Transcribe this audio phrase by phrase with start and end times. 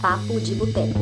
[0.00, 1.00] Papo de Boteco.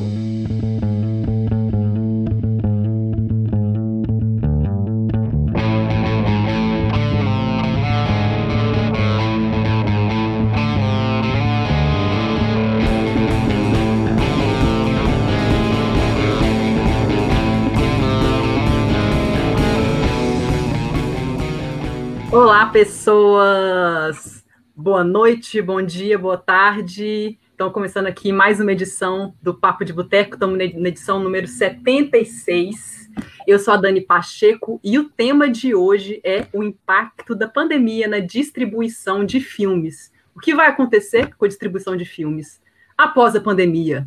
[22.33, 24.45] Olá, pessoas!
[24.77, 27.39] Boa noite, bom dia, boa tarde.
[27.55, 33.09] Então, começando aqui mais uma edição do Papo de Boteco, estamos na edição número 76.
[33.47, 38.09] Eu sou a Dani Pacheco e o tema de hoje é o impacto da pandemia
[38.09, 40.13] na distribuição de filmes.
[40.35, 42.61] O que vai acontecer com a distribuição de filmes
[42.99, 44.05] após a pandemia?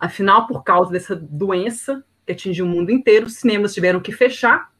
[0.00, 4.72] Afinal, por causa dessa doença que atingiu o mundo inteiro, os cinemas tiveram que fechar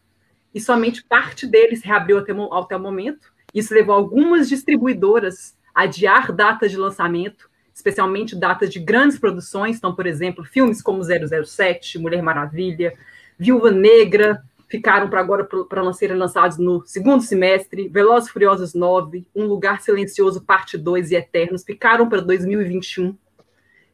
[0.54, 3.30] e somente parte deles reabriu até, até o momento.
[3.52, 9.94] Isso levou algumas distribuidoras a adiar datas de lançamento especialmente datas de grandes produções, então,
[9.94, 12.92] por exemplo, filmes como 007, Mulher Maravilha,
[13.38, 19.44] Viúva Negra, ficaram para agora para serem lançados no segundo semestre, Velozes Furiosos 9, Um
[19.44, 23.16] Lugar Silencioso, Parte 2 e Eternos, ficaram para 2021.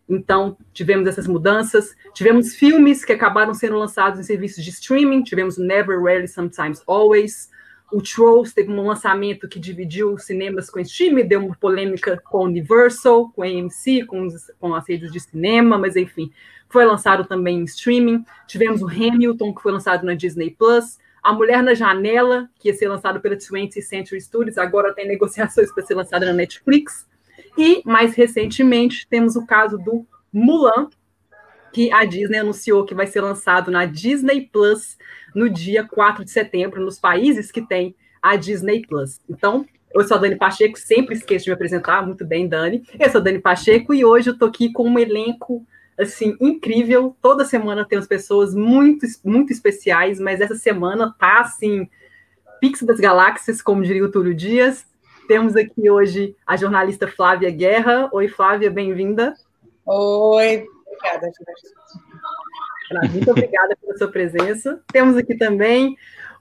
[0.08, 1.94] Então, tivemos essas mudanças.
[2.12, 5.22] Tivemos filmes que acabaram sendo lançados em serviços de streaming.
[5.22, 7.50] Tivemos Never, Rarely, Sometimes, Always.
[7.94, 12.20] O Trolls teve um lançamento que dividiu os cinemas com esse time, deu uma polêmica
[12.28, 16.32] com a Universal, com a AMC, com, os, com as redes de cinema, mas enfim,
[16.68, 18.24] foi lançado também em streaming.
[18.48, 20.98] Tivemos o Hamilton, que foi lançado na Disney Plus.
[21.22, 25.72] A Mulher na Janela, que ia ser lançado pela 20th Century Studios, agora tem negociações
[25.72, 27.06] para ser lançada na Netflix.
[27.56, 30.88] E, mais recentemente, temos o caso do Mulan,
[31.74, 34.96] que a Disney anunciou que vai ser lançado na Disney Plus
[35.34, 39.20] no dia 4 de setembro, nos países que tem a Disney Plus.
[39.28, 42.84] Então, eu sou a Dani Pacheco, sempre esqueço de me apresentar, muito bem, Dani.
[42.96, 45.66] Eu sou a Dani Pacheco e hoje eu tô aqui com um elenco
[45.98, 47.16] assim incrível.
[47.20, 51.88] Toda semana temos pessoas muito muito especiais, mas essa semana tá assim
[52.60, 54.86] Pix das Galáxias, como diria o Túlio Dias.
[55.26, 58.08] Temos aqui hoje a jornalista Flávia Guerra.
[58.12, 59.34] Oi, Flávia, bem-vinda.
[59.84, 61.30] Oi, Obrigada,
[63.10, 64.80] Muito obrigada pela sua presença.
[64.92, 65.96] Temos aqui também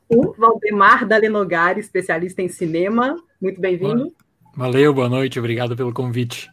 [0.08, 3.16] o Valdemar Dalenogari, especialista em cinema.
[3.42, 4.14] Muito bem-vindo.
[4.56, 6.50] Valeu, boa noite, obrigado pelo convite.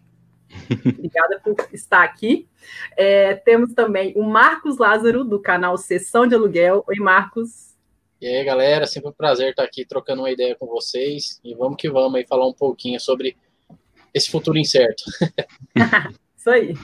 [0.71, 2.49] Obrigada por estar aqui.
[2.97, 6.85] É, temos também o Marcos Lázaro, do canal Sessão de Aluguel.
[6.89, 7.71] Oi, Marcos.
[8.21, 11.41] E aí, galera, sempre um prazer estar aqui trocando uma ideia com vocês.
[11.45, 13.37] E vamos que vamos aí falar um pouquinho sobre
[14.13, 15.05] esse futuro incerto.
[16.41, 16.75] Isso aí.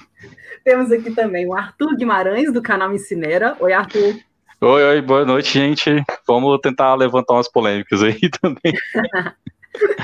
[0.63, 3.57] Temos aqui também o Arthur Guimarães, do canal Ensinera.
[3.59, 4.15] Oi, Arthur.
[4.61, 6.05] Oi, oi, boa noite, gente.
[6.29, 8.75] Vamos tentar levantar umas polêmicas aí também.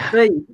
[0.07, 0.47] Isso aí.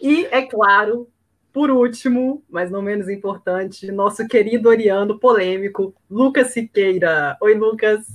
[0.00, 1.06] E, é claro,
[1.52, 7.36] por último, mas não menos importante, nosso querido Oriano polêmico, Lucas Siqueira.
[7.42, 8.06] Oi, Lucas.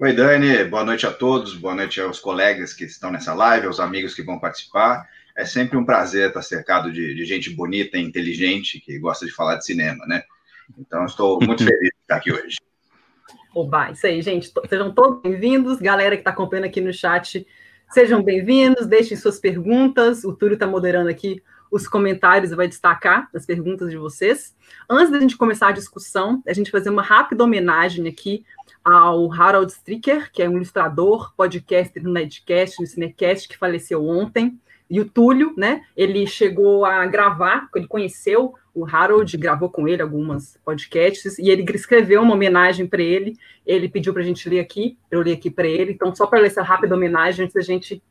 [0.00, 0.64] Oi, Dani.
[0.64, 1.54] Boa noite a todos.
[1.54, 5.06] Boa noite aos colegas que estão nessa live, aos amigos que vão participar.
[5.40, 9.32] É sempre um prazer estar cercado de, de gente bonita e inteligente que gosta de
[9.32, 10.22] falar de cinema, né?
[10.78, 12.58] Então, estou muito feliz de estar aqui hoje.
[13.54, 14.52] Oba, isso aí, gente.
[14.68, 15.78] Sejam todos bem-vindos.
[15.78, 17.46] Galera que está acompanhando aqui no chat,
[17.88, 18.86] sejam bem-vindos.
[18.86, 20.24] Deixem suas perguntas.
[20.24, 24.54] O Túlio está moderando aqui os comentários e vai destacar as perguntas de vocês.
[24.90, 28.44] Antes da gente começar a discussão, a gente fazer uma rápida homenagem aqui
[28.84, 34.60] ao Harold Stricker, que é um ilustrador, podcaster no Nedcast, no Cinecast, que faleceu ontem.
[34.90, 35.84] E o Túlio, né?
[35.96, 41.64] Ele chegou a gravar, ele conheceu o Harold, gravou com ele algumas podcasts, e ele
[41.74, 43.36] escreveu uma homenagem para ele.
[43.64, 45.92] Ele pediu para a gente ler aqui, eu li aqui para ele.
[45.92, 48.02] Então, só para ler essa rápida homenagem antes da gente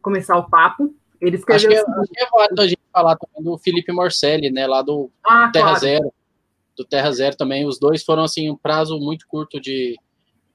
[0.00, 0.94] começar o papo.
[1.20, 1.70] Ele escreveu.
[1.70, 4.66] Acho que, é, acho que é válido a gente falar também do Felipe Morcelli, né?
[4.66, 5.80] Lá do ah, Terra claro.
[5.80, 6.14] Zero.
[6.76, 7.66] Do Terra Zero também.
[7.66, 9.98] Os dois foram assim um prazo muito curto de,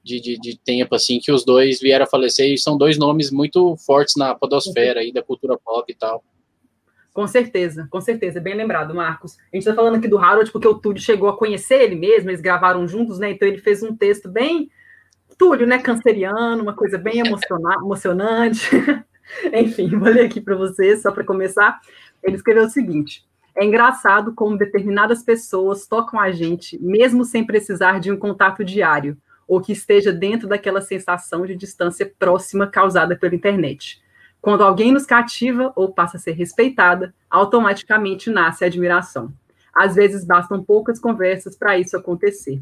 [0.02, 3.30] de, de, de, tempo, assim, que os dois vieram a falecer, e são dois nomes
[3.30, 6.24] muito fortes na podosfera aí, da cultura pop e tal.
[7.12, 9.36] Com certeza, com certeza, bem lembrado, Marcos.
[9.52, 12.30] A gente está falando aqui do Harold porque o Túlio chegou a conhecer ele mesmo,
[12.30, 13.30] eles gravaram juntos, né?
[13.32, 14.70] Então ele fez um texto bem
[15.36, 15.78] Túlio, né?
[15.78, 18.70] Canceriano, uma coisa bem emocionante.
[19.52, 21.80] Enfim, vou ler aqui para vocês, só para começar.
[22.22, 23.24] Ele escreveu o seguinte:
[23.56, 29.16] É engraçado como determinadas pessoas tocam a gente, mesmo sem precisar de um contato diário
[29.48, 34.00] ou que esteja dentro daquela sensação de distância próxima causada pela internet.
[34.40, 39.32] Quando alguém nos cativa ou passa a ser respeitada, automaticamente nasce a admiração.
[39.74, 42.60] Às vezes bastam poucas conversas para isso acontecer.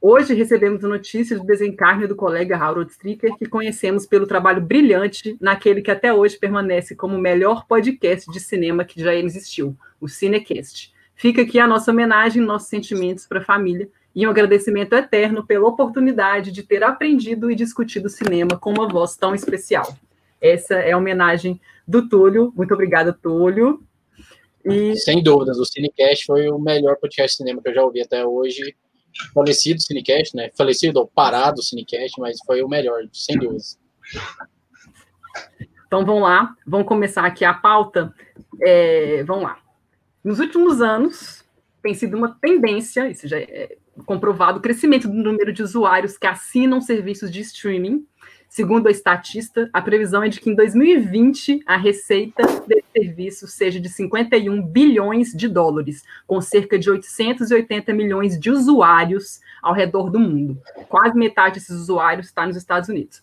[0.00, 5.36] Hoje recebemos a notícia do desencarne do colega Harold Stricker, que conhecemos pelo trabalho brilhante
[5.40, 10.08] naquele que até hoje permanece como o melhor podcast de cinema que já existiu, o
[10.08, 13.88] Cinecast Fica aqui a nossa homenagem, nossos sentimentos para a família
[14.18, 19.16] e um agradecimento eterno pela oportunidade de ter aprendido e discutido cinema com uma voz
[19.16, 19.96] tão especial.
[20.40, 22.52] Essa é a homenagem do Túlio.
[22.56, 23.80] Muito obrigada, Túlio.
[24.64, 24.96] E...
[24.96, 28.26] Sem dúvidas, o Cinecast foi o melhor podcast de cinema que eu já ouvi até
[28.26, 28.74] hoje.
[29.32, 30.50] Falecido Cinecast, né?
[30.58, 33.78] Falecido ou parado Cinecast, mas foi o melhor, sem dúvidas.
[35.86, 38.12] Então vamos lá, vamos começar aqui a pauta.
[38.60, 39.60] É, vamos lá.
[40.24, 41.44] Nos últimos anos,
[41.80, 46.26] tem sido uma tendência, isso já é comprovado, o crescimento do número de usuários que
[46.26, 48.06] assinam serviços de streaming
[48.48, 53.78] Segundo a estatista, a previsão é de que em 2020 a receita desse serviço seja
[53.78, 60.18] de 51 bilhões de dólares, com cerca de 880 milhões de usuários ao redor do
[60.18, 60.58] mundo.
[60.88, 63.22] Quase metade desses usuários está nos Estados Unidos.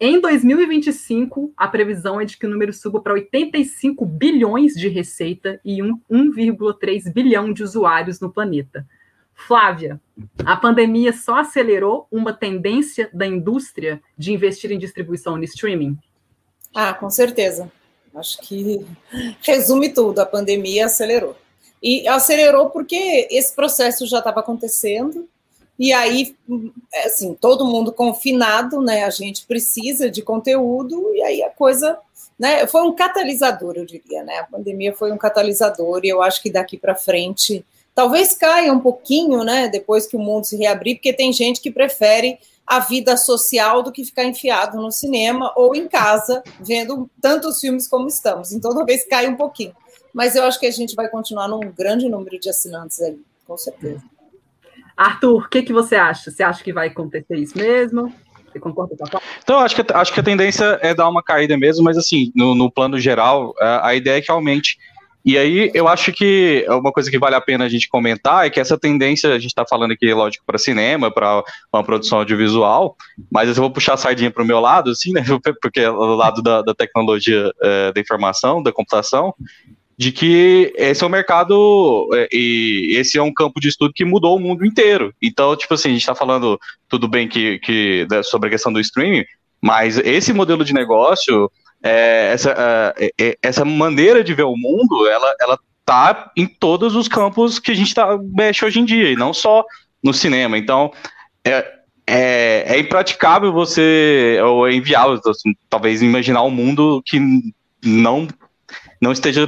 [0.00, 5.60] Em 2025, a previsão é de que o número suba para 85 bilhões de receita
[5.64, 8.84] e 1,3 bilhão de usuários no planeta.
[9.34, 10.00] Flávia,
[10.44, 15.98] a pandemia só acelerou uma tendência da indústria de investir em distribuição no streaming?
[16.74, 17.70] Ah, com certeza.
[18.14, 18.86] Acho que
[19.42, 20.20] resume tudo.
[20.20, 21.36] A pandemia acelerou.
[21.82, 25.28] E acelerou porque esse processo já estava acontecendo.
[25.78, 26.36] E aí,
[27.04, 29.04] assim, todo mundo confinado, né?
[29.04, 31.98] A gente precisa de conteúdo e aí a coisa,
[32.38, 32.66] né?
[32.68, 34.38] Foi um catalisador, eu diria, né?
[34.38, 37.64] A pandemia foi um catalisador e eu acho que daqui para frente
[37.94, 41.70] Talvez caia um pouquinho, né, depois que o mundo se reabrir, porque tem gente que
[41.70, 47.60] prefere a vida social do que ficar enfiado no cinema ou em casa, vendo tantos
[47.60, 48.52] filmes como estamos.
[48.52, 49.74] Então, talvez caia um pouquinho.
[50.12, 53.56] Mas eu acho que a gente vai continuar num grande número de assinantes aí, com
[53.56, 54.02] certeza.
[54.96, 56.30] Arthur, o que, que você acha?
[56.30, 58.12] Você acha que vai acontecer isso mesmo?
[58.50, 61.56] Você concorda com a Então, acho que, acho que a tendência é dar uma caída
[61.56, 64.78] mesmo, mas assim, no, no plano geral, a, a ideia é que aumente
[65.24, 68.50] e aí eu acho que uma coisa que vale a pena a gente comentar é
[68.50, 71.42] que essa tendência, a gente está falando aqui, lógico, para cinema, para
[71.72, 72.94] uma produção audiovisual,
[73.32, 75.24] mas eu vou puxar a sardinha para o meu lado, assim, né?
[75.62, 79.34] Porque é o lado da, da tecnologia é, da informação, da computação,
[79.96, 84.04] de que esse é um mercado é, e esse é um campo de estudo que
[84.04, 85.14] mudou o mundo inteiro.
[85.22, 88.80] Então, tipo assim, a gente está falando tudo bem que, que sobre a questão do
[88.80, 89.24] streaming,
[89.58, 91.50] mas esse modelo de negócio
[91.84, 97.06] é, essa, é, essa maneira de ver o mundo, ela, ela tá em todos os
[97.06, 99.62] campos que a gente tá, mexe hoje em dia, e não só
[100.02, 100.56] no cinema.
[100.56, 100.90] Então,
[101.44, 101.72] é,
[102.06, 107.20] é, é impraticável você, ou é inviável, assim, talvez, imaginar um mundo que
[107.84, 108.26] não,
[108.98, 109.46] não esteja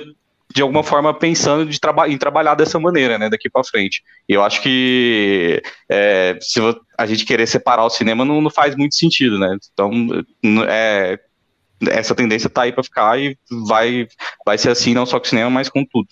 [0.55, 4.03] de alguma forma pensando de traba em trabalhar dessa maneira, né, daqui para frente.
[4.27, 6.61] E eu acho que é, se
[6.97, 9.55] a gente querer separar o cinema não, não, faz muito sentido, né?
[9.73, 9.91] Então,
[10.67, 11.19] é,
[11.81, 13.37] essa tendência está aí para ficar e
[13.67, 14.09] vai,
[14.45, 16.09] vai ser assim, não só com o cinema, mas com tudo.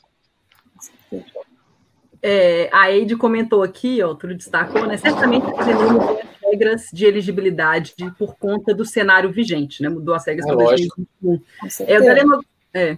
[2.22, 4.96] É, a Eide comentou aqui, ó, tudo destacou, né?
[4.96, 9.90] Certamente mudou as regras de elegibilidade de, por conta do cenário vigente, né?
[9.90, 11.40] Mudou as regras é, para 2021.
[11.86, 12.92] É, o Daleno, é,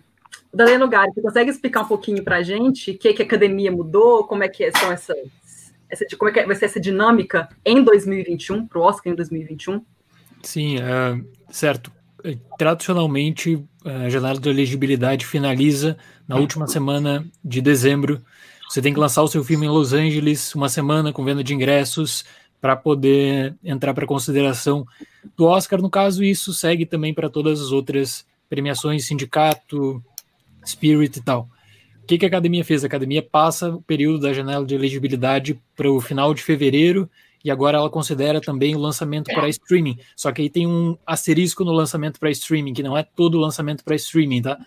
[0.53, 3.25] o Daleno Gari, você consegue explicar um pouquinho para a gente o que, que a
[3.25, 5.17] academia mudou, como é que são essas,
[5.91, 9.85] essa, como é que vai ser essa dinâmica em 2021, para o Oscar em 2021?
[10.41, 11.96] Sim, uh, certo
[12.59, 15.97] tradicionalmente, a janela de elegibilidade finaliza
[16.27, 18.23] na última semana de dezembro.
[18.69, 21.55] Você tem que lançar o seu filme em Los Angeles uma semana com venda de
[21.55, 22.25] ingressos
[22.61, 24.87] para poder entrar para consideração
[25.37, 25.81] do Oscar.
[25.81, 30.03] No caso, isso segue também para todas as outras premiações, sindicato,
[30.65, 31.49] Spirit e tal.
[32.03, 32.83] O que, que a academia fez?
[32.83, 37.09] A academia passa o período da janela de elegibilidade para o final de fevereiro
[37.47, 39.97] e agora ela considera também o lançamento para streaming.
[40.17, 43.41] Só que aí tem um asterisco no lançamento para streaming, que não é todo o
[43.41, 44.59] lançamento para streaming, tá?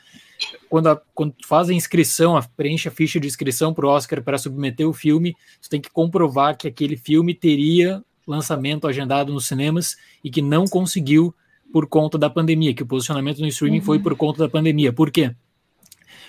[0.69, 4.24] Quando, a, quando faz a inscrição, a, preenche a ficha de inscrição para o Oscar
[4.24, 9.45] para submeter o filme, você tem que comprovar que aquele filme teria lançamento agendado nos
[9.45, 11.36] cinemas e que não conseguiu
[11.74, 13.83] por conta da pandemia, que o posicionamento no streaming uhum.
[13.83, 14.93] foi por conta da pandemia.
[14.93, 15.36] Por quê?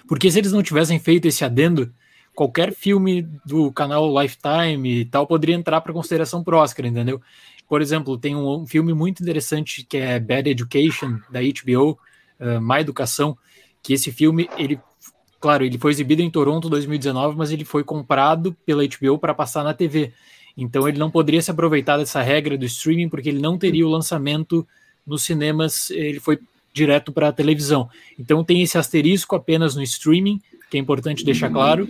[0.09, 1.95] Porque se eles não tivessem feito esse adendo,
[2.35, 7.21] qualquer filme do canal Lifetime e tal poderia entrar para consideração pro Oscar, entendeu?
[7.69, 11.99] Por exemplo, tem um, filme muito interessante que é Bad Education, da HBO,
[12.41, 13.39] uh, Má Educação,
[13.81, 14.81] que esse filme, ele,
[15.39, 19.33] claro, ele foi exibido em Toronto em 2019, mas ele foi comprado pela HBO para
[19.33, 20.13] passar na TV.
[20.57, 23.91] Então ele não poderia se aproveitar dessa regra do streaming, porque ele não teria o
[23.91, 24.67] lançamento
[25.07, 26.41] nos cinemas, ele foi
[26.73, 27.89] direto para a televisão.
[28.19, 31.89] Então tem esse asterisco apenas no streaming, que é importante deixar claro.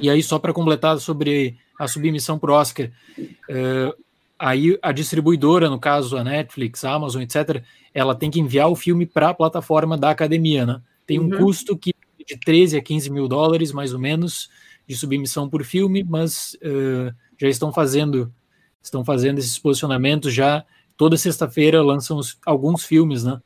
[0.00, 3.94] E aí, só para completar sobre a submissão para o Oscar, uh,
[4.38, 7.62] aí a distribuidora, no caso a Netflix, a Amazon, etc.,
[7.94, 10.80] ela tem que enviar o filme para a plataforma da academia, né?
[11.06, 11.38] Tem um uhum.
[11.38, 11.92] custo que
[12.26, 14.50] de 13 a 15 mil dólares, mais ou menos,
[14.86, 18.32] de submissão por filme, mas uh, já estão fazendo
[18.82, 20.64] estão fazendo esses posicionamentos já.
[20.96, 23.40] Toda sexta-feira lançam os, alguns filmes, né?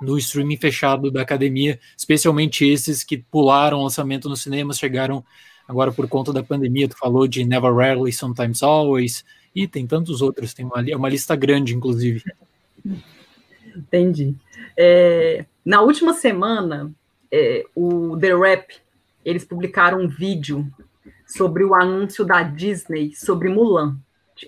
[0.00, 5.24] No streaming fechado da academia, especialmente esses que pularam o lançamento nos cinemas, chegaram
[5.66, 6.88] agora por conta da pandemia.
[6.88, 9.24] Tu falou de Never Rarely, Sometimes Always,
[9.54, 12.22] e tem tantos outros, tem uma, uma lista grande, inclusive.
[13.76, 14.34] Entendi.
[14.76, 16.92] É, na última semana,
[17.30, 18.74] é, o The Rap,
[19.24, 20.66] eles publicaram um vídeo
[21.26, 23.96] sobre o anúncio da Disney sobre Mulan.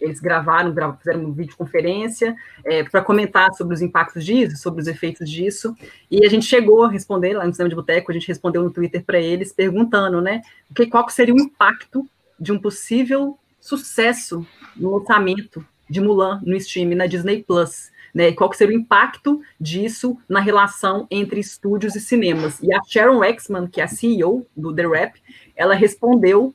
[0.01, 5.31] Eles gravaram, fizeram uma videoconferência é, para comentar sobre os impactos disso, sobre os efeitos
[5.31, 5.75] disso,
[6.11, 8.71] e a gente chegou a responder lá no Cinema de Boteco, a gente respondeu no
[8.71, 10.43] Twitter para eles, perguntando, né,
[10.75, 12.07] que, qual seria o impacto
[12.39, 17.91] de um possível sucesso no lançamento de Mulan no stream na Disney Plus.
[18.13, 22.61] Né, qual seria o impacto disso na relação entre estúdios e cinemas.
[22.61, 25.23] E a Sharon Waxman, que é a CEO do The Rap,
[25.55, 26.53] ela respondeu,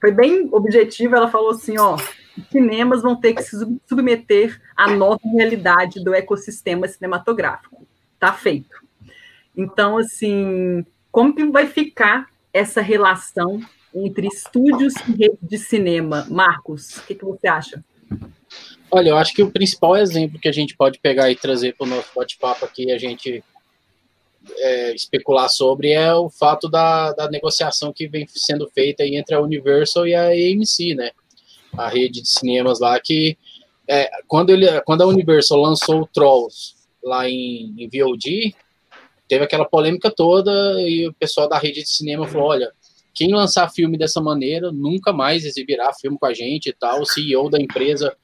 [0.00, 1.96] foi bem objetiva, ela falou assim, ó,
[2.50, 3.56] cinemas vão ter que se
[3.88, 7.86] submeter à nova realidade do ecossistema cinematográfico.
[8.18, 8.76] Tá feito.
[9.56, 13.60] Então, assim, como que vai ficar essa relação
[13.94, 16.26] entre estúdios e rede de cinema?
[16.28, 17.82] Marcos, o que, que você acha?
[18.90, 21.86] Olha, eu acho que o principal exemplo que a gente pode pegar e trazer para
[21.86, 23.42] o nosso bate-papo aqui, a gente
[24.58, 29.40] é, especular sobre, é o fato da, da negociação que vem sendo feita entre a
[29.40, 31.10] Universal e a AMC, né?
[31.76, 33.36] A rede de cinemas lá, que
[33.88, 38.54] é, quando, ele, quando a Universal lançou o Trolls lá em, em VOD,
[39.28, 42.72] teve aquela polêmica toda e o pessoal da rede de cinema falou, olha,
[43.14, 47.00] quem lançar filme dessa maneira nunca mais exibirá filme com a gente e tal.
[47.00, 48.14] O CEO da empresa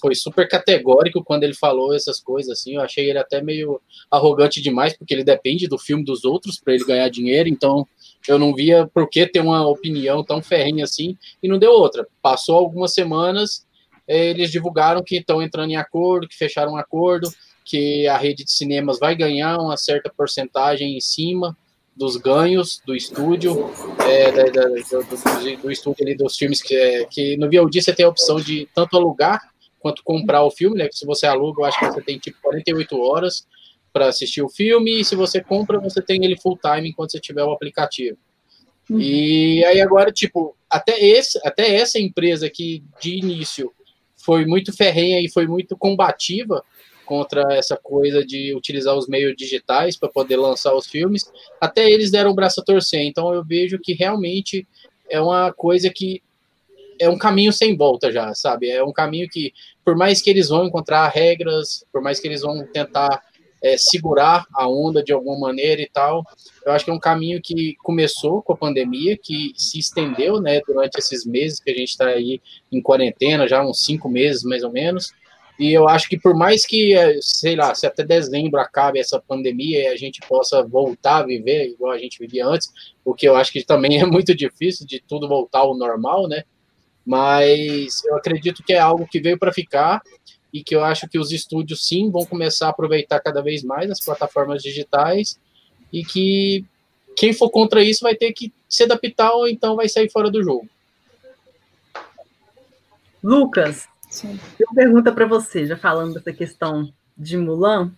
[0.00, 2.74] foi super categórico quando ele falou essas coisas assim.
[2.74, 6.74] Eu achei ele até meio arrogante demais, porque ele depende do filme dos outros para
[6.74, 7.48] ele ganhar dinheiro.
[7.48, 7.86] Então,
[8.28, 12.06] eu não via por que ter uma opinião tão ferrenha assim, e não deu outra.
[12.22, 13.66] Passou algumas semanas,
[14.06, 17.30] eles divulgaram que estão entrando em acordo, que fecharam um acordo,
[17.64, 21.56] que a rede de cinemas vai ganhar uma certa porcentagem em cima
[21.96, 23.70] dos ganhos do estúdio,
[24.08, 27.92] é, da, da, do, do, estúdio ali dos filmes que, é, que no VOD você
[27.92, 29.40] tem a opção de tanto alugar
[29.78, 30.88] quanto comprar o filme, né?
[30.90, 33.46] Se você aluga, eu acho que você tem tipo 48 horas
[33.92, 37.20] para assistir o filme, e se você compra, você tem ele full time enquanto você
[37.20, 38.16] tiver o aplicativo.
[38.88, 39.00] Uhum.
[39.00, 43.72] E aí agora, tipo, até, esse, até essa empresa que de início
[44.16, 46.64] foi muito ferrenha e foi muito combativa
[47.10, 51.24] contra essa coisa de utilizar os meios digitais para poder lançar os filmes,
[51.60, 53.00] até eles deram o braço a torcer.
[53.00, 54.64] Então eu vejo que realmente
[55.08, 56.22] é uma coisa que
[57.00, 58.70] é um caminho sem volta já, sabe?
[58.70, 59.52] É um caminho que,
[59.84, 63.20] por mais que eles vão encontrar regras, por mais que eles vão tentar
[63.62, 66.24] é, segurar a onda de alguma maneira e tal.
[66.64, 70.60] Eu acho que é um caminho que começou com a pandemia, que se estendeu, né,
[70.66, 72.40] durante esses meses que a gente está aí
[72.72, 75.12] em quarentena, já uns cinco meses mais ou menos.
[75.60, 79.20] E eu acho que por mais que, é, sei lá, se até dezembro acabe essa
[79.20, 82.72] pandemia e a gente possa voltar a viver igual a gente vivia antes,
[83.04, 86.44] o que eu acho que também é muito difícil de tudo voltar ao normal, né?
[87.04, 90.00] Mas eu acredito que é algo que veio para ficar
[90.52, 93.90] e que eu acho que os estúdios sim vão começar a aproveitar cada vez mais
[93.90, 95.38] as plataformas digitais
[95.92, 96.64] e que
[97.16, 100.42] quem for contra isso vai ter que se adaptar ou então vai sair fora do
[100.42, 100.68] jogo.
[103.22, 103.86] Lucas,
[104.58, 107.92] eu pergunta para você, já falando dessa questão de Mulan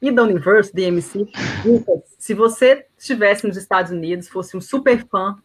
[0.00, 1.26] e da Universe, DMC,
[1.64, 5.36] Lucas, se você estivesse nos Estados Unidos, fosse um super fã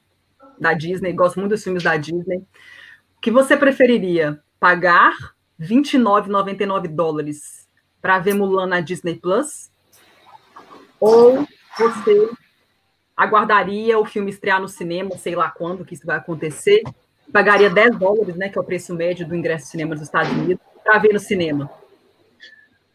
[0.59, 2.37] da Disney, gosta muito dos filmes da Disney,
[3.17, 4.39] o que você preferiria?
[4.59, 5.13] Pagar
[5.59, 7.67] 29,99 dólares
[8.01, 9.69] para ver Mulan na Disney Plus?
[10.99, 11.47] Ou
[11.77, 12.29] você
[13.15, 16.83] aguardaria o filme estrear no cinema, sei lá quando que isso vai acontecer,
[17.31, 20.31] pagaria 10 dólares, né, que é o preço médio do ingresso de cinema dos Estados
[20.31, 21.69] Unidos, para ver no cinema?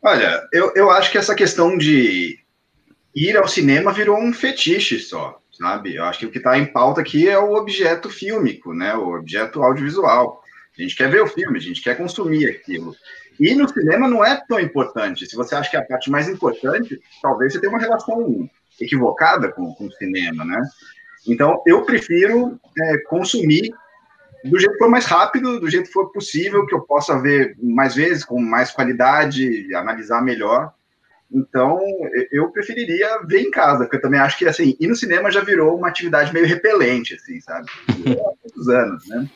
[0.00, 2.38] Olha, eu, eu acho que essa questão de
[3.14, 5.96] ir ao cinema virou um fetiche só, sabe?
[5.96, 9.16] Eu acho que o que está em pauta aqui é o objeto fílmico, né, o
[9.16, 10.41] objeto audiovisual.
[10.78, 12.94] A gente quer ver o filme, a gente quer consumir aquilo.
[13.38, 15.26] E no cinema não é tão importante.
[15.26, 18.48] Se você acha que é a parte mais importante, talvez você tenha uma relação
[18.80, 20.60] equivocada com, com o cinema, né?
[21.26, 23.70] Então, eu prefiro é, consumir
[24.44, 27.56] do jeito que for mais rápido, do jeito que for possível, que eu possa ver
[27.62, 30.72] mais vezes, com mais qualidade, analisar melhor.
[31.30, 31.80] Então,
[32.30, 35.40] eu preferiria ver em casa, porque eu também acho que, assim, ir no cinema já
[35.40, 37.66] virou uma atividade meio repelente, assim, sabe?
[37.88, 39.30] Há muitos anos, né?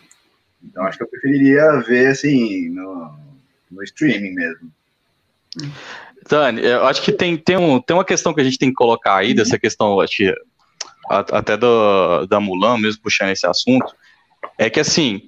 [0.66, 3.14] Então acho que eu preferiria ver assim no,
[3.70, 4.70] no streaming mesmo.
[6.28, 8.74] Dani, eu acho que tem, tem, um, tem uma questão que a gente tem que
[8.74, 10.34] colocar aí, dessa questão, acho que
[11.08, 13.94] até do, da Mulan, mesmo puxando esse assunto,
[14.58, 15.22] é que assim,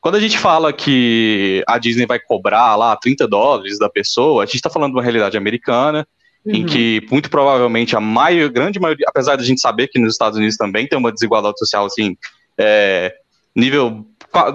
[0.00, 4.46] quando a gente fala que a Disney vai cobrar lá 30 dólares da pessoa, a
[4.46, 6.06] gente está falando de uma realidade americana,
[6.44, 6.54] uhum.
[6.54, 10.12] em que muito provavelmente a maior, grande maioria, apesar de a gente saber que nos
[10.12, 12.16] Estados Unidos também tem uma desigualdade social assim,
[12.56, 13.12] é,
[13.56, 14.06] nível,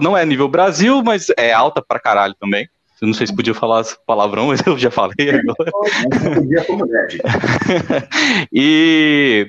[0.01, 2.69] não é nível Brasil, mas é alta pra caralho também.
[3.01, 5.71] Eu não sei se podia falar palavrão, mas eu já falei agora.
[8.53, 9.47] e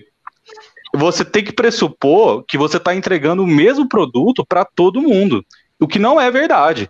[0.94, 5.44] você tem que pressupor que você está entregando o mesmo produto para todo mundo
[5.82, 6.88] o que não é verdade.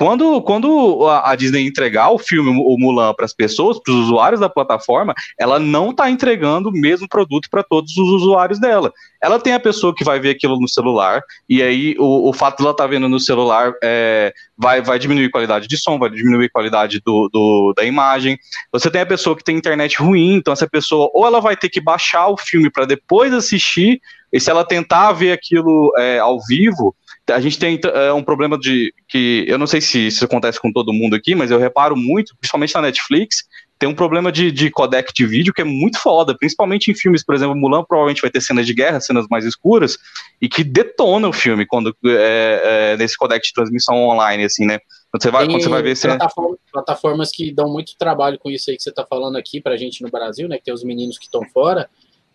[0.00, 4.40] Quando, quando a Disney entregar o filme, o Mulan, para as pessoas, para os usuários
[4.40, 8.94] da plataforma, ela não está entregando o mesmo produto para todos os usuários dela.
[9.22, 12.56] Ela tem a pessoa que vai ver aquilo no celular, e aí o, o fato
[12.56, 15.98] de ela estar tá vendo no celular é, vai, vai diminuir a qualidade de som,
[15.98, 18.38] vai diminuir a qualidade do, do, da imagem.
[18.72, 21.68] Você tem a pessoa que tem internet ruim, então essa pessoa ou ela vai ter
[21.68, 24.00] que baixar o filme para depois assistir,
[24.32, 26.96] e se ela tentar ver aquilo é, ao vivo,
[27.28, 30.72] a gente tem é, um problema de que eu não sei se isso acontece com
[30.72, 33.44] todo mundo aqui, mas eu reparo muito, principalmente na Netflix,
[33.78, 37.24] tem um problema de, de codec de vídeo que é muito foda, principalmente em filmes,
[37.24, 39.96] por exemplo, Mulan provavelmente vai ter cenas de guerra, cenas mais escuras,
[40.40, 44.78] e que detona o filme quando é, é, nesse codec de transmissão online, assim, né?
[45.10, 45.98] Quando você vai, quando você vai ver...
[45.98, 49.78] Plataformas, plataformas que dão muito trabalho com isso aí que você está falando aqui pra
[49.78, 51.88] gente no Brasil, né, que tem os meninos que estão fora,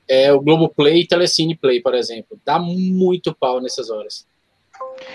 [0.08, 2.40] é o Globoplay e Telecine Play, por exemplo.
[2.44, 4.26] Dá muito pau nessas horas.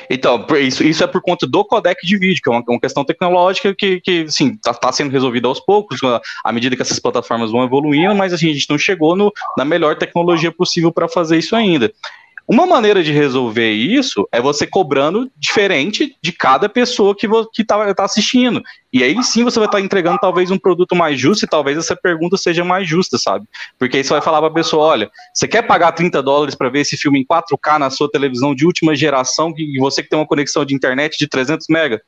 [0.09, 3.05] Então, isso, isso é por conta do codec de vídeo, que é uma, uma questão
[3.05, 6.01] tecnológica que, que sim, está tá sendo resolvida aos poucos,
[6.45, 9.65] à medida que essas plataformas vão evoluindo, mas assim, a gente não chegou no, na
[9.65, 11.93] melhor tecnologia possível para fazer isso ainda.
[12.53, 17.29] Uma maneira de resolver isso é você cobrando diferente de cada pessoa que
[17.61, 18.61] está tá assistindo.
[18.93, 21.79] E aí sim você vai estar tá entregando talvez um produto mais justo e talvez
[21.79, 23.47] essa pergunta seja mais justa, sabe?
[23.79, 26.69] Porque aí você vai falar para a pessoa: olha, você quer pagar 30 dólares para
[26.69, 30.19] ver esse filme em 4K na sua televisão de última geração e você que tem
[30.19, 32.03] uma conexão de internet de 300 mega?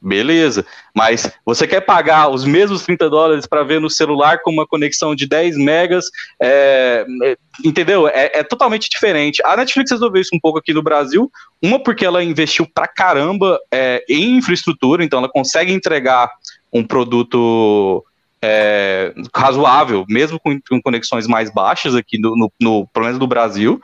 [0.00, 4.66] Beleza, mas você quer pagar os mesmos 30 dólares para ver no celular com uma
[4.66, 6.06] conexão de 10 megas,
[6.40, 8.06] é, é, entendeu?
[8.06, 9.42] É, é, totalmente diferente.
[9.44, 11.30] A Netflix resolveu isso um pouco aqui no Brasil,
[11.62, 16.30] uma porque ela investiu pra caramba é, em infraestrutura, então ela consegue entregar
[16.72, 18.04] um produto
[18.42, 23.26] é, razoável, mesmo com, com, conexões mais baixas aqui no, no, no, pelo menos no
[23.26, 23.80] Brasil,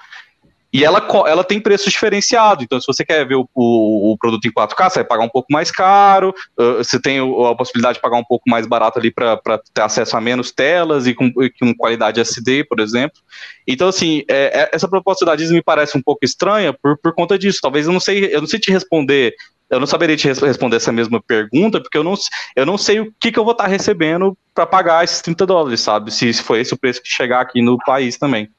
[0.72, 2.64] e ela, ela tem preço diferenciado.
[2.64, 5.28] Então, se você quer ver o, o, o, produto em 4K, você vai pagar um
[5.28, 6.34] pouco mais caro.
[6.58, 9.38] Uh, você tem a possibilidade de pagar um pouco mais barato ali para
[9.74, 13.20] ter acesso a menos telas e com, e com, qualidade SD, por exemplo.
[13.66, 17.14] Então, assim, é, é, essa proposta da Disney me parece um pouco estranha por, por
[17.14, 17.58] conta disso.
[17.60, 19.34] Talvez eu não sei, eu não sei te responder.
[19.68, 22.14] Eu não saberia te responder essa mesma pergunta, porque eu não,
[22.54, 25.80] eu não sei o que, que eu vou estar recebendo para pagar esses 30 dólares,
[25.80, 26.10] sabe?
[26.10, 28.50] Se, se foi esse o preço que chegar aqui no país também.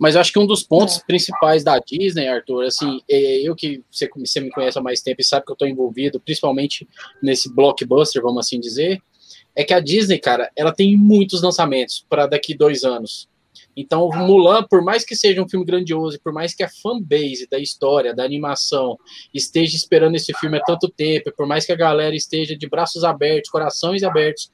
[0.00, 1.00] Mas eu acho que um dos pontos é.
[1.06, 5.20] principais da Disney, Arthur, assim, é, eu que você, você, me conhece há mais tempo
[5.20, 6.88] e sabe que eu estou envolvido, principalmente
[7.22, 9.02] nesse blockbuster, vamos assim dizer,
[9.54, 13.28] é que a Disney, cara, ela tem muitos lançamentos para daqui dois anos.
[13.76, 17.46] Então, o Mulan, por mais que seja um filme grandioso, por mais que a fanbase
[17.50, 18.96] da história, da animação,
[19.34, 23.04] esteja esperando esse filme há tanto tempo, por mais que a galera esteja de braços
[23.04, 24.50] abertos, corações abertos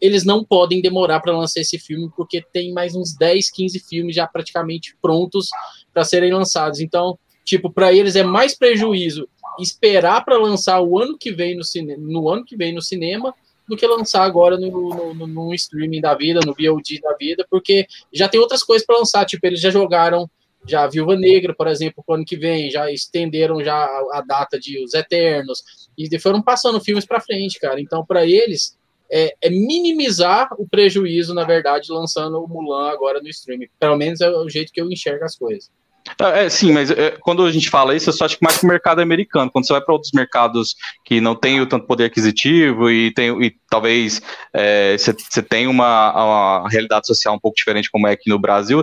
[0.00, 4.14] eles não podem demorar para lançar esse filme, porque tem mais uns 10, 15 filmes
[4.14, 5.48] já praticamente prontos
[5.92, 6.80] para serem lançados.
[6.80, 9.28] Então, tipo, para eles é mais prejuízo
[9.58, 13.32] esperar para lançar o ano que vem no cinema, no ano que vem no cinema,
[13.68, 17.86] do que lançar agora no, no, no streaming da vida, no VOD da vida, porque
[18.12, 20.28] já tem outras coisas para lançar, tipo, eles já jogaram
[20.66, 24.22] já a Viúva Negra, por exemplo, para o ano que vem, já estenderam já a
[24.26, 25.62] data de Os Eternos,
[25.96, 27.80] e foram passando filmes para frente, cara.
[27.80, 28.76] Então, para eles,
[29.10, 33.68] é, é, minimizar o prejuízo, na verdade, lançando o Mulan agora no streaming.
[33.78, 35.70] Pelo menos é o jeito que eu enxergo as coisas.
[36.18, 38.66] É, sim, mas é, quando a gente fala isso, eu só acho que mais para
[38.66, 39.50] o mercado americano.
[39.50, 43.30] Quando você vai para outros mercados que não têm o tanto poder aquisitivo e, tem,
[43.42, 44.20] e talvez
[44.52, 48.38] é, você, você tenha uma, uma realidade social um pouco diferente como é aqui no
[48.38, 48.82] Brasil,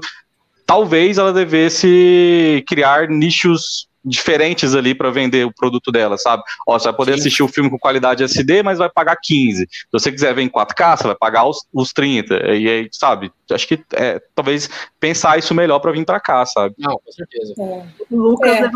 [0.65, 6.43] talvez ela devesse criar nichos diferentes ali para vender o produto dela, sabe?
[6.67, 7.19] Ó, você vai poder Sim.
[7.19, 9.67] assistir o filme com qualidade SD, mas vai pagar 15.
[9.69, 12.35] Se você quiser ver em 4K, você vai pagar os, os 30.
[12.55, 13.31] E aí, sabe?
[13.49, 16.75] Acho que é, talvez pensar isso melhor para vir para cá, sabe?
[16.77, 17.53] Não, com certeza.
[17.59, 17.85] É.
[18.09, 18.71] Lucas é.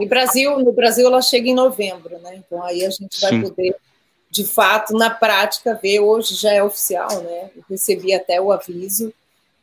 [0.00, 2.36] E Brasil, no Brasil ela chega em novembro, né?
[2.36, 3.42] Então aí a gente vai Sim.
[3.42, 3.76] poder
[4.30, 7.50] de fato, na prática, ver, hoje já é oficial, né?
[7.56, 9.12] Eu recebi até o aviso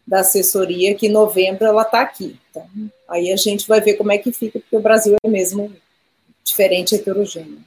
[0.06, 2.38] da assessoria que em novembro ela está aqui.
[2.50, 2.68] Então,
[3.08, 5.74] aí a gente vai ver como é que fica, porque o Brasil é mesmo
[6.44, 7.60] diferente, heterogêneo.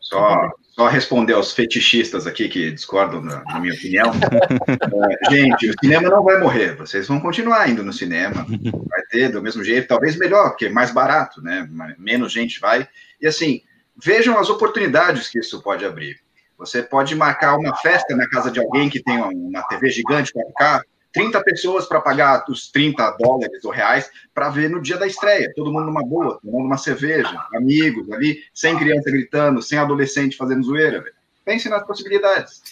[0.00, 4.12] Só, só responder aos fetichistas aqui que discordam na, na minha opinião.
[5.30, 9.30] é, gente, o cinema não vai morrer, vocês vão continuar indo no cinema, vai ter
[9.30, 11.68] do mesmo jeito, talvez melhor, porque é mais barato, né?
[11.98, 12.86] Menos gente vai.
[13.20, 13.62] E assim,
[13.96, 16.18] vejam as oportunidades que isso pode abrir.
[16.58, 20.82] Você pode marcar uma festa na casa de alguém que tem uma TV gigante 4K,
[21.14, 25.52] 30 pessoas para pagar os 30 dólares ou reais para ver no dia da estreia.
[25.54, 30.64] Todo mundo numa boa, tomando uma cerveja, amigos ali, sem criança gritando, sem adolescente fazendo
[30.64, 31.00] zoeira.
[31.00, 31.14] Véio.
[31.44, 32.62] Pense nas possibilidades.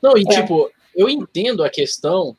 [0.00, 0.40] Não, e é.
[0.40, 2.36] tipo, eu entendo a questão,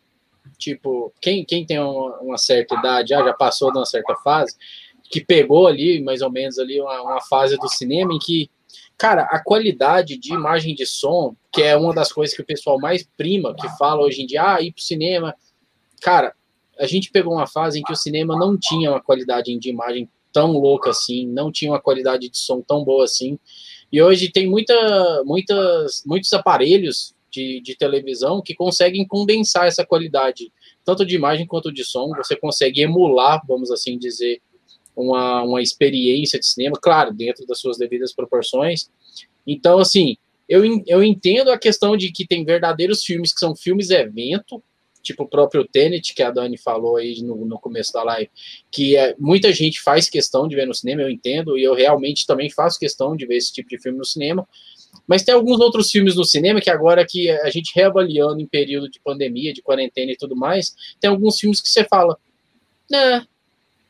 [0.58, 4.56] tipo, quem, quem tem uma, uma certa idade, já, já passou de uma certa fase,
[5.04, 8.50] que pegou ali, mais ou menos, ali uma, uma fase do cinema em que
[8.98, 12.80] Cara, a qualidade de imagem de som, que é uma das coisas que o pessoal
[12.80, 15.36] mais prima, que fala hoje em dia, ah, ir pro cinema.
[16.02, 16.34] Cara,
[16.80, 20.10] a gente pegou uma fase em que o cinema não tinha uma qualidade de imagem
[20.34, 23.40] tão louca assim, não tinha uma qualidade de som tão boa assim.
[23.92, 30.52] E hoje tem muita, muitas, muitos aparelhos de, de televisão que conseguem condensar essa qualidade,
[30.84, 32.10] tanto de imagem quanto de som.
[32.18, 34.42] Você consegue emular, vamos assim dizer,
[34.98, 38.90] uma, uma experiência de cinema, claro, dentro das suas devidas proporções.
[39.46, 40.18] Então, assim,
[40.50, 44.62] eu, eu entendo a questão de que tem verdadeiros filmes que são filmes evento,
[45.02, 48.30] tipo o próprio Tenet, que a Dani falou aí no, no começo da live,
[48.72, 52.26] que é, muita gente faz questão de ver no cinema, eu entendo, e eu realmente
[52.26, 54.48] também faço questão de ver esse tipo de filme no cinema.
[55.08, 58.90] Mas tem alguns outros filmes no cinema que agora que a gente reavaliando em período
[58.90, 62.18] de pandemia, de quarentena e tudo mais, tem alguns filmes que você fala,
[62.90, 63.26] né,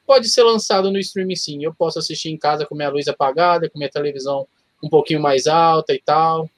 [0.08, 1.64] pode ser lançado no streaming sim.
[1.64, 4.48] Eu posso assistir em casa com minha luz apagada, com minha televisão
[4.82, 6.50] um pouquinho mais alta e tal.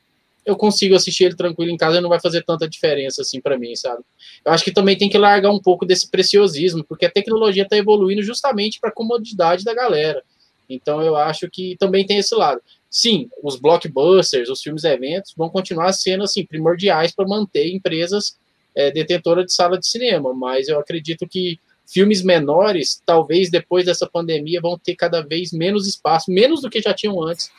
[0.45, 3.75] Eu consigo assistir ele tranquilo em casa não vai fazer tanta diferença assim para mim,
[3.75, 4.03] sabe?
[4.45, 7.75] Eu acho que também tem que largar um pouco desse preciosismo, porque a tecnologia está
[7.75, 10.23] evoluindo justamente para comodidade da galera.
[10.69, 12.62] Então eu acho que também tem esse lado.
[12.89, 18.38] Sim, os blockbusters, os filmes eventos vão continuar sendo assim primordiais para manter empresas
[18.75, 21.59] é, detentoras de sala de cinema, mas eu acredito que
[21.91, 26.82] filmes menores, talvez depois dessa pandemia, vão ter cada vez menos espaço, menos do que
[26.82, 27.52] já tinham antes,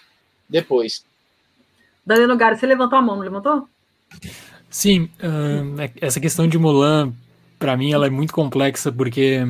[0.49, 1.05] depois.
[2.07, 3.69] Danilo Gara, você levantou a mão, não levantou?
[4.69, 5.09] Sim,
[6.01, 7.13] essa questão de Mulan,
[7.59, 9.41] para mim, ela é muito complexa, porque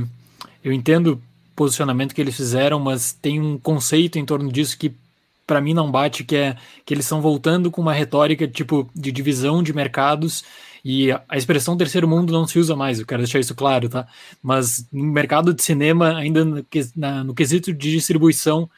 [0.64, 1.22] eu entendo o
[1.54, 4.92] posicionamento que eles fizeram, mas tem um conceito em torno disso que
[5.50, 9.10] para mim não bate, que é que eles estão voltando com uma retórica tipo de
[9.10, 10.44] divisão de mercados
[10.84, 14.06] e a expressão terceiro mundo não se usa mais, eu quero deixar isso claro, tá?
[14.40, 18.70] Mas no mercado de cinema, ainda no, na, no quesito de distribuição,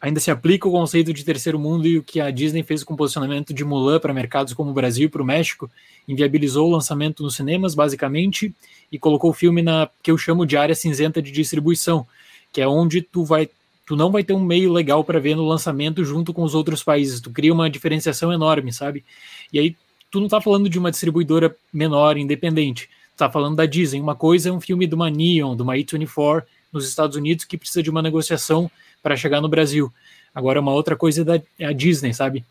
[0.00, 2.94] ainda se aplica o conceito de terceiro mundo e o que a Disney fez com
[2.94, 5.70] o posicionamento de Mulan para mercados como o Brasil e para o México,
[6.08, 8.52] inviabilizou o lançamento nos cinemas, basicamente,
[8.90, 12.04] e colocou o filme na que eu chamo de área cinzenta de distribuição,
[12.52, 13.48] que é onde tu vai
[13.86, 16.82] tu não vai ter um meio legal para ver no lançamento junto com os outros
[16.82, 17.20] países.
[17.20, 19.04] Tu cria uma diferenciação enorme, sabe?
[19.52, 19.76] E aí
[20.10, 22.88] tu não tá falando de uma distribuidora menor, independente.
[23.14, 24.00] Tu tá falando da Disney.
[24.00, 27.56] Uma coisa é um filme de uma Neon, de uma A24 nos Estados Unidos que
[27.56, 28.70] precisa de uma negociação
[29.02, 29.92] para chegar no Brasil.
[30.34, 32.44] Agora, uma outra coisa é, da, é a Disney, sabe?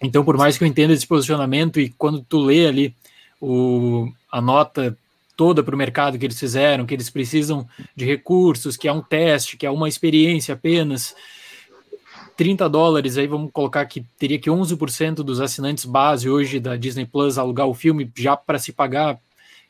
[0.00, 2.94] Então, por mais que eu entenda esse posicionamento e quando tu lê ali
[3.40, 4.96] o, a nota
[5.36, 9.02] toda para o mercado que eles fizeram, que eles precisam de recursos, que é um
[9.02, 11.14] teste, que é uma experiência apenas,
[12.36, 17.06] 30 dólares, aí vamos colocar que teria que 11% dos assinantes base hoje da Disney
[17.06, 19.18] Plus alugar o filme já para se pagar,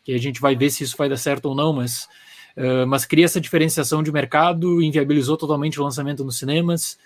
[0.03, 2.09] que a gente vai ver se isso vai dar certo ou não, mas,
[2.57, 6.99] uh, mas cria essa diferenciação de mercado, inviabilizou totalmente o lançamento nos cinemas.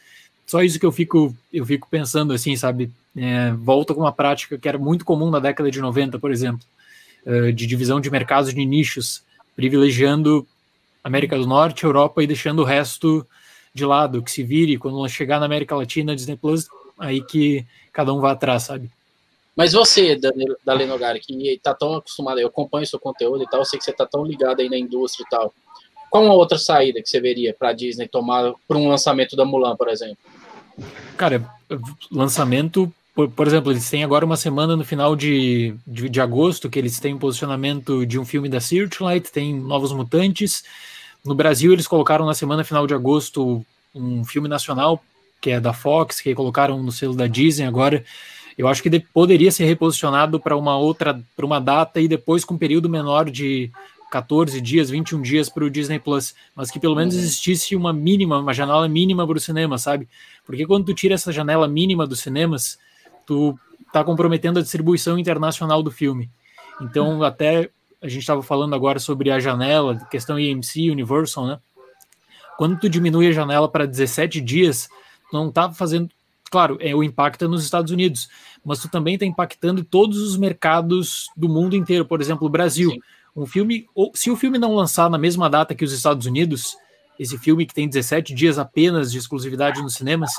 [0.47, 2.91] Só isso que eu fico, eu fico pensando assim, sabe?
[3.17, 6.61] É, volta com uma prática que era muito comum na década de 90, por exemplo,
[7.29, 9.23] uh, de divisão de mercados de nichos,
[9.55, 10.45] privilegiando
[11.05, 13.25] América do Norte, Europa e deixando o resto
[13.73, 18.13] de lado, que se vire, quando chegar na América Latina, Disney Plus, aí que cada
[18.13, 18.91] um vai atrás, sabe?
[19.55, 20.17] Mas você,
[20.65, 23.85] da Lenogari, que tá tão acostumado, eu acompanho seu conteúdo e tal, eu sei que
[23.85, 25.53] você tá tão ligado aí na indústria e tal.
[26.11, 29.77] Qual uma outra saída que você veria para Disney tomar para um lançamento da Mulan,
[29.77, 30.19] por exemplo?
[31.17, 31.45] Cara,
[32.11, 36.71] lançamento, por, por, exemplo, eles têm agora uma semana no final de, de, de agosto
[36.71, 40.63] que eles têm um posicionamento de um filme da Searchlight, tem Novos Mutantes,
[41.25, 45.03] no Brasil, eles colocaram na semana final de agosto um filme nacional,
[45.41, 48.05] que é da Fox, que colocaram no selo da Disney agora.
[48.57, 52.55] Eu acho que poderia ser reposicionado para uma outra, para uma data e depois com
[52.55, 53.69] um período menor de
[54.13, 57.21] 14 dias, 21 dias para o Disney Plus, mas que pelo menos uhum.
[57.21, 60.07] existisse uma mínima, uma janela mínima para o cinema, sabe?
[60.47, 62.79] Porque quando tu tira essa janela mínima dos cinemas,
[63.29, 63.59] tu
[63.93, 66.31] tá comprometendo a distribuição internacional do filme.
[66.81, 67.69] Então, até
[68.01, 71.59] a gente estava falando agora sobre a janela, questão IMC, Universal, né?
[72.57, 74.89] Quando tu diminui a janela para 17 dias,
[75.31, 76.09] tu não tá fazendo,
[76.51, 78.31] claro, é o impacto é nos Estados Unidos,
[78.65, 82.91] mas tu também está impactando todos os mercados do mundo inteiro, por exemplo, o Brasil.
[82.91, 83.01] Sim.
[83.37, 86.77] Um filme, se o filme não lançar na mesma data que os Estados Unidos,
[87.19, 90.31] esse filme que tem 17 dias apenas de exclusividade nos cinemas,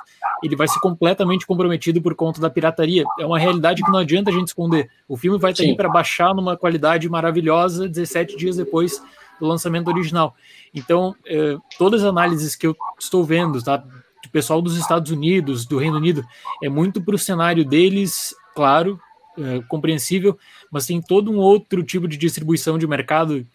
[0.43, 3.03] ele vai ser completamente comprometido por conta da pirataria.
[3.19, 4.89] É uma realidade que não adianta a gente esconder.
[5.07, 9.01] O filme vai estar aí para baixar numa qualidade maravilhosa 17 dias depois
[9.39, 10.35] do lançamento original.
[10.73, 15.65] Então, eh, todas as análises que eu estou vendo, tá, do pessoal dos Estados Unidos,
[15.65, 16.25] do Reino Unido,
[16.63, 18.99] é muito para o cenário deles, claro,
[19.37, 20.37] é, compreensível,
[20.69, 23.45] mas tem todo um outro tipo de distribuição de mercado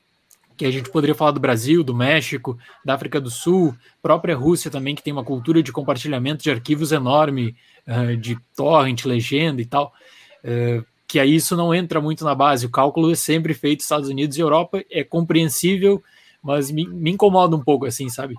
[0.56, 4.70] que a gente poderia falar do Brasil, do México, da África do Sul, própria Rússia
[4.70, 9.66] também, que tem uma cultura de compartilhamento de arquivos enorme, uh, de torrent, legenda e
[9.66, 9.92] tal,
[10.44, 12.66] uh, que aí isso não entra muito na base.
[12.66, 16.02] O cálculo é sempre feito Estados Unidos e Europa, é compreensível,
[16.42, 18.34] mas me, me incomoda um pouco, assim, sabe?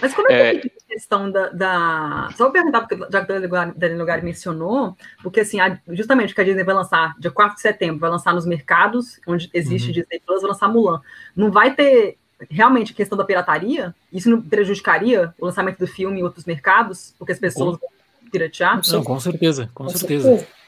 [0.00, 2.28] Mas como é, que é a questão da, da...
[2.36, 6.44] Só vou perguntar, porque já que o Daniel Lugar mencionou, porque assim, justamente que a
[6.44, 9.94] Disney vai lançar dia 4 de setembro, vai lançar nos mercados onde existe uhum.
[9.94, 11.00] Disney Plus, vai lançar Mulan.
[11.34, 12.18] Não vai ter
[12.50, 13.94] realmente a questão da pirataria?
[14.12, 17.14] Isso não prejudicaria o lançamento do filme em outros mercados?
[17.18, 17.86] Porque as pessoas com...
[17.86, 18.80] vão piratear?
[18.88, 20.28] Não, com certeza, com, com certeza.
[20.28, 20.58] certeza.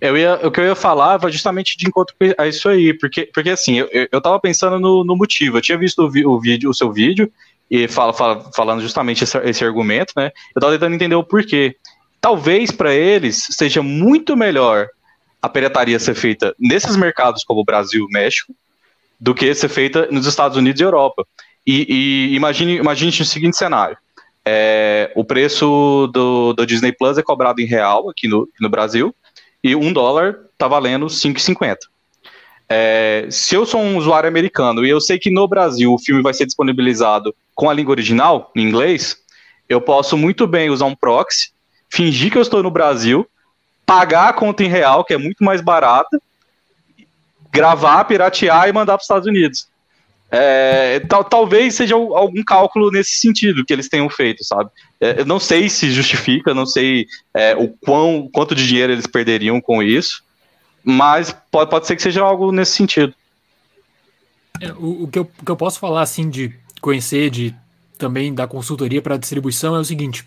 [0.00, 3.30] Eu ia, o que eu ia falar vai justamente de encontro a isso aí, porque,
[3.32, 5.56] porque assim, eu, eu tava pensando no, no motivo.
[5.56, 7.32] Eu tinha visto o, vi, o vídeo, o seu vídeo,
[7.72, 10.26] e fala, fala, falando justamente esse, esse, argumento, né?
[10.54, 11.74] Eu estava tentando entender o porquê.
[12.20, 14.88] Talvez para eles seja muito melhor
[15.40, 18.54] a pirataria ser feita nesses mercados como o Brasil e México
[19.18, 21.26] do que ser feita nos Estados Unidos e Europa.
[21.66, 23.96] E, e imagine, imagine o seguinte cenário.
[24.44, 29.14] É, o preço do, do, Disney Plus é cobrado em real aqui no, no Brasil
[29.64, 31.76] e um dólar está valendo 5,50.
[32.74, 36.22] É, se eu sou um usuário americano e eu sei que no Brasil o filme
[36.22, 39.18] vai ser disponibilizado com a língua original, em inglês,
[39.68, 41.50] eu posso muito bem usar um proxy,
[41.90, 43.28] fingir que eu estou no Brasil,
[43.84, 46.18] pagar a conta em real, que é muito mais barata,
[47.52, 49.68] gravar, piratear e mandar para os Estados Unidos.
[50.30, 54.70] É, tal, talvez seja algum cálculo nesse sentido que eles tenham feito, sabe?
[54.98, 59.06] É, eu não sei se justifica, não sei é, o quão, quanto de dinheiro eles
[59.06, 60.24] perderiam com isso,
[60.84, 63.14] mas pode, pode ser que seja algo nesse sentido.
[64.60, 67.54] É, o, o, que eu, o que eu posso falar assim de conhecer, de
[67.98, 70.26] também da consultoria para distribuição é o seguinte,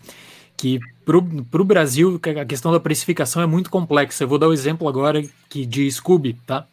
[0.56, 4.24] que para o Brasil a questão da precificação é muito complexa.
[4.24, 6.66] Eu vou dar o um exemplo agora que de Scooby, tá?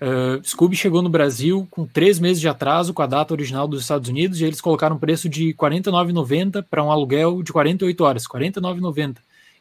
[0.00, 3.82] Uh, Scooby chegou no Brasil com três meses de atraso com a data original dos
[3.82, 8.04] Estados Unidos e eles colocaram um preço de R$ 49,90 para um aluguel de 48
[8.04, 9.16] horas, R$ 49,90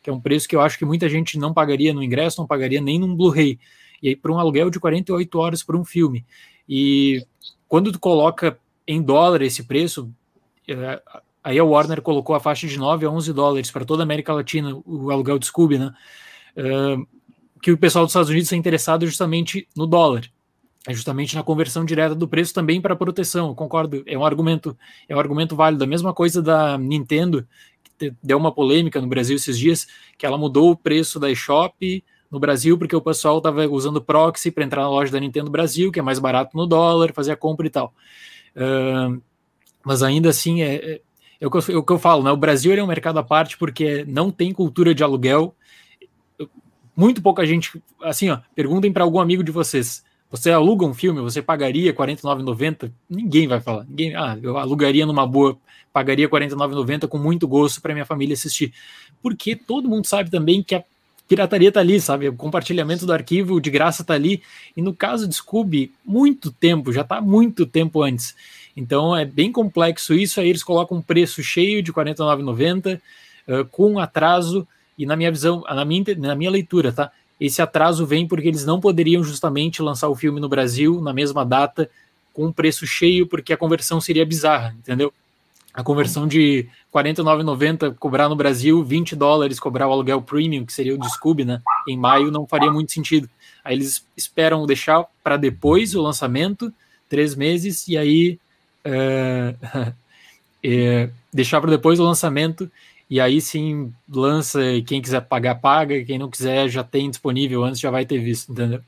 [0.07, 2.47] que é um preço que eu acho que muita gente não pagaria no ingresso, não
[2.47, 3.59] pagaria nem num Blu-ray.
[4.01, 6.25] E aí, por um aluguel de 48 horas por um filme.
[6.67, 7.25] E
[7.67, 10.09] quando tu coloca em dólar esse preço,
[10.65, 11.01] é,
[11.43, 14.31] aí a Warner colocou a faixa de 9 a 11 dólares para toda a América
[14.31, 15.93] Latina, o aluguel de Scooby, né?
[16.55, 17.05] Uh,
[17.61, 20.23] que o pessoal dos Estados Unidos é interessado justamente no dólar.
[20.87, 23.49] É justamente na conversão direta do preço também para proteção.
[23.49, 24.77] Eu concordo, é um argumento,
[25.09, 25.83] é um argumento válido.
[25.83, 27.45] A mesma coisa da Nintendo,
[28.21, 32.39] deu uma polêmica no Brasil esses dias, que ela mudou o preço da eShop no
[32.39, 35.99] Brasil, porque o pessoal estava usando proxy para entrar na loja da Nintendo Brasil, que
[35.99, 37.93] é mais barato no dólar, fazer a compra e tal.
[38.55, 39.21] Uh,
[39.83, 41.01] mas ainda assim, é, é,
[41.39, 42.31] é, o eu, é, o que eu, falo, né?
[42.31, 45.55] O Brasil é um mercado à parte porque não tem cultura de aluguel.
[46.95, 50.03] Muito pouca gente, assim, ó, perguntem para algum amigo de vocês.
[50.29, 52.91] Você aluga um filme, você pagaria R$ 49,90?
[53.09, 53.85] Ninguém vai falar.
[53.85, 55.57] Ninguém, ah, eu alugaria numa boa,
[55.97, 58.71] pagaria R$ 49,90 com muito gosto para minha família assistir.
[59.19, 60.83] Porque todo mundo sabe também que a
[61.27, 62.29] pirataria tá ali, sabe?
[62.29, 64.43] O compartilhamento do arquivo de graça tá ali.
[64.75, 68.35] E no caso de Scooby, muito tempo, já tá muito tempo antes.
[68.75, 70.39] Então é bem complexo isso.
[70.39, 72.99] Aí eles colocam um preço cheio de R$ 49,90
[73.47, 74.67] uh, com atraso.
[74.95, 77.11] E na minha visão, na minha, na minha leitura, tá?
[77.39, 81.43] Esse atraso vem porque eles não poderiam justamente lançar o filme no Brasil na mesma
[81.43, 81.89] data
[82.33, 85.11] com um preço cheio, porque a conversão seria bizarra, entendeu?
[85.77, 90.73] A conversão de R$ 49,90 cobrar no Brasil, 20 dólares cobrar o aluguel premium, que
[90.73, 91.61] seria o de né?
[91.87, 93.29] Em maio não faria muito sentido.
[93.63, 96.73] Aí eles esperam deixar para depois o lançamento,
[97.07, 98.39] três meses, e aí
[98.83, 99.53] é,
[100.63, 102.71] é, deixar para depois o lançamento
[103.07, 107.63] e aí sim lança e quem quiser pagar, paga, quem não quiser já tem disponível
[107.63, 108.81] antes, já vai ter visto, entendeu?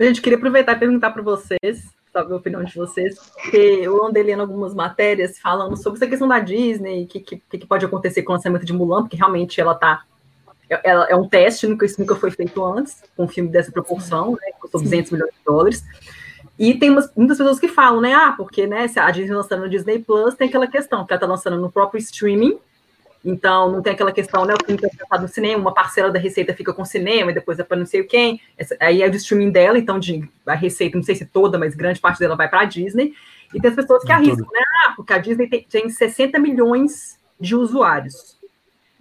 [0.00, 4.22] Gente, queria aproveitar e perguntar para vocês, saber a opinião de vocês, porque eu andei
[4.22, 8.22] lendo algumas matérias falando sobre essa questão da Disney, o que, que, que, pode acontecer
[8.22, 10.04] com o lançamento de Mulan, porque realmente ela tá.
[10.84, 14.32] Ela é um teste, nunca, isso nunca foi feito antes, com um filme dessa proporção,
[14.32, 15.84] né, custou 200 milhões de dólares.
[16.58, 18.14] E tem umas, muitas pessoas que falam, né?
[18.14, 21.18] Ah, porque né, se a Disney lançando no Disney Plus, tem aquela questão, que ela
[21.18, 22.58] está lançando no próprio streaming,
[23.24, 24.54] Então, não tem aquela questão, né?
[24.54, 27.34] O filme está passado no cinema, uma parcela da receita fica com o cinema e
[27.34, 28.40] depois é para não sei quem.
[28.58, 31.74] Essa, aí é do streaming dela, então de, a receita, não sei se toda, mas
[31.74, 33.14] grande parte dela vai para a Disney.
[33.54, 34.60] E tem as pessoas que arriscam, né?
[34.86, 38.38] Ah, porque a Disney tem, tem 60 milhões de usuários.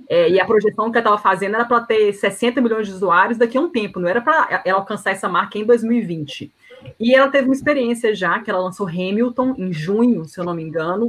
[0.09, 3.37] É, e a projeção que ela estava fazendo era para ter 60 milhões de usuários
[3.37, 6.51] daqui a um tempo, não era para ela alcançar essa marca em 2020.
[6.99, 10.53] E ela teve uma experiência já, que ela lançou Hamilton em junho, se eu não
[10.53, 11.07] me engano,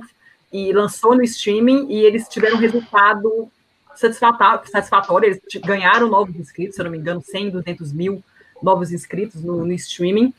[0.53, 3.51] e lançou no streaming, e eles tiveram resultado
[3.95, 8.23] satisfatório, eles ganharam novos inscritos, se eu não me engano, 100, 200 mil
[8.63, 10.33] novos inscritos no, no streaming.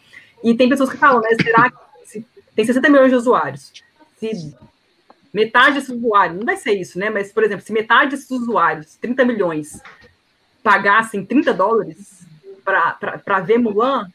[0.44, 3.72] E tem pessoas que falam, né, será que se, tem 60 milhões de usuários,
[4.18, 4.56] se
[5.34, 7.10] metade desses usuários, não vai ser isso, né?
[7.10, 9.82] Mas, por exemplo, se metade desses usuários, 30 milhões,
[10.62, 12.24] pagassem 30 dólares
[12.64, 14.08] para ver Mulan,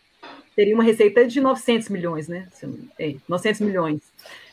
[0.54, 2.48] teria uma receita de 900 milhões, né?
[2.98, 4.00] É, 900 milhões.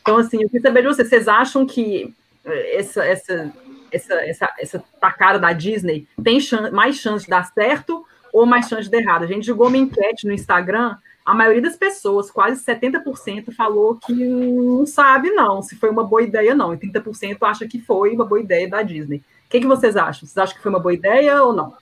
[0.05, 2.13] Então, assim, eu queria saber de vocês, vocês acham que
[2.45, 3.53] eh, essa, essa,
[3.91, 8.67] essa, essa, essa tacada da Disney tem chance, mais chance de dar certo ou mais
[8.67, 9.23] chance de dar errado?
[9.23, 14.13] A gente jogou uma enquete no Instagram a maioria das pessoas, quase 70%, falou que
[14.13, 16.71] não sabe, não, se foi uma boa ideia, não.
[16.71, 19.17] E 30% acha que foi uma boa ideia da Disney.
[19.17, 20.27] O que, que vocês acham?
[20.27, 21.73] Vocês acham que foi uma boa ideia ou não?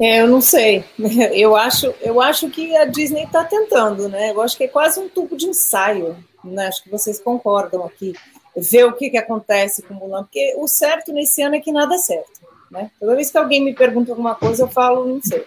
[0.00, 0.84] É, eu não sei.
[1.34, 4.30] Eu acho, eu acho que a Disney está tentando, né?
[4.30, 6.16] Eu acho que é quase um tubo de ensaio.
[6.44, 6.66] Né?
[6.68, 8.14] Acho que vocês concordam aqui.
[8.56, 11.72] Ver o que, que acontece com o Mulan, porque o certo nesse ano é que
[11.72, 12.40] nada é certo.
[12.70, 12.90] Né?
[12.98, 15.44] Toda vez que alguém me pergunta alguma coisa, eu falo, não sei.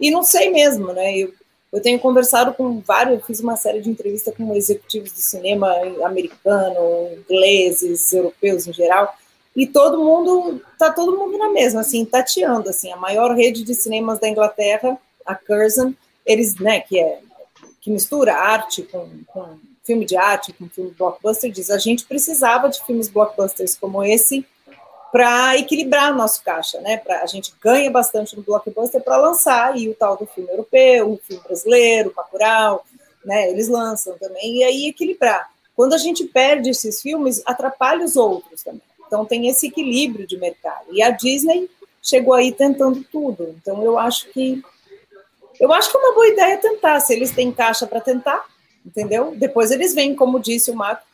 [0.00, 1.16] E não sei mesmo, né?
[1.16, 1.32] Eu,
[1.72, 5.72] eu tenho conversado com vários, fiz uma série de entrevistas com executivos do cinema
[6.04, 9.14] americano, ingleses, europeus em geral,
[9.56, 13.74] e todo mundo, tá todo mundo na mesma, assim, tateando, assim, a maior rede de
[13.74, 15.94] cinemas da Inglaterra, a Curzon,
[16.26, 17.20] eles, né, que é,
[17.80, 22.68] que mistura arte com, com filme de arte, com filme blockbuster, diz, a gente precisava
[22.68, 24.44] de filmes blockbusters como esse
[25.12, 26.96] para equilibrar nosso caixa, né?
[26.96, 31.12] Pra, a gente ganha bastante no blockbuster para lançar e o tal do filme europeu,
[31.12, 32.84] o filme brasileiro, o Bacurau,
[33.24, 33.48] né?
[33.48, 35.48] Eles lançam também e aí equilibrar.
[35.76, 38.82] Quando a gente perde esses filmes, atrapalha os outros também.
[39.06, 40.86] Então tem esse equilíbrio de mercado.
[40.92, 41.68] E a Disney
[42.02, 43.54] chegou aí tentando tudo.
[43.60, 44.62] Então eu acho que
[45.60, 47.00] eu acho que é uma boa ideia tentar.
[47.00, 48.44] Se eles têm caixa para tentar,
[48.84, 49.34] entendeu?
[49.36, 51.04] Depois eles vêm, como disse o Marco,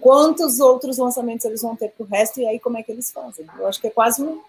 [0.00, 3.10] quantos outros lançamentos eles vão ter para o resto e aí como é que eles
[3.10, 3.46] fazem.
[3.58, 4.40] Eu acho que é quase um,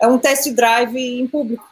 [0.00, 1.66] é um test drive em público.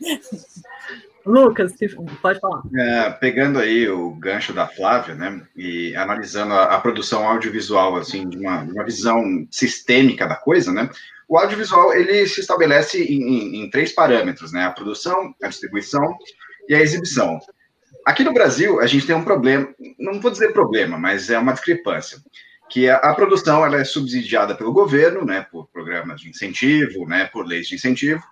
[1.24, 1.74] Lucas,
[2.22, 2.62] pode falar.
[2.74, 8.28] É, pegando aí o gancho da Flávia, né, e analisando a, a produção audiovisual, assim,
[8.28, 10.88] de uma, uma, visão sistêmica da coisa, né,
[11.28, 16.16] o audiovisual, ele se estabelece em, em, em três parâmetros, né, a produção, a distribuição
[16.68, 17.38] e a exibição.
[18.06, 21.52] Aqui no Brasil, a gente tem um problema, não vou dizer problema, mas é uma
[21.52, 22.18] discrepância,
[22.70, 27.26] que a, a produção ela é subsidiada pelo governo, né, por programas de incentivo, né,
[27.26, 28.22] por leis de incentivo,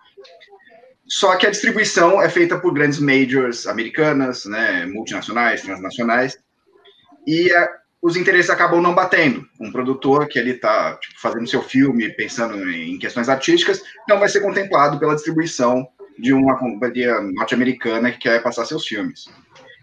[1.09, 6.39] só que a distribuição é feita por grandes majors americanas, né, multinacionais, transnacionais,
[7.27, 7.69] e a,
[8.03, 9.47] os interesses acabam não batendo.
[9.59, 14.29] Um produtor que ele está tipo, fazendo seu filme, pensando em questões artísticas, não vai
[14.29, 19.27] ser contemplado pela distribuição de uma companhia norte-americana que quer passar seus filmes.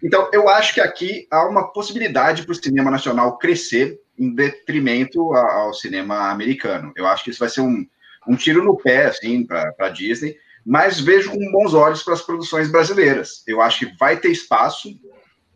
[0.04, 5.34] Então, eu acho que aqui há uma possibilidade para o cinema nacional crescer em detrimento
[5.34, 6.92] ao cinema americano.
[6.94, 7.84] Eu acho que isso vai ser um,
[8.28, 10.36] um tiro no pé, assim, para a Disney,
[10.66, 13.44] mas vejo com bons olhos para as produções brasileiras.
[13.46, 14.88] Eu acho que vai ter espaço,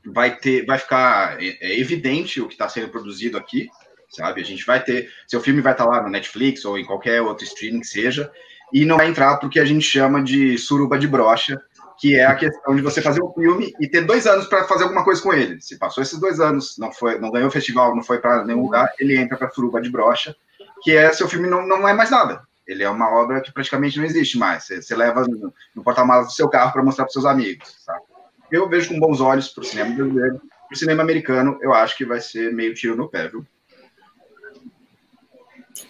[0.07, 3.68] vai ter, vai ficar é, é evidente o que está sendo produzido aqui,
[4.09, 4.40] sabe?
[4.40, 7.20] A gente vai ter, seu filme vai estar tá lá no Netflix ou em qualquer
[7.23, 8.31] outro streaming que seja,
[8.73, 11.61] e não vai entrar porque a gente chama de suruba de brocha,
[11.99, 14.85] que é a questão de você fazer um filme e ter dois anos para fazer
[14.85, 15.61] alguma coisa com ele.
[15.61, 18.88] Se passou esses dois anos, não foi, não ganhou festival, não foi para nenhum lugar,
[19.01, 20.37] ele entra para suruba de brocha,
[20.83, 22.49] que é seu filme não, não é mais nada.
[22.70, 24.62] Ele é uma obra que praticamente não existe mais.
[24.62, 27.74] Você, você leva no, no porta-malas do seu carro para mostrar para seus amigos.
[27.85, 28.00] Sabe?
[28.48, 30.38] Eu vejo com bons olhos para o cinema brasileiro.
[30.38, 33.44] Para o cinema americano, eu acho que vai ser meio tiro no pé, viu?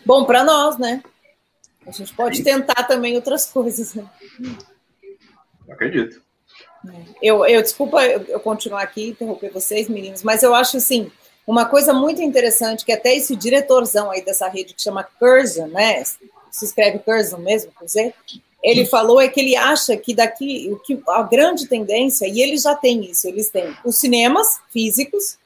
[0.06, 1.02] Bom para nós, né?
[1.86, 2.44] A gente pode Sim.
[2.44, 3.94] tentar também outras coisas.
[3.94, 4.08] Né?
[5.68, 6.22] Acredito.
[7.20, 11.12] Eu, eu desculpa eu, eu continuar aqui interromper vocês, meninos, mas eu acho assim
[11.46, 16.02] uma coisa muito interessante que até esse diretorzão aí dessa rede que chama Curzon, né?
[16.50, 18.14] Se escreve Curzon mesmo, quer dizer,
[18.62, 22.74] ele falou é que ele acha que daqui que a grande tendência e eles já
[22.74, 25.38] têm isso, eles têm os cinemas físicos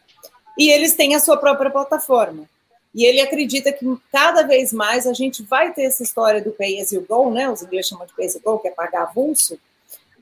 [0.58, 2.48] e eles têm a sua própria plataforma.
[2.94, 6.80] E ele acredita que cada vez mais a gente vai ter essa história do pay
[6.80, 7.50] as you go, né?
[7.50, 9.58] Os ingleses chamam de pay as you go, que é pagar avulso,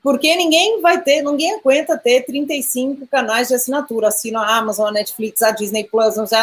[0.03, 4.09] Porque ninguém vai ter, ninguém aguenta ter 35 canais de assinatura.
[4.09, 6.39] Assina a Amazon, a Netflix, a Disney Plus, não sei,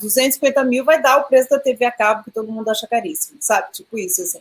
[0.00, 3.38] 250 mil vai dar o preço da TV a cabo que todo mundo acha caríssimo,
[3.40, 3.68] sabe?
[3.72, 4.40] Tipo isso, assim.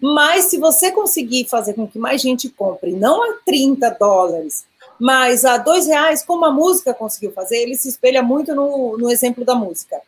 [0.00, 4.64] Mas se você conseguir fazer com que mais gente compre, não a 30 dólares,
[4.98, 9.10] mas a dois reais, como a música conseguiu fazer, ele se espelha muito no, no
[9.10, 10.00] exemplo da música.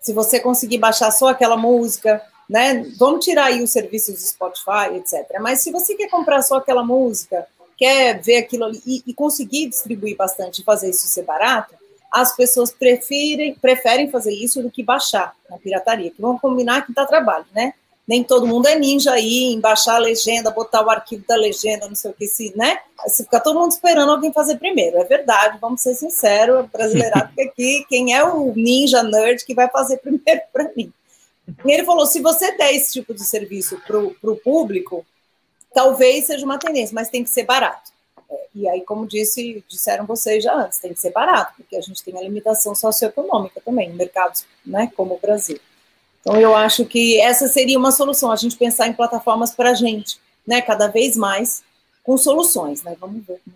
[0.00, 2.84] Se você conseguir baixar só aquela música, né?
[2.98, 5.40] Vamos tirar aí os serviços do Spotify, etc.
[5.40, 9.68] Mas se você quer comprar só aquela música, quer ver aquilo ali e, e conseguir
[9.68, 11.74] distribuir bastante e fazer isso ser barato,
[12.10, 16.94] as pessoas preferem, preferem fazer isso do que baixar na pirataria, que vão combinar que
[16.94, 17.74] dá trabalho, né?
[18.08, 21.88] Nem todo mundo é ninja aí em baixar a legenda, botar o arquivo da legenda,
[21.88, 22.78] não sei o que, se, né?
[23.08, 24.96] Se fica todo mundo esperando alguém fazer primeiro.
[24.98, 29.96] É verdade, vamos ser sinceros, brasileirado, aqui quem é o ninja nerd que vai fazer
[29.96, 30.92] primeiro para mim.
[31.64, 35.06] E ele falou: se você der esse tipo de serviço para o público,
[35.74, 37.92] talvez seja uma tendência, mas tem que ser barato.
[38.54, 42.02] E aí, como disse, disseram vocês já antes, tem que ser barato, porque a gente
[42.02, 45.60] tem a limitação socioeconômica também, em mercados né, como o Brasil.
[46.20, 49.74] Então, eu acho que essa seria uma solução, a gente pensar em plataformas para a
[49.74, 51.62] gente, né, cada vez mais
[52.02, 52.96] com soluções, né?
[52.98, 53.40] Vamos ver.
[53.46, 53.50] É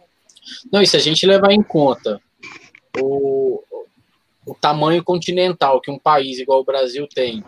[0.71, 2.21] Não, e se a gente levar em conta
[3.01, 3.63] o,
[4.45, 7.45] o tamanho continental que um país igual o Brasil tem,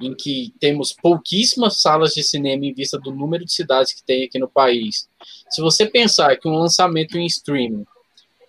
[0.00, 4.24] em que temos pouquíssimas salas de cinema em vista do número de cidades que tem
[4.24, 5.08] aqui no país.
[5.50, 7.84] Se você pensar que um lançamento em streaming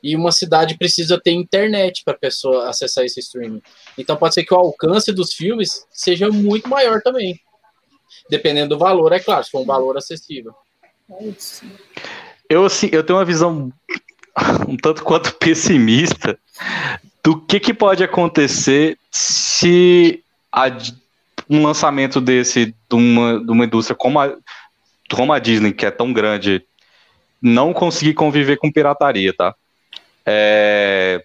[0.04, 3.62] e uma cidade precisa ter internet para a pessoa acessar esse streaming.
[3.98, 7.40] Então pode ser que o alcance dos filmes seja muito maior também.
[8.30, 10.54] Dependendo do valor, é claro, se for um valor acessível.
[12.50, 13.72] Eu, assim, eu tenho uma visão
[14.68, 16.38] um tanto quanto pessimista
[17.24, 20.70] do que, que pode acontecer se a
[21.50, 24.36] um lançamento desse de uma, de uma indústria como a,
[25.12, 26.64] como a Disney, que é tão grande,
[27.42, 29.56] não conseguir conviver com pirataria, tá?
[30.26, 31.24] É,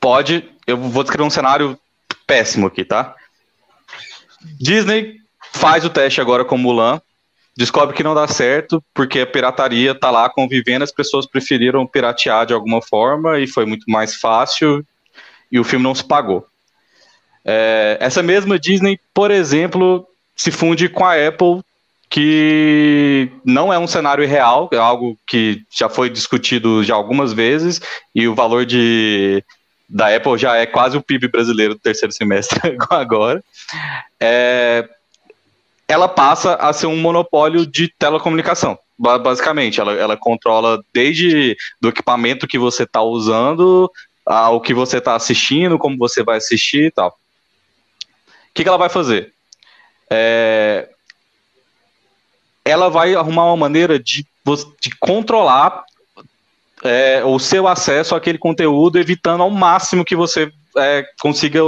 [0.00, 1.78] pode, eu vou descrever um cenário
[2.26, 3.14] péssimo aqui, tá?
[4.58, 5.16] Disney
[5.52, 7.00] faz o teste agora com Mulan,
[7.56, 12.46] descobre que não dá certo, porque a pirataria tá lá convivendo, as pessoas preferiram piratear
[12.46, 14.84] de alguma forma e foi muito mais fácil
[15.50, 16.46] e o filme não se pagou.
[17.44, 21.60] É, essa mesma Disney, por exemplo, se funde com a Apple,
[22.08, 27.80] que não é um cenário real, é algo que já foi discutido já algumas vezes,
[28.14, 29.42] e o valor de,
[29.88, 33.42] da Apple já é quase o PIB brasileiro do terceiro semestre agora.
[34.18, 34.88] É,
[35.86, 38.78] ela passa a ser um monopólio de telecomunicação.
[38.96, 43.90] Basicamente, ela, ela controla desde do equipamento que você está usando
[44.24, 47.14] ao que você está assistindo, como você vai assistir e tal
[48.54, 49.32] que, que ela vai fazer?
[50.08, 50.88] É,
[52.64, 54.24] ela vai arrumar uma maneira de,
[54.80, 55.84] de controlar
[56.82, 61.60] é, o seu acesso àquele conteúdo, evitando ao máximo que você é, consiga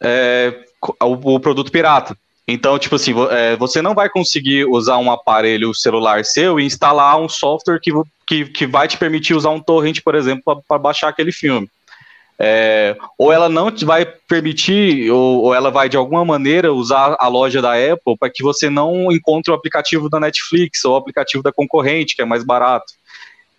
[0.00, 0.54] é,
[1.00, 2.16] o, o, produto pirata.
[2.46, 7.18] Então, tipo assim, é, você não vai conseguir usar um aparelho celular seu e instalar
[7.18, 7.92] um software que,
[8.26, 11.70] que, que vai te permitir usar um torrent, por exemplo, para baixar aquele filme.
[12.42, 17.28] É, ou ela não vai permitir, ou, ou, ela vai de alguma maneira usar a
[17.28, 21.42] loja da Apple para que você não encontre o aplicativo da Netflix ou o aplicativo
[21.42, 22.94] da concorrente, que é mais barato.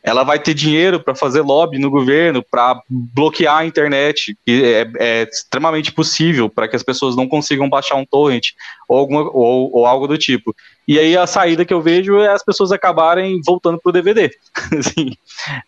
[0.04, 4.92] Ela vai ter dinheiro para fazer lobby no governo, para bloquear a internet, que é,
[4.98, 8.48] é extremamente possível para que as pessoas não consigam baixar um torrent
[8.90, 10.56] ou, alguma, ou, ou algo do tipo.
[10.92, 14.30] E aí a saída que eu vejo é as pessoas acabarem voltando pro DVD.
[14.78, 15.16] assim,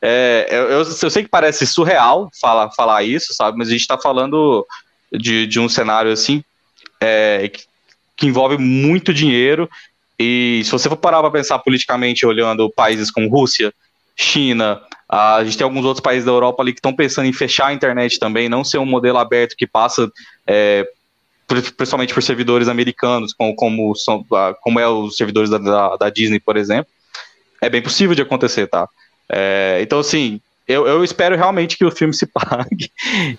[0.02, 3.58] é, eu, eu, eu, sei que parece surreal falar, falar isso, sabe?
[3.58, 4.68] Mas a gente está falando
[5.14, 6.44] de, de um cenário assim
[7.00, 7.64] é, que,
[8.18, 9.70] que envolve muito dinheiro.
[10.20, 13.74] E se você for parar para pensar politicamente, olhando países como Rússia,
[14.18, 17.68] China, a gente tem alguns outros países da Europa ali que estão pensando em fechar
[17.68, 20.12] a internet também, não ser um modelo aberto que passa
[20.46, 20.86] é,
[21.62, 24.26] principalmente por servidores americanos, como, como, são,
[24.62, 26.92] como é os servidores da, da, da, Disney, por exemplo,
[27.62, 28.88] é bem possível de acontecer, tá?
[29.30, 32.92] É, então, assim, eu, eu, espero realmente que o filme se pague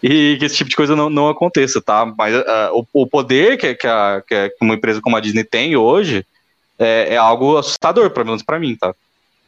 [0.02, 2.04] e que esse tipo de coisa não, não aconteça, tá?
[2.04, 5.76] Mas uh, o, o, poder que, que, a, que, uma empresa como a Disney tem
[5.76, 6.24] hoje
[6.78, 8.94] é, é algo assustador, pelo menos para mim, tá?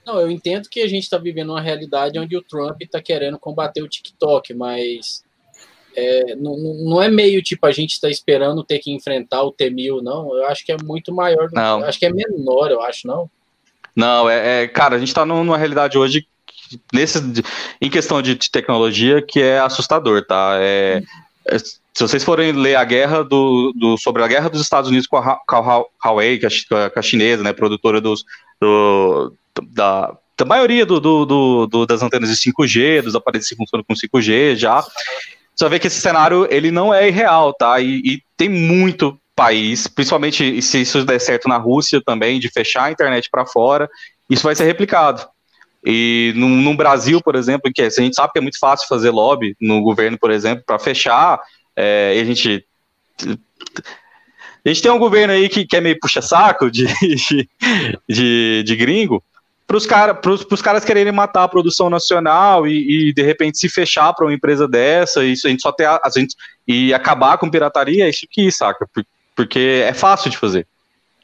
[0.06, 3.38] Não, eu entendo que a gente está vivendo uma realidade onde o Trump está querendo
[3.38, 5.24] combater o TikTok, mas
[5.96, 10.02] é, não, não é meio tipo a gente está esperando ter que enfrentar o T-1000,
[10.02, 10.36] não.
[10.36, 11.48] Eu acho que é muito maior.
[11.52, 11.82] Não.
[11.82, 13.30] Acho que é menor, eu acho, não.
[13.94, 16.26] Não, é, é cara, a gente está numa realidade hoje
[16.92, 17.18] nesse,
[17.80, 20.56] em questão de, de, tecnologia que é assustador, tá?
[20.60, 21.02] É,
[21.48, 25.06] é, se vocês forem ler a guerra do, do, sobre a guerra dos Estados Unidos
[25.06, 28.24] com a, com a Huawei, que é a chinesa, né, produtora dos,
[28.60, 29.32] do,
[29.72, 33.94] da, da maioria do, do, do, das antenas de 5G, dos aparelhos que funcionam com
[33.94, 34.84] 5G já,
[35.64, 37.80] vai ver que esse cenário ele não é irreal, tá?
[37.80, 42.84] E, e, tem muito país, principalmente se isso der certo na Rússia também, de fechar
[42.84, 43.88] a internet para fora,
[44.28, 45.26] isso vai ser replicado.
[45.84, 49.10] E no, no, Brasil, por exemplo, que a gente sabe que é muito fácil fazer
[49.10, 51.40] lobby no governo, por exemplo, para fechar,
[51.76, 52.64] é, a gente
[53.24, 57.48] a gente tem um governo aí que, que é meio puxa-saco de, de,
[58.08, 59.22] de, de gringo,
[59.66, 60.18] para os cara,
[60.62, 64.68] caras quererem matar a produção nacional e, e de repente se fechar para uma empresa
[64.68, 66.36] dessa, isso a gente só ter a, a gente
[66.66, 68.88] e acabar com pirataria, é isso que saca?
[69.34, 70.66] Porque é fácil de fazer.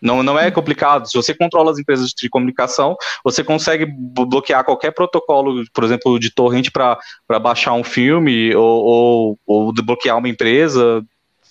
[0.01, 1.09] Não, não é complicado.
[1.09, 6.35] Se você controla as empresas de comunicação, você consegue bloquear qualquer protocolo, por exemplo, de
[6.35, 11.05] torrent para baixar um filme ou, ou, ou bloquear uma empresa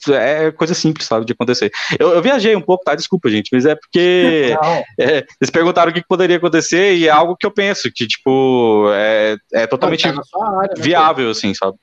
[0.09, 1.71] é coisa simples, sabe, de acontecer.
[1.99, 2.95] Eu, eu, viajei um pouco, tá?
[2.95, 4.55] Desculpa, gente, mas é porque
[4.99, 8.89] é, eles perguntaram o que poderia acontecer e é algo que eu penso, que, tipo,
[8.93, 11.31] é, é totalmente área, né, viável, né?
[11.31, 11.77] assim, sabe?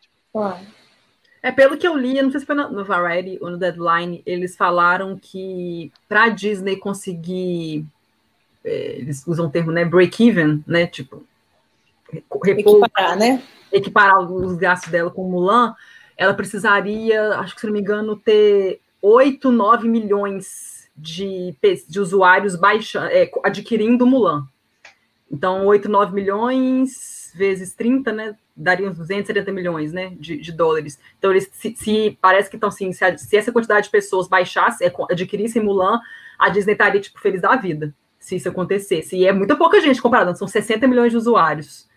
[1.42, 4.22] É, pelo que eu li, eu não sei se foi no Variety ou no Deadline,
[4.26, 7.86] eles falaram que para a Disney conseguir,
[8.64, 11.24] é, eles usam o termo, né, break-even, né, tipo,
[12.12, 13.42] repor, equiparar, né?
[13.72, 15.74] Equiparar os gastos dela com Mulan,
[16.18, 21.54] ela precisaria, acho que se não me engano, ter 8, 9 milhões de,
[21.88, 24.44] de usuários baixa, é, adquirindo Mulan.
[25.30, 28.36] Então, 8, 9 milhões vezes 30, né?
[28.56, 30.98] Daria uns 270 milhões né, de, de dólares.
[31.16, 34.84] Então, eles se, se parece que estão assim, se, se, essa quantidade de pessoas baixasse,
[34.84, 36.00] é, adquirissem Mulan,
[36.36, 39.16] a Disney estaria tipo, feliz da vida, se isso acontecesse.
[39.16, 41.87] E é muita pouca gente comparado, são 60 milhões de usuários.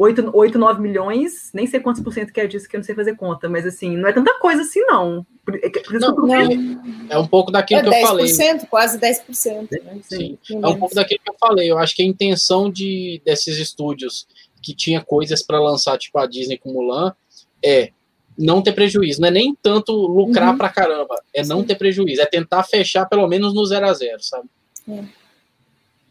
[0.00, 2.84] 8, 8, 9 milhões, nem sei quantos por cento que é disso que eu não
[2.84, 5.26] sei fazer conta, mas assim, não é tanta coisa assim, não.
[5.62, 6.82] É não, não.
[7.10, 8.66] É um pouco daquilo é que eu 10%, falei.
[8.70, 9.68] Quase 10%.
[9.70, 10.00] Né?
[10.02, 10.38] Sim.
[10.50, 11.70] É um pouco daquilo que eu falei.
[11.70, 14.26] Eu acho que a intenção de, desses estúdios
[14.62, 17.14] que tinha coisas para lançar, tipo a Disney com Mulan,
[17.62, 17.90] é
[18.38, 19.20] não ter prejuízo.
[19.20, 20.56] Não é nem tanto lucrar uhum.
[20.56, 21.50] pra caramba, é Sim.
[21.50, 22.22] não ter prejuízo.
[22.22, 24.48] É tentar fechar pelo menos no zero a zero, sabe?
[24.88, 25.19] É.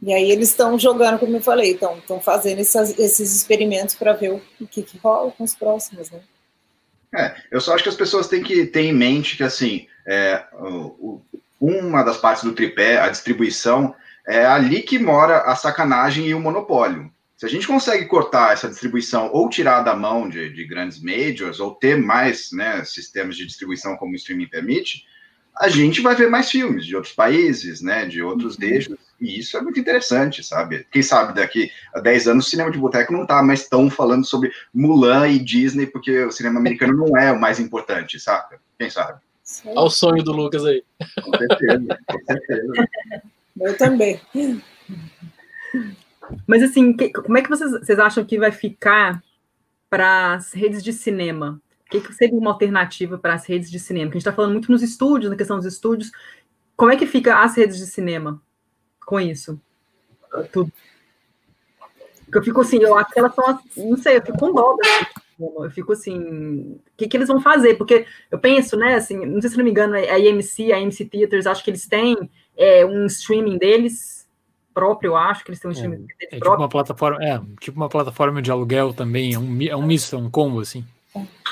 [0.02, 4.68] E aí eles estão jogando, como eu falei, estão fazendo esses experimentos para ver o
[4.68, 6.22] que, que rola com os próximos, né?
[7.14, 10.44] É, eu só acho que as pessoas têm que ter em mente que, assim, é,
[10.54, 11.22] o,
[11.60, 13.94] uma das partes do tripé, a distribuição,
[14.28, 17.12] é ali que mora a sacanagem e o monopólio.
[17.36, 21.60] Se a gente consegue cortar essa distribuição ou tirar da mão de, de grandes majors
[21.60, 25.06] ou ter mais né, sistemas de distribuição como o streaming permite,
[25.60, 28.64] a gente vai ver mais filmes de outros países, né, de outros uhum.
[28.64, 30.88] eixos, e isso é muito interessante, sabe?
[30.90, 34.26] Quem sabe daqui a 10 anos o cinema de boteco não tá mais tão falando
[34.26, 38.60] sobre Mulan e Disney, porque o cinema americano não é o mais importante, saca?
[38.80, 39.20] Quem sabe?
[39.66, 40.82] Olha o sonho do Lucas aí.
[41.22, 42.74] Com certeza, com certeza.
[43.60, 44.22] Eu também.
[46.48, 49.22] Mas assim, que, como é que vocês, vocês acham que vai ficar
[49.90, 51.60] para as redes de cinema?
[51.90, 54.12] O que, que seria uma alternativa para as redes de cinema?
[54.12, 56.12] Que a gente está falando muito nos estúdios, na questão dos estúdios.
[56.78, 58.40] Como é que fica as redes de cinema
[59.04, 59.60] com isso?
[60.54, 60.72] Tudo.
[62.32, 64.78] Eu fico assim, eu acho que elas são, não sei, eu fico com dó
[65.40, 67.76] eu fico assim, o que, que eles vão fazer?
[67.76, 71.06] Porque eu penso, né, assim, não sei se não me engano, a AMC, a AMC
[71.06, 74.28] Theaters, acho que eles têm é, um streaming deles
[74.74, 77.78] próprio, eu acho que eles têm um streaming é, é tipo uma plataforma, é, tipo
[77.78, 80.86] uma plataforma de aluguel também, é um, é um misto, é um combo, assim.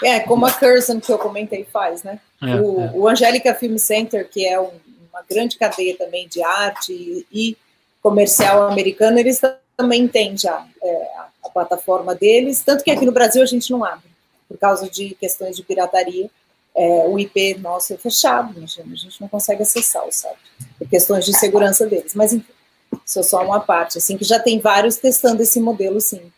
[0.03, 2.19] É, como a Curzon que eu comentei faz, né?
[2.41, 2.91] É, o, é.
[2.93, 4.71] o Angélica Film Center, que é um,
[5.11, 7.57] uma grande cadeia também de arte e,
[8.01, 9.41] comercial americano, eles
[9.75, 11.07] também têm já é,
[11.43, 14.07] a, plataforma deles, tanto que aqui no Brasil a gente não abre,
[14.47, 16.29] por causa de questões de pirataria.
[16.75, 20.37] É, o IP nosso é fechado, a gente não consegue acessar o site,
[20.77, 22.13] por questões de segurança deles.
[22.13, 22.53] Mas enfim,
[23.03, 26.31] isso é só uma parte, assim, que já tem vários testando esse modelo, sim.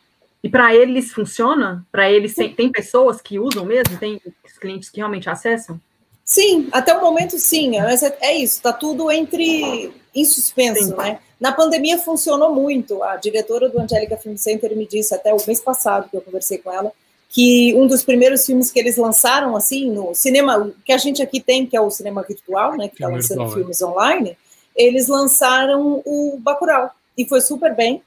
[0.43, 1.85] E para eles funciona?
[1.91, 3.97] Para eles tem, tem, pessoas que usam mesmo?
[3.97, 4.21] Tem
[4.59, 5.79] clientes que realmente acessam?
[6.23, 7.77] Sim, até o momento sim.
[7.79, 10.95] Mas é, é isso, está tudo entre em suspenso, sim.
[10.95, 11.19] né?
[11.39, 13.01] Na pandemia funcionou muito.
[13.03, 16.57] A diretora do Angélica Film Center me disse até o mês passado que eu conversei
[16.57, 16.91] com ela
[17.29, 21.39] que um dos primeiros filmes que eles lançaram assim no cinema que a gente aqui
[21.39, 22.87] tem que é o cinema virtual, né?
[22.87, 23.53] Que está lançando virtual, é.
[23.53, 23.85] filmes é.
[23.85, 24.37] online.
[24.75, 28.01] Eles lançaram o Bacurau e foi super bem,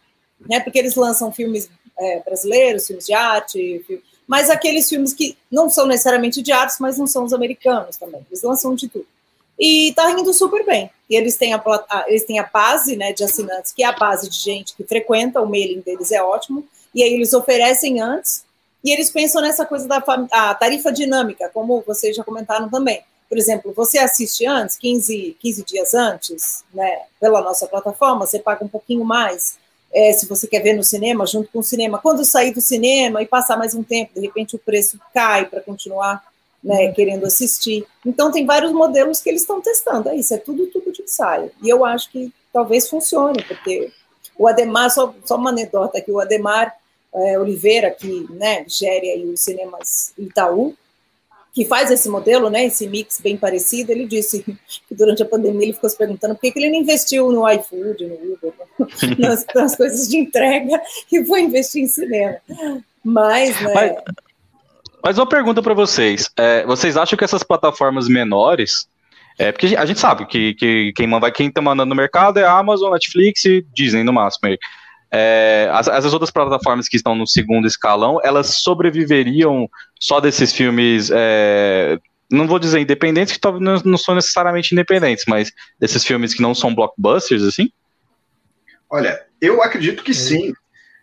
[0.49, 0.59] né?
[0.61, 3.85] Porque eles lançam filmes é, brasileiros, filmes de arte,
[4.27, 8.25] mas aqueles filmes que não são necessariamente de arte, mas não são os americanos também.
[8.31, 9.07] Eles lançam de tudo.
[9.59, 10.91] E tá indo super bem.
[11.09, 11.63] E eles têm a,
[12.09, 15.41] eles têm a base né, de assinantes, que é a base de gente que frequenta,
[15.41, 16.67] o mailing deles é ótimo.
[16.95, 18.45] E aí eles oferecem antes
[18.85, 23.03] E eles pensam nessa coisa da a tarifa dinâmica, como vocês já comentaram também.
[23.29, 28.65] Por exemplo, você assiste antes, 15, 15 dias antes, né, pela nossa plataforma, você paga
[28.65, 29.59] um pouquinho mais.
[29.95, 31.99] É, se você quer ver no cinema, junto com o cinema.
[31.99, 35.61] Quando sair do cinema e passar mais um tempo, de repente o preço cai para
[35.61, 36.25] continuar
[36.63, 36.93] né, uhum.
[36.93, 37.85] querendo assistir.
[38.07, 40.09] Então, tem vários modelos que eles estão testando.
[40.09, 41.51] É isso, é tudo tudo de ensaio.
[41.63, 43.91] E eu acho que talvez funcione, porque
[44.39, 46.75] o Ademar, só, só uma anedota aqui, o Ademar
[47.15, 50.75] é, Oliveira, que né, gere aí os cinemas Itaú,
[51.53, 54.43] que faz esse modelo, né, esse mix bem parecido, ele disse
[54.89, 57.49] que durante a pandemia ele ficou se perguntando por que, que ele não investiu no
[57.49, 58.53] iFood, no Uber,
[59.19, 60.81] nas, nas, coisas de entrega
[61.11, 62.37] e foi investir em cinema.
[63.05, 63.75] Mas, né...
[63.75, 63.93] Mas,
[65.05, 68.89] mas uma pergunta para vocês, é, vocês acham que essas plataformas menores,
[69.39, 72.45] é, porque a gente sabe que, que quem vai quem está mandando no mercado é
[72.45, 74.49] a Amazon, Netflix e Disney no máximo.
[74.49, 74.59] Aí.
[75.15, 79.69] É, as, as, outras plataformas que estão no segundo escalão, elas sobreviveriam
[80.01, 81.99] só desses filmes, é,
[82.31, 86.55] não vou dizer independentes, que talvez não são necessariamente independentes, mas desses filmes que não
[86.55, 87.71] são blockbusters, assim?
[88.89, 90.55] Olha, eu acredito que sim.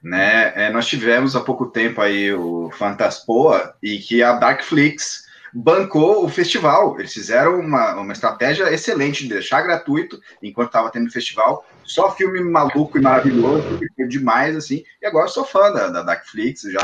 [0.01, 0.53] Né?
[0.55, 6.29] É, nós tivemos há pouco tempo aí o Fantaspoa e que a Darkflix bancou o
[6.29, 6.99] festival.
[6.99, 11.65] Eles fizeram uma, uma estratégia excelente de deixar gratuito enquanto estava tendo o festival.
[11.83, 14.83] Só filme maluco e maravilhoso, que foi demais, assim.
[15.01, 16.79] E agora eu sou fã da, da Darkflix, já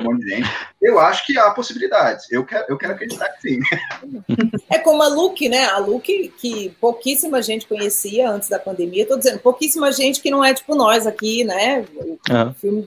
[0.00, 0.50] um monte de gente.
[0.82, 2.30] Eu acho que há possibilidades.
[2.30, 3.60] Eu quero, eu quero acreditar que sim.
[4.70, 5.64] É como a Luke, né?
[5.66, 9.04] A Luke, que pouquíssima gente conhecia antes da pandemia.
[9.04, 11.86] Estou dizendo, pouquíssima gente que não é tipo nós aqui, né?
[11.94, 12.54] O, uhum.
[12.60, 12.86] filme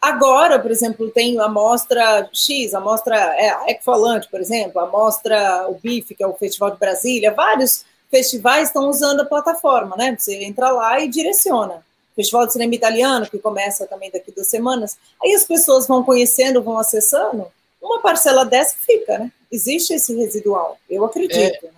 [0.00, 5.66] Agora, por exemplo, tem a mostra X, a mostra é, Ecfalante, por exemplo, a mostra
[5.68, 10.16] o BIF, que é o Festival de Brasília, vários festivais estão usando a plataforma, né?
[10.16, 11.84] Você entra lá e direciona.
[12.14, 14.96] Festival de Cinema Italiano, que começa também daqui duas semanas.
[15.22, 17.46] Aí as pessoas vão conhecendo, vão acessando,
[17.80, 19.32] uma parcela dessa fica, né?
[19.50, 21.64] Existe esse residual, eu acredito.
[21.64, 21.70] É, né?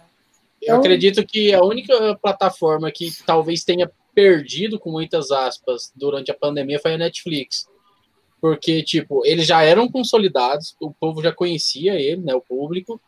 [0.63, 6.31] então, eu acredito que a única plataforma que talvez tenha perdido, com muitas aspas, durante
[6.31, 7.68] a pandemia foi a Netflix
[8.41, 13.01] porque, tipo, eles já eram consolidados, o povo já conhecia ele, né, o público,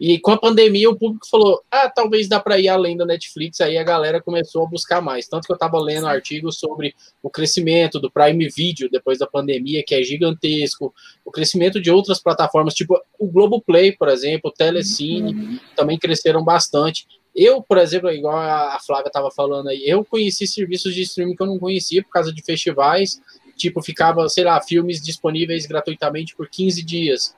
[0.00, 3.60] e com a pandemia o público falou, ah, talvez dá para ir além da Netflix,
[3.60, 6.92] aí a galera começou a buscar mais, tanto que eu estava lendo artigos sobre
[7.22, 10.92] o crescimento do Prime Video depois da pandemia, que é gigantesco,
[11.24, 15.58] o crescimento de outras plataformas, tipo o Globoplay, por exemplo, o Telecine, uhum.
[15.76, 20.94] também cresceram bastante, eu, por exemplo, igual a Flávia estava falando aí, eu conheci serviços
[20.94, 23.20] de streaming que eu não conhecia por causa de festivais,
[23.62, 27.34] tipo, ficava, sei lá, filmes disponíveis gratuitamente por 15 dias.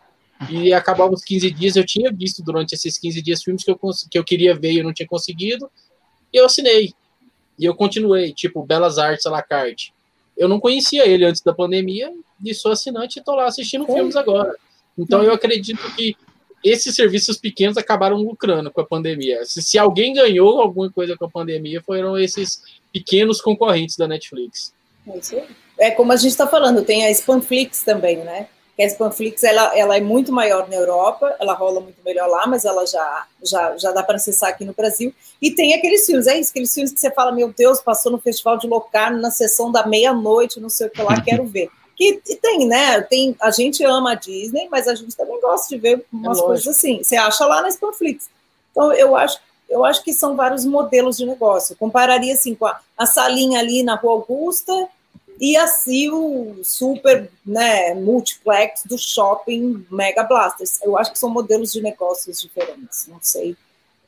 [0.48, 3.78] E acabava os 15 dias, eu tinha visto durante esses 15 dias filmes que eu,
[4.10, 5.70] que eu queria ver e eu não tinha conseguido,
[6.32, 6.92] e eu assinei.
[7.58, 9.92] E eu continuei, tipo, Belas Artes à la carte.
[10.36, 12.10] Eu não conhecia ele antes da pandemia,
[12.42, 14.54] e sou assinante e estou lá assistindo filmes agora.
[14.98, 16.16] Então eu acredito que
[16.64, 19.44] esses serviços pequenos acabaram lucrando com a pandemia.
[19.44, 22.62] Se, se alguém ganhou alguma coisa com a pandemia, foram esses
[22.92, 24.72] pequenos concorrentes da Netflix.
[25.06, 28.46] É isso aí é como a gente está falando, tem a Spanflix também, né?
[28.74, 32.46] Que a Spanflix ela, ela é muito maior na Europa, ela rola muito melhor lá,
[32.46, 35.14] mas ela já, já, já dá para acessar aqui no Brasil.
[35.42, 38.18] E tem aqueles filmes, é isso, aqueles filmes que você fala, meu Deus, passou no
[38.18, 41.68] Festival de Locarno na sessão da meia-noite, não sei o que lá, quero ver.
[41.94, 43.00] Que tem, né?
[43.02, 46.42] Tem, a gente ama a Disney, mas a gente também gosta de ver umas é
[46.42, 47.04] coisas assim.
[47.04, 48.28] Você acha lá na Spanflix.
[48.72, 51.76] Então, eu acho, eu acho que são vários modelos de negócio.
[51.76, 54.88] compararia assim com a, a salinha ali na Rua Augusta
[55.40, 60.80] e assim o super né, multiplex do shopping Mega Blasters.
[60.82, 63.56] Eu acho que são modelos de negócios diferentes, não sei.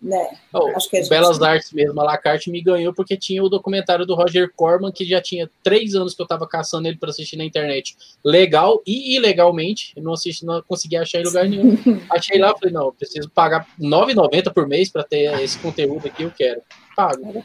[0.01, 0.39] Né?
[0.53, 4.05] Oh, acho que Belas Artes mesmo, a La Carte me ganhou porque tinha o documentário
[4.05, 7.37] do Roger Corman, que já tinha três anos que eu estava caçando ele para assistir
[7.37, 7.97] na internet.
[8.23, 11.77] Legal e ilegalmente, eu não assisti, não consegui achar em lugar nenhum.
[12.11, 16.25] Achei lá, falei, não, preciso pagar R$ 9,90 por mês para ter esse conteúdo aqui,
[16.25, 16.61] eu quero.
[16.95, 17.45] Pago.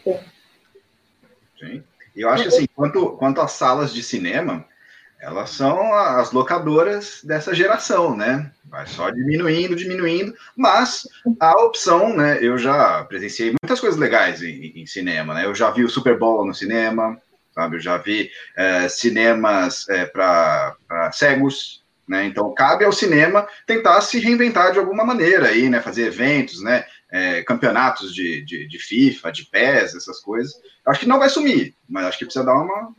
[1.58, 1.84] Sim.
[2.16, 4.66] E eu acho que, assim, quanto, quanto às salas de cinema,
[5.22, 8.52] elas são as locadoras dessa geração, né?
[8.66, 11.08] Vai só diminuindo, diminuindo, mas
[11.40, 12.40] a opção, né?
[12.42, 15.46] Eu já presenciei muitas coisas legais em, em cinema, né?
[15.46, 17.22] Eu já vi o Super Bowl no cinema,
[17.54, 17.76] sabe?
[17.76, 20.76] Eu já vi é, cinemas é, para
[21.14, 22.26] cegos, né?
[22.26, 25.82] Então cabe ao cinema tentar se reinventar de alguma maneira aí, né?
[25.82, 26.84] Fazer eventos, né?
[27.12, 30.54] É, campeonatos de, de, de, FIFA, de PES, essas coisas.
[30.86, 32.94] Eu acho que não vai sumir, mas acho que precisa dar uma,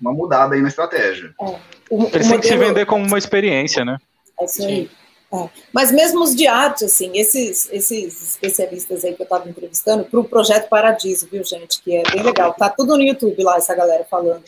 [0.00, 1.34] uma mudada aí na estratégia.
[1.40, 1.58] É.
[1.90, 3.96] O, Eles têm que se vender como uma experiência, né?
[4.38, 4.90] É isso aí.
[5.32, 5.48] É.
[5.72, 10.20] Mas mesmo os de arte, assim, esses, esses especialistas aí que eu estava entrevistando, para
[10.20, 11.82] o Projeto Paradiso, viu, gente?
[11.82, 12.54] Que é bem legal.
[12.54, 14.42] Tá tudo no YouTube lá, essa galera falando.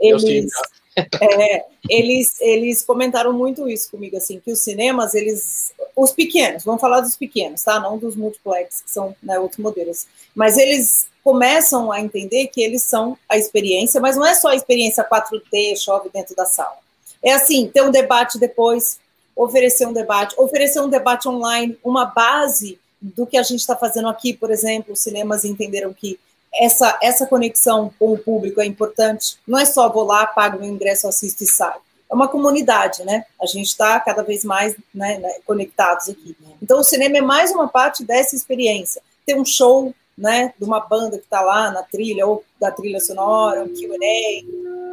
[0.00, 0.50] Eles,
[0.96, 6.80] É, eles, eles comentaram muito isso comigo, assim, que os cinemas, eles, os pequenos, vamos
[6.80, 7.78] falar dos pequenos, tá?
[7.78, 12.82] Não dos multiplex, que são né, outros modelos, mas eles começam a entender que eles
[12.82, 16.78] são a experiência, mas não é só a experiência 4D, chove dentro da sala.
[17.22, 18.98] É assim, ter um debate depois,
[19.36, 24.08] oferecer um debate, oferecer um debate online, uma base do que a gente está fazendo
[24.08, 26.18] aqui, por exemplo, os cinemas entenderam que
[26.54, 29.38] essa, essa conexão com o público é importante.
[29.46, 31.80] Não é só vou lá, pago meu ingresso, assisto e saio.
[32.10, 33.24] É uma comunidade, né?
[33.40, 36.36] A gente está cada vez mais né, né, conectados aqui.
[36.60, 39.00] Então, o cinema é mais uma parte dessa experiência.
[39.24, 43.00] Ter um show né, de uma banda que está lá na trilha, ou da trilha
[43.00, 43.96] sonora, um QA,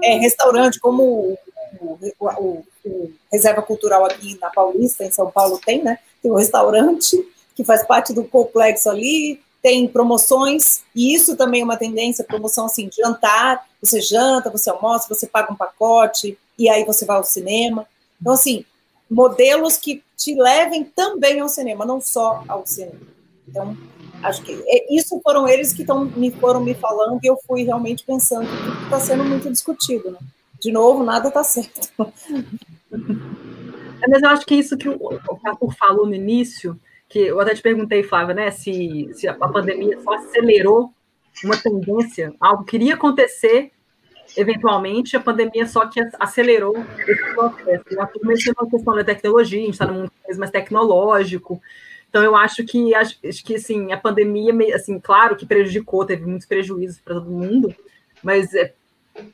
[0.03, 1.37] é, restaurante, como o,
[1.81, 5.99] o, o, o, Reserva Cultural aqui na Paulista, em São Paulo, tem, né?
[6.21, 7.17] Tem um restaurante
[7.55, 12.67] que faz parte do complexo ali, tem promoções, e isso também é uma tendência, promoção
[12.67, 17.23] assim, jantar, você janta, você almoça, você paga um pacote, e aí você vai ao
[17.25, 17.85] cinema.
[18.21, 18.63] Então, assim,
[19.11, 22.95] modelos que te levem também ao cinema, não só ao cinema.
[23.45, 23.75] Então,
[24.23, 27.63] acho que é, isso foram eles que tão, me foram me falando e eu fui
[27.63, 30.11] realmente pensando que está sendo muito discutido.
[30.11, 30.17] Né?
[30.61, 31.91] De novo, nada está certo.
[33.99, 36.79] É, mas eu acho que isso que o Arthur falou no início
[37.09, 40.93] que eu até te perguntei, Flávia, né, se, se a pandemia só acelerou
[41.43, 43.71] uma tendência, algo que iria acontecer
[44.35, 46.75] eventualmente, a pandemia só que acelerou
[47.07, 47.83] esse processo.
[47.89, 51.61] Eu acho que uma questão da tecnologia, a gente está num mundo mais tecnológico,
[52.09, 56.47] então eu acho que acho, que assim, a pandemia, assim, claro que prejudicou, teve muitos
[56.47, 57.73] prejuízos para todo mundo,
[58.23, 58.73] mas é,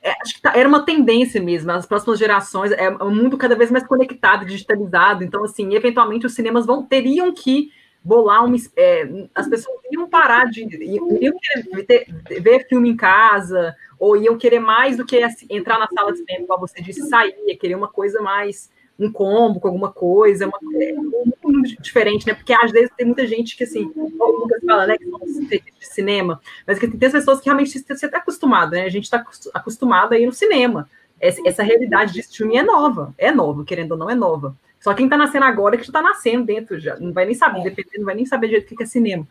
[0.01, 1.71] é, tá, era uma tendência mesmo.
[1.71, 5.23] As próximas gerações é um mundo cada vez mais conectado, digitalizado.
[5.23, 7.71] Então, assim, eventualmente os cinemas vão teriam que
[8.03, 8.53] bolar um.
[8.75, 10.63] É, as pessoas iam parar de.
[10.63, 11.07] iriam
[11.39, 15.87] querer ter, ver filme em casa, ou iam querer mais do que assim, entrar na
[15.87, 18.69] sala de cinema, como você disse, sair, querer uma coisa mais
[18.99, 22.33] um combo com alguma coisa, é uma, é muito diferente, né?
[22.33, 25.63] Porque às vezes tem muita gente que, assim, o Lucas fala, né, que são de
[25.79, 28.83] cinema, mas que tem as pessoas que realmente você está acostumado, né?
[28.83, 29.23] A gente está
[29.53, 30.87] acostumado a ir no cinema.
[31.19, 34.55] Essa, essa realidade de streaming é nova, é nova, querendo ou não, é nova.
[34.79, 37.33] Só quem está nascendo agora é que já está nascendo dentro, já não vai nem
[37.33, 37.63] saber, é.
[37.63, 39.25] dependendo, não vai nem saber direito o que é cinema.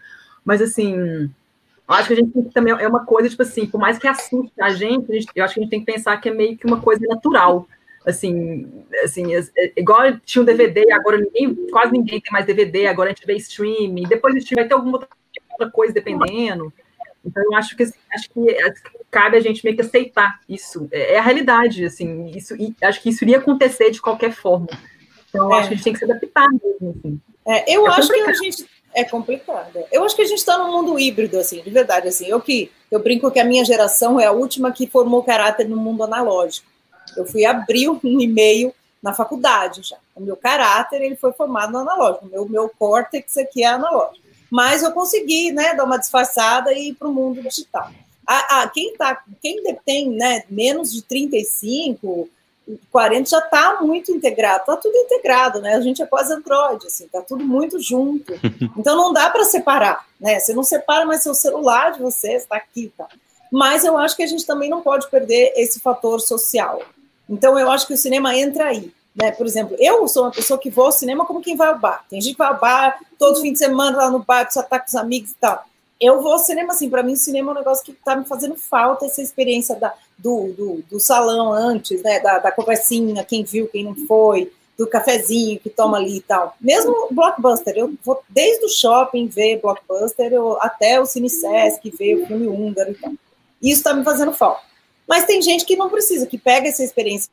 [0.44, 3.98] Mas assim, eu acho que a gente também é uma coisa, tipo assim, por mais
[3.98, 6.28] que assuste a gente, a gente, eu acho que a gente tem que pensar que
[6.28, 7.68] é meio que uma coisa natural
[8.07, 13.11] assim, assim, é, igual tinha um DVD, agora ninguém, quase ninguém tem mais DVD, agora
[13.11, 15.07] a gente vê streaming, depois a gente vai ter alguma
[15.50, 16.72] outra coisa dependendo.
[17.24, 18.40] Então eu acho que assim, acho que
[19.11, 20.88] cabe a gente meio que aceitar isso.
[20.90, 24.68] É, é a realidade, assim, isso e acho que isso iria acontecer de qualquer forma.
[25.28, 25.59] Então eu é.
[25.59, 27.20] acho que a gente tem que se adaptar mesmo, assim.
[27.46, 28.24] É, eu é acho complicado.
[28.24, 29.84] que a gente é complicado.
[29.90, 32.26] Eu acho que a gente está num mundo híbrido, assim, de verdade, assim.
[32.26, 35.76] Eu que eu brinco que a minha geração é a última que formou caráter no
[35.76, 36.72] mundo analógico.
[37.16, 39.96] Eu fui abrir um e-mail na faculdade já.
[40.14, 42.26] O meu caráter ele foi formado no analógico.
[42.26, 44.22] O meu, meu córtex aqui é analógico.
[44.50, 47.90] Mas eu consegui né, dar uma disfarçada e ir para o mundo digital.
[48.26, 52.28] Ah, ah, quem, tá, quem tem né, menos de 35,
[52.90, 55.74] 40 já está muito integrado, está tudo integrado, né?
[55.74, 58.32] A gente é quase Android, assim, está tudo muito junto.
[58.76, 60.40] Então não dá para separar, né?
[60.40, 63.06] Você não separa mais seu celular de você, está aqui, tá?
[63.50, 66.80] Mas eu acho que a gente também não pode perder esse fator social.
[67.29, 68.93] Então, eu acho que o cinema entra aí.
[69.14, 69.31] Né?
[69.31, 72.05] Por exemplo, eu sou uma pessoa que vou ao cinema como quem vai ao bar.
[72.09, 74.79] Tem gente que vai ao bar todo fim de semana lá no bar, só tá
[74.79, 75.64] com os amigos e tal.
[76.01, 78.25] Eu vou ao cinema, assim, para mim o cinema é um negócio que tá me
[78.25, 82.18] fazendo falta, essa experiência da, do, do, do salão antes, né?
[82.20, 86.57] Da, da conversinha, quem viu, quem não foi, do cafezinho que toma ali e tal.
[86.61, 92.16] Mesmo blockbuster, eu vou desde o shopping ver blockbuster eu, até o Cine Sesc ver
[92.16, 93.12] o filme húngaro e tal.
[93.62, 94.72] Isso está me fazendo falta.
[95.12, 97.28] Mas tem gente que não precisa, que pega essa experiência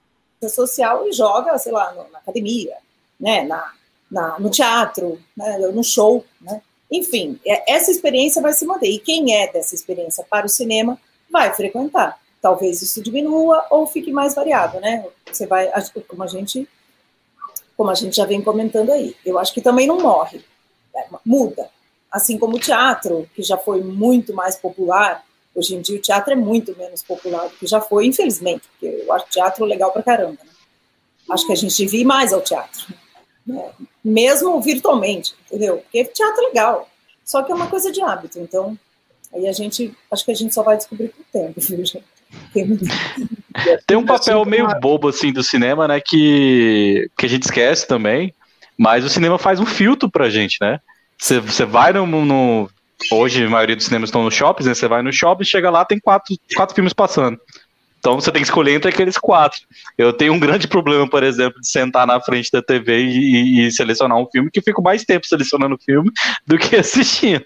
[0.50, 2.76] social e joga, sei lá, na academia,
[3.18, 3.72] né, na,
[4.12, 6.62] na, no teatro, né, no show, né?
[6.92, 8.90] Enfim, é, essa experiência vai se manter.
[8.90, 11.00] E quem é dessa experiência para o cinema
[11.32, 12.20] vai frequentar.
[12.42, 15.06] Talvez isso diminua ou fique mais variado, né?
[15.32, 15.72] Você vai,
[16.06, 16.68] como a gente,
[17.78, 19.16] como a gente já vem comentando aí.
[19.26, 20.44] Eu acho que também não morre,
[20.94, 21.70] é, muda.
[22.12, 25.24] Assim como o teatro, que já foi muito mais popular,
[25.60, 29.04] Hoje em dia o teatro é muito menos popular do que já foi, infelizmente, porque
[29.06, 30.38] eu acho teatro legal pra caramba.
[30.42, 30.52] Né?
[31.30, 32.86] Acho que a gente devia ir mais ao teatro,
[33.46, 33.70] né?
[34.02, 35.80] mesmo virtualmente, entendeu?
[35.80, 36.90] Porque teatro é legal,
[37.26, 38.80] só que é uma coisa de hábito, então
[39.34, 42.06] aí a gente, acho que a gente só vai descobrir com o tempo, viu, gente?
[43.86, 48.34] Tem um papel meio bobo assim do cinema, né, que, que a gente esquece também,
[48.78, 50.80] mas o cinema faz um filtro pra gente, né?
[51.20, 52.70] Você vai no, no,
[53.12, 54.74] Hoje, a maioria dos cinemas estão nos shoppings, né?
[54.74, 57.40] Você vai no shopping, chega lá, tem quatro, quatro filmes passando.
[58.00, 59.60] Então você tem que escolher entre aqueles quatro.
[59.98, 63.72] Eu tenho um grande problema, por exemplo, de sentar na frente da TV e, e
[63.72, 66.10] selecionar um filme, que fico mais tempo selecionando filme
[66.48, 67.44] do que assistindo.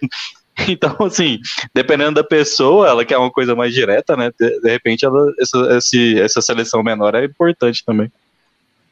[0.68, 1.40] Então, assim,
[1.74, 4.32] dependendo da pessoa, ela quer uma coisa mais direta, né?
[4.40, 8.12] De, de repente, ela, essa, esse, essa seleção menor é importante também.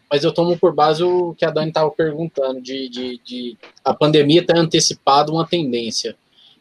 [0.09, 3.93] Mas eu tomo por base o que a Dani estava perguntando, de, de, de a
[3.93, 6.15] pandemia ter antecipado uma tendência.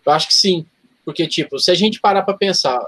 [0.04, 0.66] Eu acho que sim,
[1.04, 2.80] porque, tipo, se a gente parar para pensar,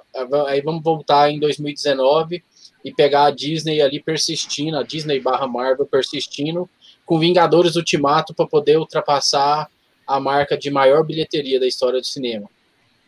[0.47, 2.43] aí vamos voltar em 2019
[2.85, 6.69] e pegar a Disney ali persistindo, a Disney barra Marvel persistindo,
[7.05, 9.69] com Vingadores Ultimato para poder ultrapassar
[10.07, 12.49] a marca de maior bilheteria da história do cinema.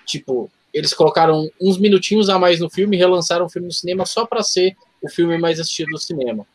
[0.06, 4.04] Tipo, eles colocaram uns minutinhos a mais no filme e relançaram o filme no cinema
[4.04, 6.46] só para ser o filme mais assistido do cinema.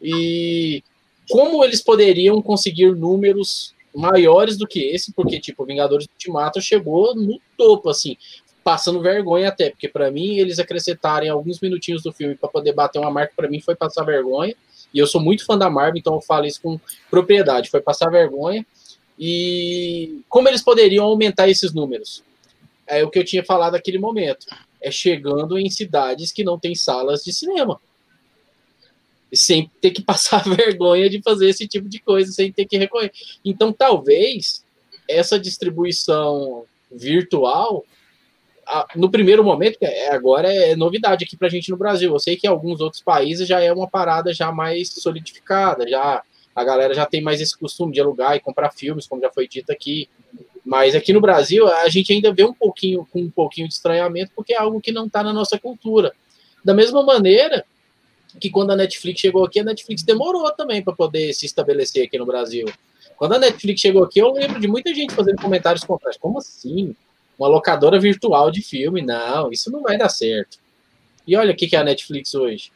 [0.00, 0.82] E
[1.28, 7.40] como eles poderiam conseguir números maiores do que esse, porque, tipo, Vingadores Ultimato chegou no
[7.56, 8.16] topo, assim,
[8.62, 13.00] passando vergonha até, porque para mim eles acrescentarem alguns minutinhos do filme para poder bater
[13.00, 14.54] uma marca, para mim foi passar vergonha.
[14.94, 16.78] E eu sou muito fã da Marvel, então eu falo isso com
[17.10, 18.64] propriedade, foi passar vergonha.
[19.18, 22.22] E como eles poderiam aumentar esses números?
[22.86, 24.46] É o que eu tinha falado naquele momento.
[24.80, 27.80] É chegando em cidades que não tem salas de cinema
[29.32, 33.12] sem ter que passar vergonha de fazer esse tipo de coisa, sem ter que recorrer.
[33.44, 34.64] Então, talvez
[35.08, 37.84] essa distribuição virtual,
[38.94, 42.12] no primeiro momento, é, agora é novidade aqui para a gente no Brasil.
[42.12, 46.22] Eu sei que em alguns outros países já é uma parada já mais solidificada, já
[46.54, 49.46] a galera já tem mais esse costume de alugar e comprar filmes, como já foi
[49.46, 50.08] dito aqui.
[50.64, 54.32] Mas aqui no Brasil a gente ainda vê um pouquinho com um pouquinho de estranhamento,
[54.34, 56.12] porque é algo que não está na nossa cultura.
[56.64, 57.64] Da mesma maneira
[58.38, 62.18] que quando a Netflix chegou aqui, a Netflix demorou também para poder se estabelecer aqui
[62.18, 62.66] no Brasil.
[63.16, 66.20] Quando a Netflix chegou aqui, eu lembro de muita gente fazendo comentários contrários.
[66.20, 66.94] Como assim?
[67.38, 69.02] Uma locadora virtual de filme?
[69.02, 70.58] Não, isso não vai dar certo.
[71.26, 72.70] E olha o que é a Netflix hoje.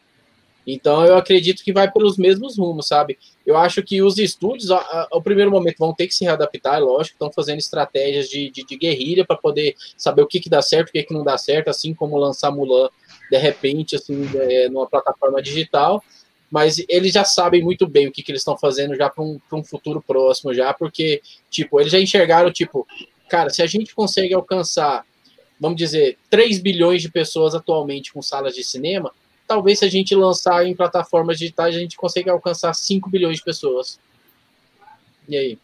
[0.67, 3.19] Então eu acredito que vai pelos mesmos rumos, sabe?
[3.45, 7.33] Eu acho que os estúdios, ao primeiro momento, vão ter que se readaptar, lógico, estão
[7.33, 10.93] fazendo estratégias de, de, de guerrilha para poder saber o que, que dá certo, o
[10.93, 12.89] que, que não dá certo, assim como lançar Mulan
[13.31, 16.03] de repente, assim, é, numa plataforma digital,
[16.51, 19.41] mas eles já sabem muito bem o que, que eles estão fazendo já para um,
[19.53, 22.87] um futuro próximo, já, porque, tipo, eles já enxergaram, tipo,
[23.29, 25.07] cara, se a gente consegue alcançar,
[25.59, 29.11] vamos dizer, 3 bilhões de pessoas atualmente com salas de cinema,
[29.49, 33.45] talvez se a gente lançar em plataformas digitais, a gente consiga alcançar 5 bilhões de
[33.45, 33.99] pessoas.
[35.27, 35.59] E aí?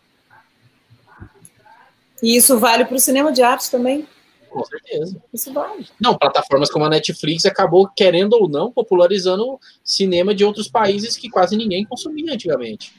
[2.22, 4.06] E isso vale para o cinema de arte também?
[4.50, 5.16] Com certeza.
[5.32, 5.86] Isso vale.
[6.00, 11.28] Não, plataformas como a Netflix acabou, querendo ou não, popularizando cinema de outros países que
[11.28, 12.94] quase ninguém consumia antigamente.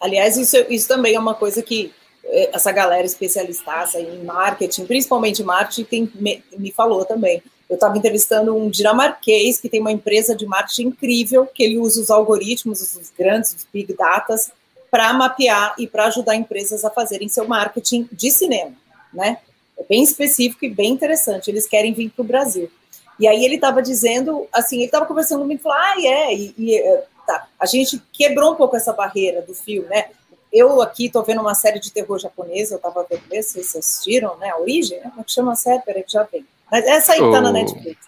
[0.00, 1.92] Aliás, isso, isso também é uma coisa que
[2.24, 7.42] eh, essa galera especialista em marketing, principalmente marketing, tem, me, me falou também.
[7.68, 12.00] Eu estava entrevistando um dinamarquês que tem uma empresa de marketing incrível, que ele usa
[12.00, 14.52] os algoritmos, os grandes, os big datas,
[14.90, 18.72] para mapear e para ajudar empresas a fazerem seu marketing de cinema,
[19.12, 19.38] né?
[19.78, 21.50] É bem específico e bem interessante.
[21.50, 22.70] Eles querem vir para o Brasil.
[23.18, 26.54] E aí ele estava dizendo, assim, ele estava conversando comigo e falou, ah, é, e,
[26.58, 27.46] e é, tá.
[27.58, 30.06] a gente quebrou um pouco essa barreira do filme, né?
[30.52, 34.36] Eu aqui estou vendo uma série de terror japonesa, eu estava vendo, se vocês assistiram,
[34.36, 34.50] né?
[34.50, 35.08] A Origem, né?
[35.10, 35.82] Como é que chama a série?
[35.82, 36.46] Peraí que já vem.
[36.70, 37.98] Mas essa aí está na Netflix.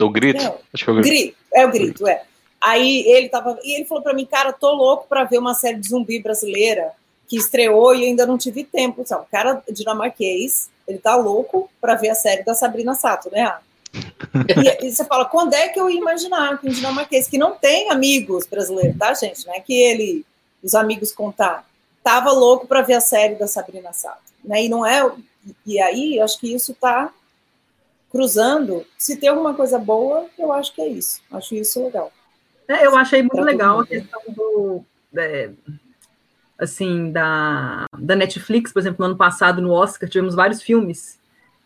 [0.00, 0.42] O Grito?
[0.42, 1.08] Não, Acho que é o Grito.
[1.08, 1.36] grito.
[1.52, 2.22] É o Grito, é.
[2.60, 5.78] Aí ele tava, e ele falou para mim, cara, tô louco para ver uma série
[5.78, 6.92] de zumbi brasileira
[7.34, 9.02] que estreou e ainda não tive tempo.
[9.04, 9.22] Sabe?
[9.22, 13.52] O cara dinamarquês, ele tá louco para ver a série da Sabrina Sato, né?
[13.92, 17.56] E, e, você fala, quando é que eu ia imaginar que um dinamarquês que não
[17.56, 19.46] tem amigos brasileiros, tá, gente?
[19.46, 20.24] Não é que ele,
[20.62, 21.68] os amigos contar,
[22.02, 24.64] tava louco para ver a série da Sabrina Sato, né?
[24.64, 25.10] E não é.
[25.66, 27.12] E aí, acho que isso tá
[28.10, 28.84] cruzando.
[28.98, 31.20] Se tem alguma coisa boa, eu acho que é isso.
[31.30, 32.12] Acho isso legal.
[32.68, 34.84] É, eu achei muito legal a questão do.
[35.16, 35.50] É,
[36.58, 41.18] assim, da, da Netflix, por exemplo, no ano passado, no Oscar, tivemos vários filmes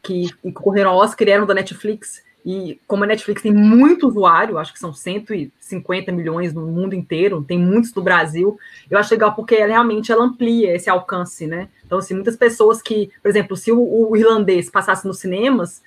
[0.03, 2.23] que concorreram ao Oscar e eram da Netflix.
[2.45, 7.45] E como a Netflix tem muito usuário, acho que são 150 milhões no mundo inteiro,
[7.47, 8.59] tem muitos no Brasil,
[8.91, 11.69] eu acho legal porque ela, realmente ela amplia esse alcance, né?
[11.85, 15.83] Então, assim, muitas pessoas que, por exemplo, se o, o irlandês passasse nos cinemas,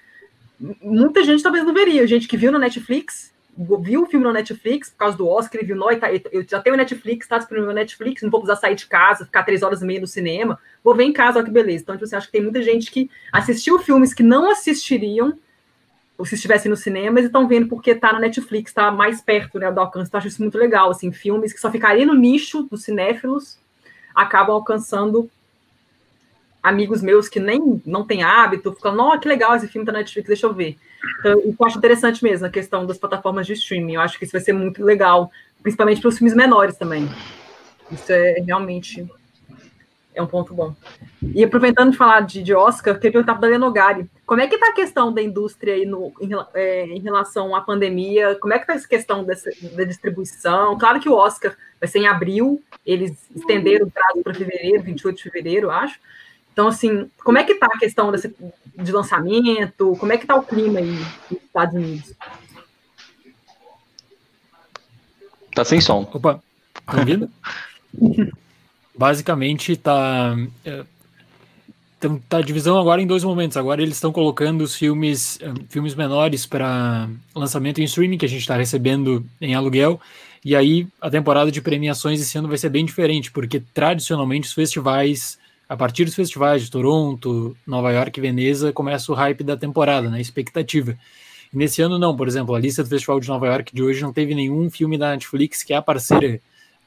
[0.81, 4.89] muita gente talvez não veria, gente que viu na Netflix viu o filme no Netflix
[4.89, 7.69] por causa do Oscar, ele viu, não, tá, eu já tenho o Netflix, tá disponível
[7.69, 10.59] no Netflix, não vou precisar sair de casa, ficar três horas e meia no cinema,
[10.83, 11.83] vou ver em casa, olha que beleza.
[11.83, 15.37] Então, tipo, assim, acha que tem muita gente que assistiu filmes que não assistiriam
[16.17, 19.57] ou se estivessem no cinema, e estão vendo porque tá na Netflix, tá mais perto
[19.57, 20.07] né, do alcance.
[20.07, 23.57] Então, acho isso muito legal, assim, filmes que só ficariam no nicho dos cinéfilos
[24.13, 25.29] acabam alcançando
[26.61, 29.99] amigos meus que nem não têm hábito, ficam, nossa, que legal esse filme tá na
[29.99, 30.77] Netflix, deixa eu ver.
[31.19, 33.95] Então, eu acho interessante mesmo a questão das plataformas de streaming.
[33.95, 35.31] Eu acho que isso vai ser muito legal,
[35.61, 37.09] principalmente para os filmes menores também.
[37.91, 39.07] Isso é realmente
[40.13, 40.75] é um ponto bom.
[41.33, 44.55] E aproveitando de falar de, de Oscar, queria perguntar para a Lenogari, como é que
[44.55, 48.35] está a questão da indústria aí no, em, é, em, relação à pandemia?
[48.39, 50.77] Como é que está essa questão da distribuição?
[50.77, 55.17] Claro que o Oscar vai ser em abril, eles estenderam o prazo para fevereiro, 28
[55.17, 55.99] de fevereiro, acho.
[56.51, 58.35] Então, assim, como é que está a questão desse,
[58.75, 59.95] de lançamento?
[59.97, 60.91] Como é que está o clima aí
[61.29, 62.13] nos Estados Unidos?
[65.55, 66.09] Tá sem som.
[66.13, 66.41] Opa,
[66.85, 67.29] tá ouvindo?
[68.95, 70.35] Basicamente, tá,
[70.65, 70.85] é,
[71.97, 73.55] então, tá a divisão agora em dois momentos.
[73.57, 78.29] Agora eles estão colocando os filmes, é, filmes menores para lançamento em streaming, que a
[78.29, 80.01] gente está recebendo em aluguel.
[80.43, 84.53] E aí a temporada de premiações esse ano vai ser bem diferente, porque tradicionalmente os
[84.53, 85.37] festivais
[85.71, 90.09] a partir dos festivais de Toronto, Nova York e Veneza, começa o hype da temporada,
[90.09, 90.19] né?
[90.19, 90.97] Expectativa.
[91.53, 94.11] Nesse ano, não, por exemplo, a lista do Festival de Nova York de hoje não
[94.11, 96.41] teve nenhum filme da Netflix, que é a parceira do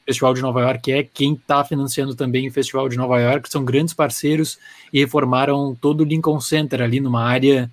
[0.05, 3.65] Festival de Nova York, é quem está financiando também o Festival de Nova York, são
[3.65, 4.59] grandes parceiros
[4.93, 7.71] e reformaram todo o Lincoln Center ali numa área,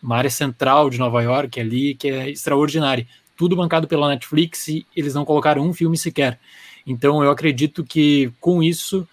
[0.00, 3.04] uma área central de Nova York ali, que é extraordinária.
[3.36, 6.38] Tudo bancado pela Netflix e eles não colocaram um filme sequer.
[6.86, 9.08] Então eu acredito que com isso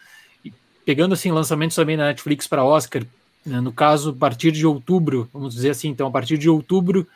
[0.86, 3.04] pegando assim lançamentos também na Netflix para Oscar,
[3.46, 7.08] né, no caso, a partir de outubro, vamos dizer assim, então a partir de outubro,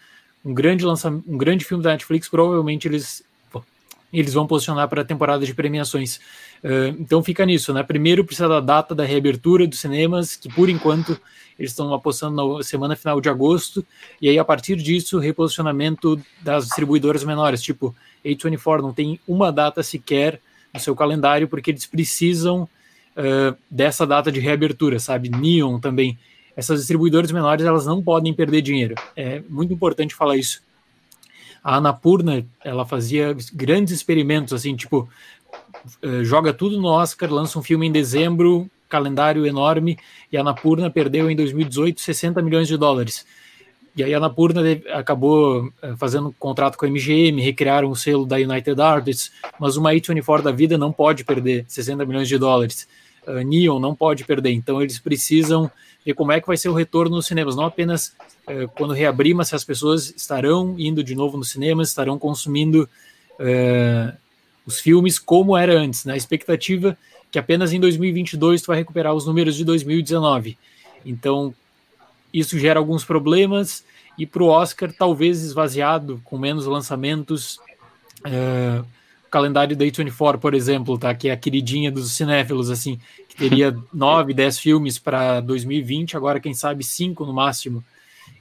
[0.44, 3.24] um grande lançamento, um grande filme da Netflix, provavelmente eles
[4.12, 6.18] eles vão posicionar para a temporada de premiações.
[6.64, 7.84] Uh, então fica nisso, né?
[7.84, 11.20] Primeiro precisa da data da reabertura dos cinemas, que por enquanto
[11.60, 13.86] eles estão apostando na semana final de agosto,
[14.22, 19.84] e aí a partir disso, reposicionamento das distribuidoras menores, tipo A24 não tem uma data
[19.84, 20.40] sequer
[20.74, 22.68] no seu calendário, porque eles precisam
[23.18, 25.30] uh, dessa data de reabertura, sabe?
[25.30, 26.18] Neon também.
[26.56, 28.96] Essas distribuidoras menores elas não podem perder dinheiro.
[29.16, 30.62] É muito importante falar isso.
[31.64, 35.10] A Anapurna ela fazia grandes experimentos assim, tipo
[36.04, 39.98] uh, joga tudo no Oscar, lança um filme em dezembro, calendário enorme,
[40.32, 43.26] e a Anapurna perdeu em 2018 60 milhões de dólares.
[43.96, 44.62] E aí a Anapurna
[44.94, 49.92] acabou fazendo um contrato com a MGM, recriaram o selo da United Artists, mas uma
[49.92, 52.88] A24 da vida não pode perder 60 milhões de dólares
[53.28, 54.52] uh, Neon não pode perder.
[54.52, 55.70] Então eles precisam
[56.06, 58.16] ver como é que vai ser o retorno nos cinemas, não apenas
[58.48, 62.90] uh, quando reabrir, mas se as pessoas estarão indo de novo nos cinemas, estarão consumindo
[63.40, 64.18] uh,
[64.66, 66.06] os filmes como era antes.
[66.06, 66.18] Na né?
[66.18, 66.98] expectativa
[67.32, 70.58] que apenas em 2022 tu vai recuperar os números de 2019.
[71.06, 71.54] Então
[72.34, 73.84] isso gera alguns problemas
[74.18, 77.60] e para o Oscar talvez esvaziado com menos lançamentos
[78.26, 78.86] uh,
[79.30, 81.14] calendário da A24, por exemplo, tá?
[81.14, 86.40] Que é a queridinha dos cinéfilos, assim, que teria nove, dez filmes para 2020, agora
[86.40, 87.84] quem sabe cinco no máximo.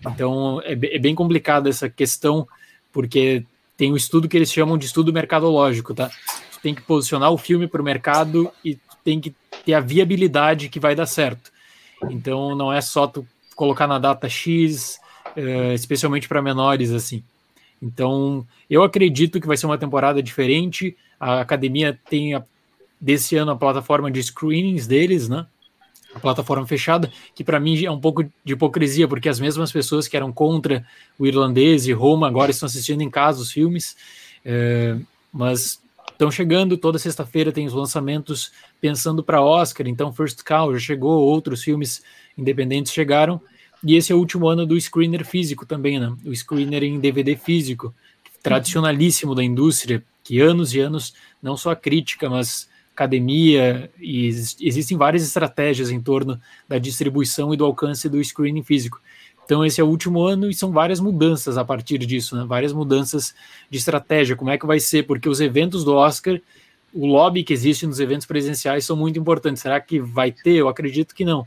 [0.01, 2.47] Então é, é bem complicada essa questão,
[2.93, 3.45] porque
[3.76, 6.11] tem um estudo que eles chamam de estudo mercadológico, tá?
[6.53, 9.34] Tu tem que posicionar o filme para o mercado e tem que
[9.64, 11.53] ter a viabilidade que vai dar certo.
[12.11, 14.99] Então não é só tu colocar na data X,
[15.37, 17.22] uh, especialmente para menores, assim.
[17.81, 20.97] Então, eu acredito que vai ser uma temporada diferente.
[21.18, 22.45] A academia tem a,
[23.01, 25.47] desse ano a plataforma de screenings deles, né?
[26.14, 30.09] A plataforma fechada, que para mim é um pouco de hipocrisia, porque as mesmas pessoas
[30.09, 30.87] que eram contra
[31.18, 33.97] o irlandês e Roma agora estão assistindo em casa os filmes.
[34.43, 34.97] É,
[35.31, 35.79] mas
[36.11, 38.51] estão chegando, toda sexta-feira tem os lançamentos
[38.81, 42.03] pensando para Oscar, então First Cow já chegou, outros filmes
[42.39, 43.41] independentes chegaram.
[43.87, 46.12] E esse é o último ano do screener físico também, né?
[46.24, 47.95] O screener em DVD físico,
[48.43, 54.97] tradicionalíssimo da indústria, que anos e anos, não só a crítica, mas academia, e existem
[54.97, 59.01] várias estratégias em torno da distribuição e do alcance do screening físico.
[59.45, 62.45] Então esse é o último ano e são várias mudanças a partir disso, né?
[62.45, 63.34] Várias mudanças
[63.70, 66.41] de estratégia, como é que vai ser, porque os eventos do Oscar,
[66.93, 69.62] o lobby que existe nos eventos presenciais são muito importantes.
[69.62, 70.55] Será que vai ter?
[70.55, 71.47] Eu acredito que não.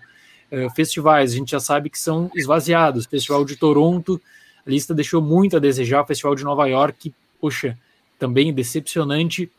[0.51, 3.05] Eh, festivais, a gente já sabe que são esvaziados.
[3.05, 4.19] Festival de Toronto,
[4.65, 6.05] a lista deixou muito a desejar.
[6.05, 7.77] Festival de Nova York, poxa,
[8.17, 9.49] também decepcionante.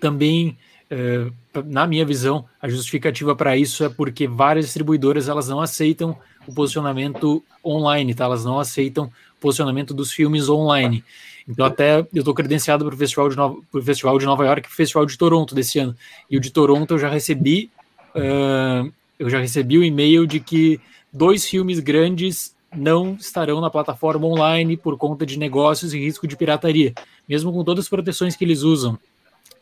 [0.00, 0.56] Também,
[0.90, 6.16] uh, na minha visão, a justificativa para isso é porque várias distribuidoras elas não aceitam
[6.46, 8.24] o posicionamento online, tá?
[8.24, 11.02] Elas não aceitam o posicionamento dos filmes online.
[11.48, 14.72] Então, até eu estou credenciado para o Festival, de Nova, Festival de Nova York e
[14.72, 15.96] o Festival de Toronto desse ano.
[16.30, 17.70] E o de Toronto eu já recebi
[18.14, 20.80] uh, eu já recebi o um e-mail de que
[21.12, 26.36] dois filmes grandes não estarão na plataforma online por conta de negócios e risco de
[26.36, 26.92] pirataria,
[27.28, 28.98] mesmo com todas as proteções que eles usam.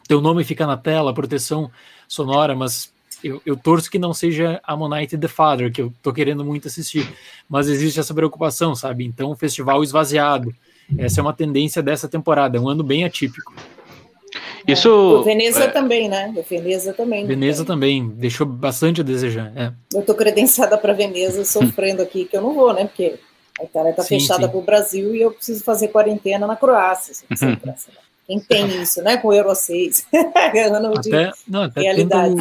[0.08, 1.70] Teu nome fica na tela, proteção
[2.08, 2.92] sonora, mas
[3.22, 7.08] eu, eu torço que não seja Ammonite The Father, que eu tô querendo muito assistir,
[7.48, 9.04] mas existe essa preocupação, sabe?
[9.04, 10.54] Então, festival esvaziado.
[10.98, 13.54] Essa é uma tendência dessa temporada, um ano bem atípico.
[14.66, 14.90] Isso.
[14.90, 15.68] O Veneza é...
[15.68, 16.32] também, né?
[16.36, 17.26] O Veneza também.
[17.26, 19.52] Veneza também, deixou bastante a desejar.
[19.56, 19.72] É.
[19.94, 22.84] Eu tô credenciada para Veneza, sofrendo aqui, que eu não vou, né?
[22.84, 23.18] Porque
[23.60, 27.14] a Itália tá sim, fechada para o Brasil e eu preciso fazer quarentena na Croácia.
[27.30, 27.56] Uhum.
[28.26, 29.16] Quem tem isso, né?
[29.16, 30.06] Com o Euro 6.
[30.74, 32.36] ano de até, não, até realidade.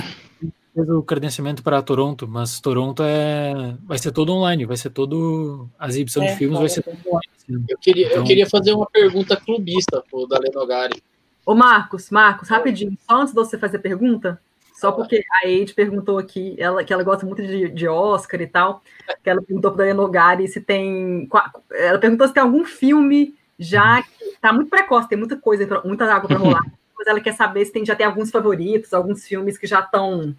[0.74, 5.68] Fez o credenciamento para Toronto, mas Toronto é vai ser todo online, vai ser todo
[5.78, 7.66] a exibição é, de filmes vai ser todo online.
[7.68, 11.04] Eu queria, então, eu queria fazer uma pergunta clubista pro Dalenogari.
[11.46, 14.40] Ô Marcos, Marcos, rapidinho, só antes de você fazer a pergunta,
[14.74, 18.48] só porque a Eide perguntou aqui, ela, que ela gosta muito de, de Oscar e
[18.48, 18.82] tal,
[19.24, 21.30] que ela perguntou para a Dalenogari se tem.
[21.72, 26.12] Ela perguntou se tem algum filme já que tá muito precoce, tem muita coisa, muita
[26.12, 26.64] água para rolar.
[26.98, 30.36] Mas ela quer saber se tem, já tem alguns favoritos, alguns filmes que já estão.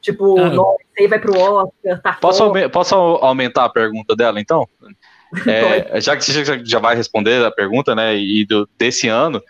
[0.00, 4.68] Tipo, ah, nossa, aí vai pro Oscar, tá posso, posso aumentar a pergunta dela, então?
[5.48, 9.42] É, já que você já vai responder a pergunta, né, e do, desse ano,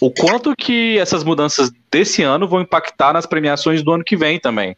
[0.00, 4.38] o quanto que essas mudanças desse ano vão impactar nas premiações do ano que vem
[4.38, 4.76] também?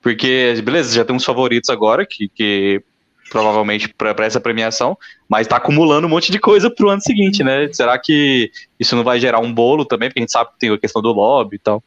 [0.00, 2.82] Porque, beleza, já tem uns favoritos agora, que, que
[3.30, 4.98] provavelmente para essa premiação,
[5.28, 7.72] mas está acumulando um monte de coisa para o ano seguinte, né?
[7.72, 10.08] Será que isso não vai gerar um bolo também?
[10.08, 11.82] Porque a gente sabe que tem a questão do lobby e tal.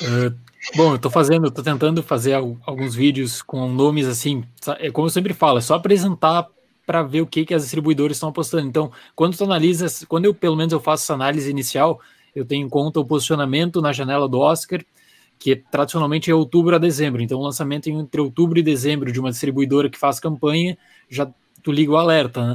[0.00, 0.32] Uh,
[0.76, 4.44] bom, eu estou fazendo, estou tentando fazer alguns vídeos com nomes assim,
[4.78, 6.46] é como eu sempre falo, é só apresentar
[6.86, 8.68] para ver o que, que as distribuidoras estão apostando.
[8.68, 12.00] Então, quando tu analisa, quando eu pelo menos eu faço essa análise inicial,
[12.34, 14.84] eu tenho em conta o posicionamento na janela do Oscar,
[15.38, 17.20] que tradicionalmente é outubro a dezembro.
[17.20, 20.78] Então, o lançamento entre outubro e dezembro de uma distribuidora que faz campanha,
[21.10, 21.28] já
[21.62, 22.46] tu liga o alerta.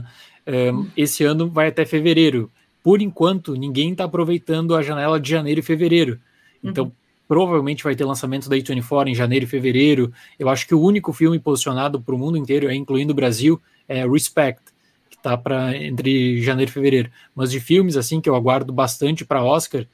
[0.48, 0.72] Né?
[0.72, 2.50] Um, esse ano vai até fevereiro.
[2.84, 6.20] Por enquanto, ninguém está aproveitando a janela de janeiro e fevereiro.
[6.64, 6.92] Então, uhum.
[7.28, 10.12] provavelmente vai ter lançamento da A24 em janeiro e fevereiro.
[10.40, 13.62] Eu acho que o único filme posicionado para o mundo inteiro, incluindo o Brasil,
[13.92, 14.62] é Respect,
[15.10, 17.12] que está para entre janeiro e fevereiro.
[17.36, 19.86] Mas de filmes assim que eu aguardo bastante para Oscar,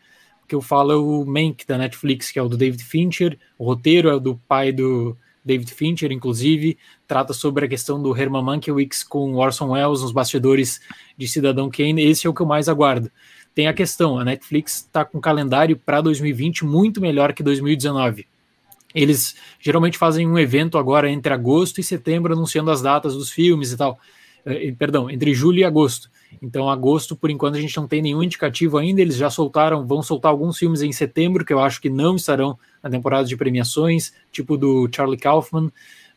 [0.47, 3.37] que eu falo é o Mank da Netflix, que é o do David Fincher.
[3.57, 6.77] O roteiro é do pai do David Fincher, inclusive,
[7.07, 10.79] trata sobre a questão do Herman Mankiewicz com Orson Welles nos bastidores
[11.17, 12.01] de Cidadão Kane.
[12.01, 13.09] Esse é o que eu mais aguardo.
[13.55, 18.27] Tem a questão, a Netflix está com um calendário para 2020 muito melhor que 2019.
[18.93, 23.71] Eles geralmente fazem um evento agora entre agosto e setembro anunciando as datas dos filmes
[23.71, 23.99] e tal.
[24.45, 26.09] Eh, perdão, entre julho e agosto.
[26.41, 29.01] Então, agosto, por enquanto, a gente não tem nenhum indicativo ainda.
[29.01, 32.57] Eles já soltaram, vão soltar alguns filmes em setembro, que eu acho que não estarão
[32.81, 35.71] na temporada de premiações, tipo do Charlie Kaufman,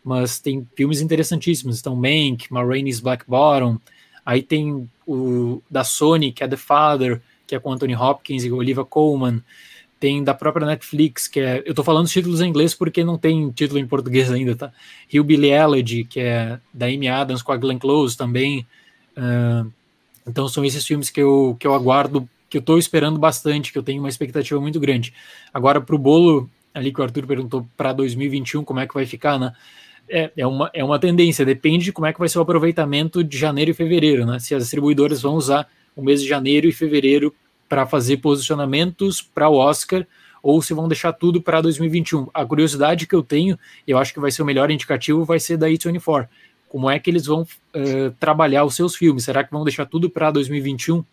[0.04, 1.80] mas tem filmes interessantíssimos.
[1.80, 3.78] Então, Mank, Ma Rainey's Black Bottom,
[4.24, 8.52] aí tem o da Sony, que é The Father, que é com Anthony Hopkins e
[8.52, 9.42] Olivia Colman.
[10.00, 11.62] Tem da própria Netflix, que é.
[11.64, 14.72] Eu tô falando os títulos em inglês porque não tem título em português ainda, tá?
[15.12, 18.66] Hillbilly Elegy, que é da Amy Adams com a Glenn Close também.
[19.16, 19.70] Uh,
[20.26, 23.78] então são esses filmes que eu, que eu aguardo, que eu estou esperando bastante, que
[23.78, 25.12] eu tenho uma expectativa muito grande.
[25.52, 29.06] Agora, para o bolo, ali que o Arthur perguntou para 2021 como é que vai
[29.06, 29.52] ficar, né?
[30.08, 33.22] É, é, uma, é uma tendência, depende de como é que vai ser o aproveitamento
[33.22, 34.38] de janeiro e fevereiro, né?
[34.40, 37.32] Se as distribuidoras vão usar o mês de janeiro e fevereiro
[37.70, 40.04] para fazer posicionamentos para o Oscar
[40.42, 42.26] ou se vão deixar tudo para 2021.
[42.34, 43.56] A curiosidade que eu tenho,
[43.86, 46.26] eu acho que vai ser o melhor indicativo, vai ser da A24,
[46.68, 49.24] como é que eles vão uh, trabalhar os seus filmes?
[49.24, 51.04] Será que vão deixar tudo para 2021?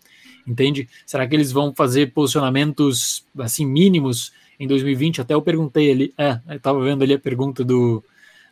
[0.46, 0.88] Entende?
[1.06, 5.20] Será que eles vão fazer posicionamentos assim mínimos em 2020?
[5.20, 8.02] Até eu perguntei ali, é, eu estava vendo ali a pergunta do,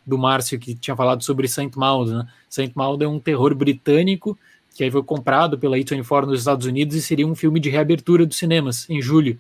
[0.06, 2.10] do Márcio que tinha falado sobre Saint Maud.
[2.12, 2.28] Né?
[2.48, 4.38] Saint Maud é um terror britânico
[4.76, 8.26] que aí foi comprado pela A24 nos Estados Unidos e seria um filme de reabertura
[8.26, 9.38] dos cinemas em julho.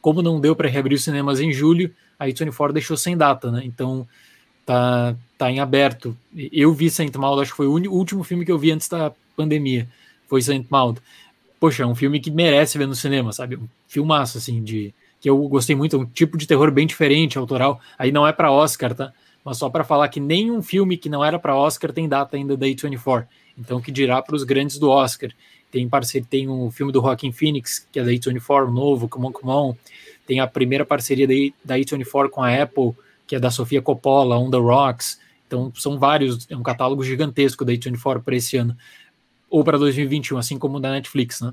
[0.00, 3.62] Como não deu para reabrir os cinemas em julho, a A24 deixou sem data, né?
[3.64, 4.06] Então
[4.64, 6.16] tá, tá em aberto.
[6.52, 9.12] Eu vi Saint Maud, acho que foi o último filme que eu vi antes da
[9.36, 9.88] pandemia,
[10.28, 11.00] foi Saint Maud.
[11.58, 13.56] Poxa, é um filme que merece ver no cinema, sabe?
[13.56, 17.78] Um filmaço, assim, de que eu gostei muito, um tipo de terror bem diferente, autoral.
[17.98, 19.12] Aí não é para Oscar, tá?
[19.44, 22.56] Mas só para falar que nenhum filme que não era para Oscar tem data ainda
[22.56, 23.26] da A24.
[23.60, 25.30] Então, que dirá para os grandes do Oscar?
[25.70, 29.08] Tem parceria, tem o um filme do Joaquin Phoenix, que é da A24, o novo,
[29.08, 29.74] Come On, Come On.
[30.26, 31.28] Tem a primeira parceria
[31.62, 32.92] da A24 com a Apple,
[33.26, 35.20] que é da Sofia Coppola, On the Rocks.
[35.46, 38.76] Então, são vários, é um catálogo gigantesco da A24 para esse ano,
[39.48, 41.52] ou para 2021, assim como o da Netflix, né?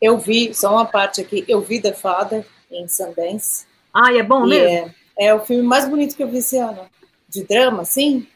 [0.00, 3.66] Eu vi, só uma parte aqui, eu vi The Father em Sundance.
[3.92, 4.94] Ah, é bom mesmo?
[5.18, 6.86] É, é o filme mais bonito que eu vi esse ano.
[7.28, 8.26] De drama, sim.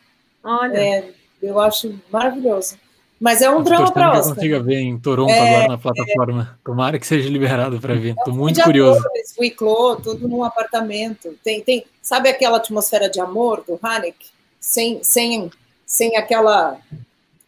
[0.43, 0.76] Olha.
[0.76, 1.14] É,
[1.44, 2.76] eu acho maravilhoso.
[3.20, 4.28] Mas é um drama para Oscar.
[4.28, 6.56] Eu consiga ver em Toronto é, agora na plataforma.
[6.60, 6.64] É...
[6.64, 8.14] Tomara que seja liberado para ver.
[8.18, 9.00] Estou muito curioso.
[9.00, 11.34] Atores, Wicklow, tudo num apartamento.
[11.42, 14.26] Tem, tem, sabe aquela atmosfera de amor do Haneke?
[14.60, 15.50] Sem, sem,
[15.86, 16.78] sem aquela,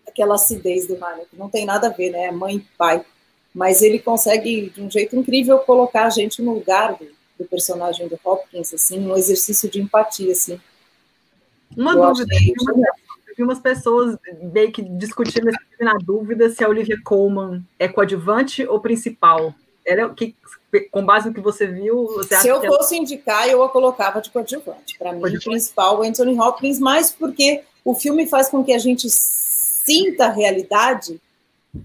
[0.06, 1.36] aquela acidez do Haneke.
[1.36, 2.27] Não tem nada a ver, né?
[2.27, 3.05] É mãe e pai.
[3.55, 7.06] Mas ele consegue, de um jeito incrível, colocar a gente no lugar do,
[7.39, 10.60] do personagem do Hopkins, assim, um exercício de empatia, assim.
[11.77, 12.35] Uma eu dúvida,
[13.37, 18.81] vi umas pessoas meio que discutindo na dúvida se a Olivia Colman é coadjuvante ou
[18.81, 19.55] principal.
[19.85, 20.35] Ela, que,
[20.91, 23.03] com base no que você viu, você Se eu fosse ela...
[23.03, 24.99] indicar, eu a colocava de coadjuvante.
[24.99, 28.79] Para mim, o principal é Anthony Hopkins, mais porque o filme faz com que a
[28.79, 31.21] gente sinta a realidade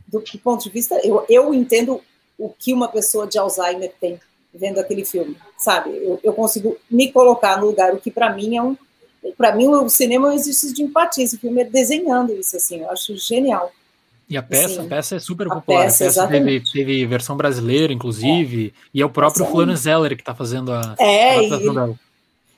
[0.08, 1.00] do ponto de vista.
[1.04, 2.02] Eu, eu entendo
[2.40, 4.20] o que uma pessoa de Alzheimer tem
[4.54, 5.92] vendo aquele filme, sabe?
[5.92, 8.76] Eu, eu consigo me colocar no lugar, o que para mim é um
[9.38, 11.24] para mim, o cinema é um exercício de empatia.
[11.24, 13.72] Esse filme é desenhando isso, assim, eu acho genial.
[14.28, 15.82] E a peça, assim, a peça é super popular.
[15.82, 18.80] A peça, a peça teve, teve, versão brasileira, inclusive, é.
[18.94, 22.00] e é o próprio Florence Zeller que está fazendo a, é, a ele, dela.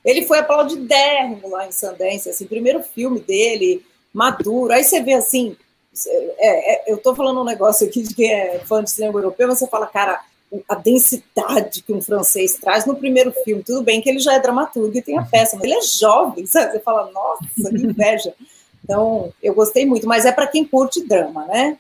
[0.06, 3.84] Ele foi aplaudidérrimo lá em Sundance, assim, primeiro filme dele,
[4.14, 4.72] maduro.
[4.72, 5.56] Aí você vê assim,
[6.38, 9.48] é, é, eu estou falando um negócio aqui de quem é fã de cinema europeu,
[9.48, 10.22] mas você fala, cara,
[10.68, 13.64] a densidade que um francês traz no primeiro filme.
[13.64, 15.28] Tudo bem que ele já é dramaturgo e tem a uhum.
[15.28, 16.72] peça, mas ele é jovem, sabe?
[16.72, 18.34] Você fala, nossa, que inveja.
[18.84, 21.78] Então, eu gostei muito, mas é para quem curte drama, né?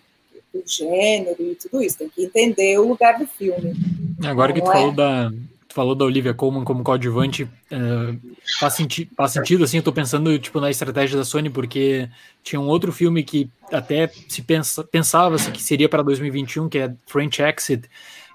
[0.53, 3.75] O gênero e tudo isso, tem que entender o lugar do filme.
[4.23, 4.73] Agora que tu é?
[4.73, 5.31] falou da,
[5.73, 8.19] falou da Olivia Colman como coadjuvante, uh,
[8.59, 12.07] faz, senti faz sentido, assim, eu tô pensando, tipo, na estratégia da Sony, porque
[12.43, 16.93] tinha um outro filme que até se pensa, pensava-se que seria para 2021, que é
[17.07, 17.89] French Exit,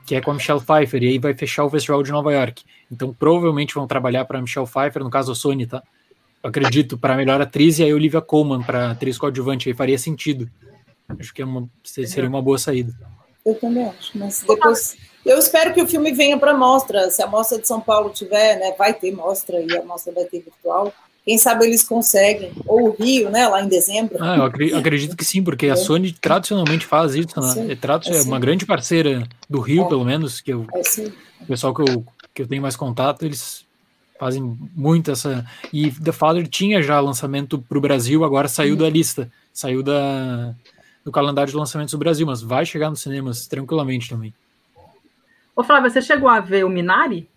[0.09, 2.65] que é com a Michelle Pfeiffer, e aí vai fechar o Festival de Nova York.
[2.91, 5.83] Então provavelmente vão trabalhar para a Michelle Pfeiffer, no caso a Sony, tá?
[6.43, 9.99] Eu acredito, para a melhor atriz, e aí Olivia Colman para atriz coadjuvante, aí faria
[9.99, 10.51] sentido.
[11.19, 12.95] Acho que é uma, seria uma boa saída.
[13.45, 14.97] Eu também acho, mas depois.
[15.27, 17.11] Eu espero que o filme venha para mostra.
[17.11, 20.25] Se a mostra de São Paulo tiver, né, vai ter mostra e a mostra vai
[20.25, 20.91] ter virtual.
[21.29, 22.53] Quem sabe eles conseguem.
[22.67, 24.17] Ou o Rio, né, lá em dezembro.
[24.19, 25.77] Ah, eu acredito que sim, porque a é.
[25.77, 27.49] Sony tradicionalmente faz isso, né?
[27.49, 29.89] Sim, é, é uma grande parceira do Rio, é.
[29.91, 30.79] pelo menos, que eu, é
[31.43, 33.67] o pessoal que eu, que eu tenho mais contato, eles
[34.19, 35.45] fazem muito essa.
[35.71, 40.55] E The Father tinha já lançamento para o Brasil, agora saiu da lista, saiu da,
[41.05, 44.33] do calendário de lançamentos do Brasil, mas vai chegar nos cinemas tranquilamente também.
[45.55, 47.29] Ô, Flávia, você chegou a ver o Minari?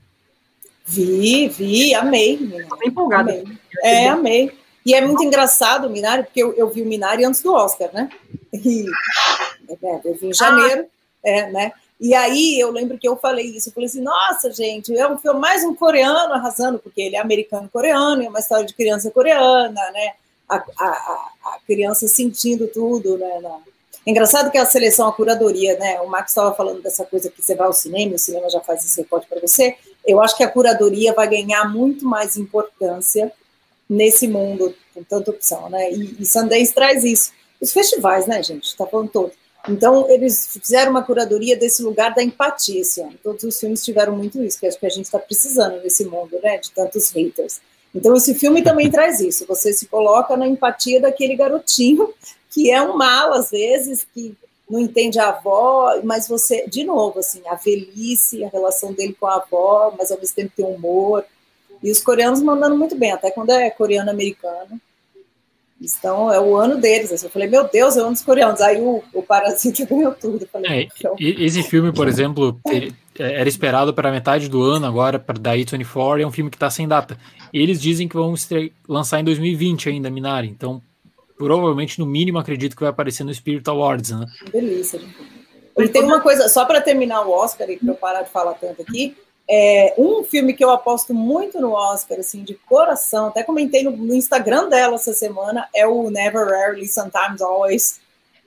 [0.85, 2.33] Vi, vi, amei.
[2.33, 3.31] Estou empolgada.
[3.31, 3.57] Amei.
[3.83, 4.51] É, amei.
[4.85, 7.89] E é muito engraçado o Minari, porque eu, eu vi o Minari antes do Oscar,
[7.93, 8.09] né?
[8.53, 8.85] E,
[9.85, 10.85] é, eu vi em janeiro,
[11.23, 11.71] é, né?
[12.01, 15.17] E aí eu lembro que eu falei isso, eu falei assim, nossa, gente, é um
[15.17, 19.91] filme mais um coreano arrasando, porque ele é americano-coreano, é uma história de criança coreana,
[19.91, 20.13] né?
[20.49, 23.39] A, a, a criança sentindo tudo, né?
[23.39, 23.59] Na...
[24.05, 26.01] Engraçado que a seleção, a curadoria, né?
[26.01, 28.83] O Max estava falando dessa coisa que você vai ao cinema, o cinema já faz
[28.83, 29.77] esse reporte para você.
[30.05, 33.31] Eu acho que a curadoria vai ganhar muito mais importância
[33.89, 35.91] nesse mundo com tanta opção, né?
[35.91, 37.31] E, e Sundance traz isso.
[37.59, 38.65] Os festivais, né, gente?
[38.65, 39.31] Está falando todo.
[39.69, 43.13] Então, eles fizeram uma curadoria desse lugar da empatia esse ano.
[43.21, 46.39] Todos os filmes tiveram muito isso, que acho que a gente está precisando nesse mundo,
[46.41, 46.57] né?
[46.57, 47.61] De tantos haters.
[47.93, 49.45] Então, esse filme também traz isso.
[49.47, 52.11] Você se coloca na empatia daquele garotinho
[52.49, 54.35] que é um mal, às vezes, que
[54.72, 59.27] não entende a avó, mas você, de novo, assim, a velhice, a relação dele com
[59.27, 61.26] a avó, mas ao mesmo tempo tem humor.
[61.84, 64.80] E os coreanos mandando muito bem, até quando é coreano-americano.
[65.81, 67.11] Então, é o ano deles.
[67.11, 68.61] Assim, eu falei, meu Deus, é o ano dos coreanos.
[68.61, 70.48] Aí o, o Parasita ganhou tudo.
[70.48, 75.39] Falei, é, esse filme, por exemplo, é, era esperado para metade do ano agora, para
[75.39, 77.18] da A24, é um filme que está sem data.
[77.52, 78.34] Eles dizem que vão
[78.88, 80.48] lançar em 2020 ainda, Minari.
[80.48, 80.81] Então,
[81.47, 84.27] provavelmente, no mínimo, acredito que vai aparecer no Spirit Awards, né?
[84.51, 85.01] Delícia.
[85.76, 88.53] E tem uma coisa, só para terminar o Oscar, e para eu parar de falar
[88.53, 89.18] tanto aqui,
[89.49, 93.91] é, um filme que eu aposto muito no Oscar, assim, de coração, até comentei no,
[93.91, 97.99] no, Instagram dela essa semana, é o Never Rarely, Sometimes Always,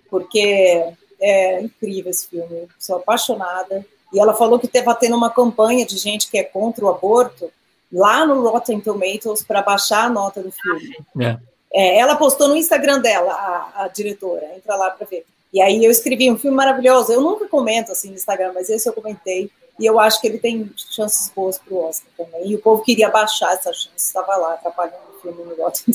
[0.09, 0.85] porque
[1.21, 3.85] é incrível esse filme, sou apaixonada.
[4.13, 7.51] E ela falou que estava tendo uma campanha de gente que é contra o aborto
[7.93, 10.97] lá no Rotten Tomatoes para baixar a nota do filme.
[11.21, 11.39] É.
[11.75, 15.27] É, ela postou no Instagram dela, a, a diretora, entra lá para ver.
[15.53, 17.13] E aí eu escrevi um filme maravilhoso.
[17.13, 19.51] Eu nunca comento assim no Instagram, mas esse eu comentei.
[19.79, 22.51] E eu acho que ele tem chances boas para o Oscar também.
[22.51, 25.95] E o povo queria baixar essa chance, estava lá atrapalhando o filme no Rotten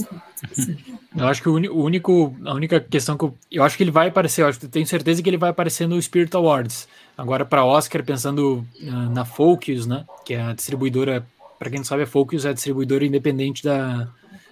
[1.17, 4.09] Eu acho que o único, a única questão que eu, eu acho que ele vai
[4.09, 6.87] aparecer, eu acho tenho certeza que ele vai aparecer no Spirit Awards.
[7.17, 11.25] Agora para Oscar, pensando uh, na Focus, né, que é a distribuidora,
[11.57, 14.07] para quem não sabe, a Focus é a distribuidora independente da,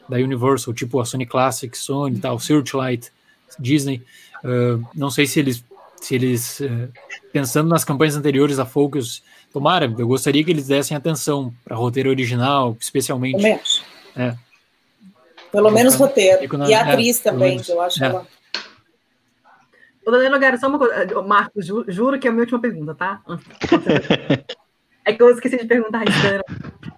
[0.07, 3.11] da Universal, tipo a Sony Classic, Sony e tal, Searchlight.
[3.59, 4.03] Disney.
[4.43, 5.63] Uh, não sei se eles,
[6.01, 6.91] se eles uh,
[7.31, 12.09] pensando nas campanhas anteriores da Focus, tomara, eu gostaria que eles dessem atenção para roteiro
[12.09, 13.45] original, especialmente.
[14.15, 14.35] É.
[15.51, 16.57] Pelo menos roteiro.
[16.57, 18.07] Na, e a é, atriz é, também, eu acho é.
[18.07, 18.27] ela.
[20.05, 21.21] Ô, Daniela Gara, só uma coisa.
[21.21, 23.21] Marcos, ju, juro que é a minha última pergunta, tá?
[25.05, 26.91] é que eu esqueci de perguntar isso.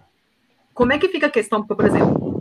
[0.74, 2.39] Como é que fica a questão, porque, por exemplo,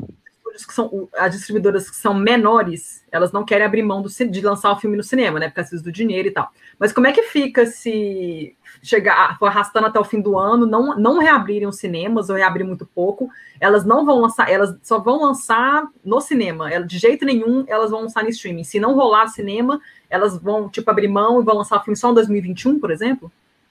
[0.67, 4.73] que são as distribuidoras que são menores, elas não querem abrir mão do, de lançar
[4.73, 5.49] o filme no cinema, né?
[5.49, 6.51] Por causa do dinheiro e tal.
[6.79, 10.97] Mas como é que fica se chegar, for arrastando até o fim do ano, não,
[10.99, 13.29] não reabrirem os cinemas ou reabrir muito pouco,
[13.61, 16.71] elas não vão lançar, elas só vão lançar no cinema.
[16.83, 18.65] de jeito nenhum elas vão lançar no streaming.
[18.65, 22.11] Se não rolar cinema, elas vão tipo abrir mão e vão lançar o filme só
[22.11, 23.31] em 2021, por exemplo?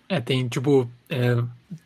[0.09, 1.37] É, tem tipo é,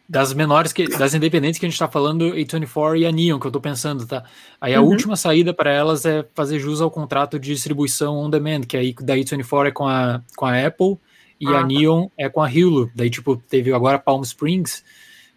[0.08, 3.48] das menores que das independentes que a gente tá falando, A24 e a Neon, que
[3.48, 4.24] eu tô pensando, tá?
[4.60, 4.88] Aí a uhum.
[4.88, 8.94] última saída para elas é fazer jus ao contrato de distribuição on demand, que aí
[8.94, 10.98] da A24 é com a, com a Apple
[11.40, 11.68] e ah, a tá.
[11.68, 12.92] Neon é com a Hulu.
[12.94, 14.84] Daí, tipo, teve agora Palm Springs,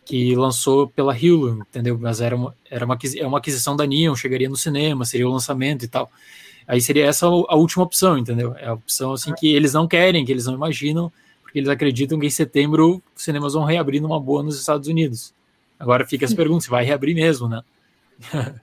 [0.05, 1.99] que lançou pela Hulu, entendeu?
[1.99, 5.33] Mas era uma, era uma, é uma aquisição da Neon, chegaria no cinema, seria o
[5.33, 6.11] lançamento e tal.
[6.67, 8.55] Aí seria essa a última opção, entendeu?
[8.57, 11.13] É a opção assim que eles não querem, que eles não imaginam,
[11.55, 15.33] porque eles acreditam que em setembro os cinemas vão reabrir numa boa nos Estados Unidos.
[15.79, 17.63] Agora fica essa pergunta, se vai reabrir mesmo, né?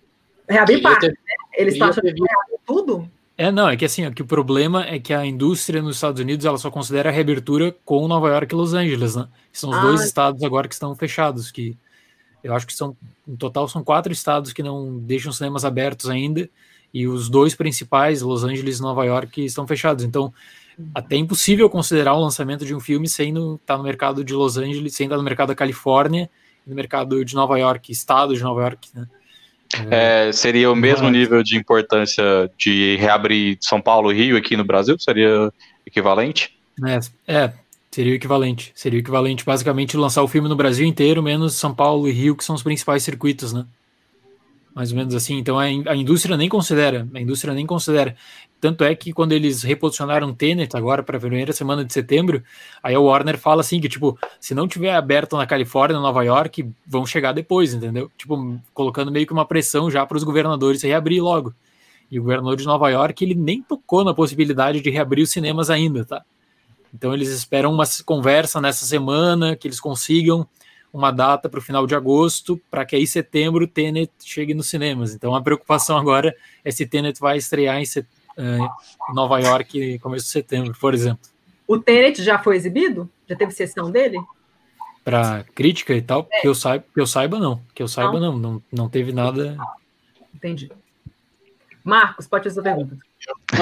[0.50, 1.14] Reabrir parte, né?
[1.54, 3.10] Eles estão achando que reabrir tudo?
[3.38, 6.20] É, não, é que assim, é que o problema é que a indústria nos Estados
[6.20, 9.30] Unidos ela só considera a reabertura com Nova York e Los Angeles, né?
[9.54, 11.78] São os ah, dois estados agora que estão fechados, que
[12.44, 16.50] eu acho que são, em total, são quatro estados que não deixam cinemas abertos ainda,
[16.94, 20.04] e os dois principais, Los Angeles e Nova York, estão fechados.
[20.04, 20.34] Então,
[20.94, 24.58] até impossível considerar o lançamento de um filme sem estar tá no mercado de Los
[24.58, 26.30] Angeles, sem estar no mercado da Califórnia,
[26.66, 29.08] no mercado de Nova York, estado de Nova York, né?
[29.90, 34.66] É, seria o mesmo nível de importância de reabrir São Paulo e Rio aqui no
[34.66, 35.00] Brasil?
[35.00, 35.52] Seria
[35.86, 36.58] equivalente?
[36.86, 37.00] É,
[37.34, 37.54] é,
[37.90, 38.72] seria o equivalente.
[38.76, 42.36] Seria o equivalente, basicamente, lançar o filme no Brasil inteiro, menos São Paulo e Rio,
[42.36, 43.66] que são os principais circuitos, né?
[44.74, 45.38] Mais ou menos assim.
[45.38, 48.16] Então a, a indústria nem considera, a indústria nem considera.
[48.60, 52.44] Tanto é que quando eles reposicionaram Tenet agora para a primeira semana de setembro,
[52.82, 56.70] aí o Warner fala assim que tipo, se não tiver aberto na Califórnia, Nova York,
[56.86, 58.12] vão chegar depois, entendeu?
[58.18, 61.54] Tipo, colocando meio que uma pressão já para os governadores reabrir logo.
[62.10, 65.70] E o governador de Nova York, ele nem tocou na possibilidade de reabrir os cinemas
[65.70, 66.22] ainda, tá?
[66.94, 70.46] Então eles esperam uma conversa nessa semana, que eles consigam
[70.94, 75.14] uma data para o final de agosto, para que aí setembro Tenet chegue nos cinemas.
[75.14, 78.08] Então a preocupação agora é se Tenet vai estrear em set...
[78.38, 81.30] uh, Nova York começo de setembro, por exemplo.
[81.68, 83.10] O Tenet já foi exibido?
[83.28, 84.18] Já teve sessão dele?
[85.04, 86.28] Para crítica e tal?
[86.32, 86.42] É.
[86.42, 87.62] Que, eu saiba, que eu saiba, não.
[87.74, 88.38] Que eu saiba, não.
[88.38, 89.58] Não, não, não teve nada.
[90.36, 90.72] Entendi.
[91.84, 92.98] Marcos, pode fazer a pergunta.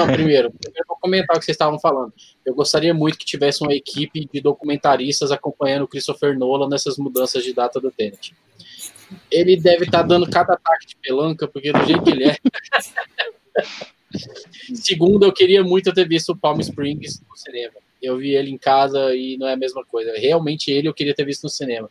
[0.00, 2.12] Não, primeiro, eu vou comentar o que vocês estavam falando.
[2.44, 7.44] Eu gostaria muito que tivesse uma equipe de documentaristas acompanhando o Christopher Nolan nessas mudanças
[7.44, 8.34] de data do Tenet.
[9.30, 12.36] Ele deve estar tá dando cada ataque de pelanca, porque do jeito que ele é.
[14.74, 17.74] Segundo, eu queria muito ter visto o Palm Springs no cinema.
[18.02, 20.12] Eu vi ele em casa e não é a mesma coisa.
[20.16, 21.88] Realmente ele eu queria ter visto no cinema.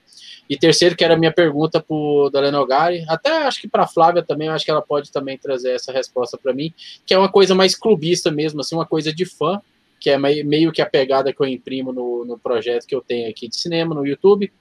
[0.50, 4.24] E terceiro, que era a minha pergunta para Daleno Gari, até acho que para Flávia
[4.24, 6.74] também, acho que ela pode também trazer essa resposta para mim,
[7.06, 9.62] que é uma coisa mais clubista mesmo, assim, uma coisa de fã,
[10.00, 13.30] que é meio que a pegada que eu imprimo no, no projeto que eu tenho
[13.30, 14.52] aqui de cinema no YouTube,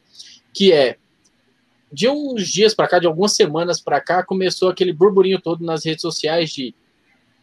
[0.52, 0.96] que é
[1.90, 5.84] de uns dias para cá, de algumas semanas para cá, começou aquele burburinho todo nas
[5.84, 6.74] redes sociais de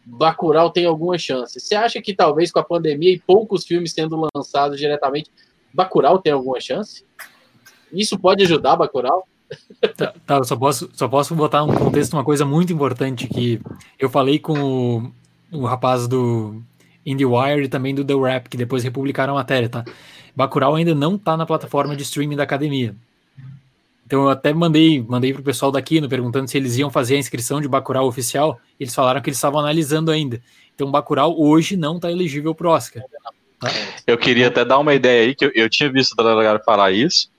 [0.06, 1.60] Bacurau tem alguma chance.
[1.60, 5.32] Você acha que talvez com a pandemia e poucos filmes sendo lançados diretamente,
[5.74, 7.04] Bacurau tem alguma chance?
[7.92, 9.28] Isso pode ajudar Bacurau?
[9.96, 13.62] Tá, tá, só posso, só posso botar um contexto, uma coisa muito importante que
[14.00, 15.12] eu falei com o,
[15.52, 16.62] o rapaz do
[17.06, 19.86] IndieWire e também do The Rap, que depois republicaram a matéria, tá?
[20.36, 22.96] Bacurau ainda não tá na plataforma de streaming da academia.
[24.06, 27.20] Então eu até mandei, mandei pro pessoal daqui, no perguntando se eles iam fazer a
[27.20, 30.40] inscrição de Bacurau oficial, eles falaram que eles estavam analisando ainda.
[30.76, 33.04] Então Bacurau hoje não está elegível pro Oscar.
[33.60, 33.72] Tá?
[34.06, 36.92] Eu queria até dar uma ideia aí, que eu, eu tinha visto a galera falar
[36.92, 37.30] isso,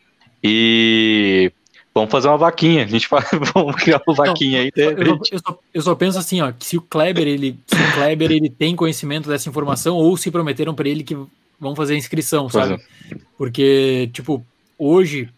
[0.42, 1.52] e
[1.94, 2.84] vamos fazer uma vaquinha.
[2.84, 4.72] A gente faz, vamos criar uma vaquinha aí.
[4.76, 7.76] Eu, eu, eu, só, eu, só, penso assim, ó, que se o Kleber ele, se
[7.76, 11.16] o Kleber ele tem conhecimento dessa informação ou se prometeram para ele que
[11.58, 12.74] vão fazer a inscrição, sabe?
[12.74, 13.16] É.
[13.38, 14.44] Porque tipo
[14.78, 15.28] hoje,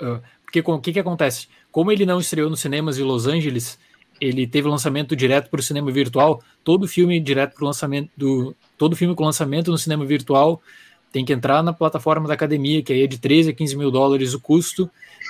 [0.00, 0.20] uh,
[0.50, 1.46] porque o que que acontece?
[1.70, 3.78] Como ele não estreou nos cinemas de Los Angeles,
[4.20, 6.42] ele teve lançamento direto para o cinema virtual.
[6.64, 10.60] Todo filme direto para o lançamento do todo filme com lançamento no cinema virtual
[11.12, 13.90] tem que entrar na plataforma da academia, que aí é de 13 a 15 mil
[13.90, 14.88] dólares o custo,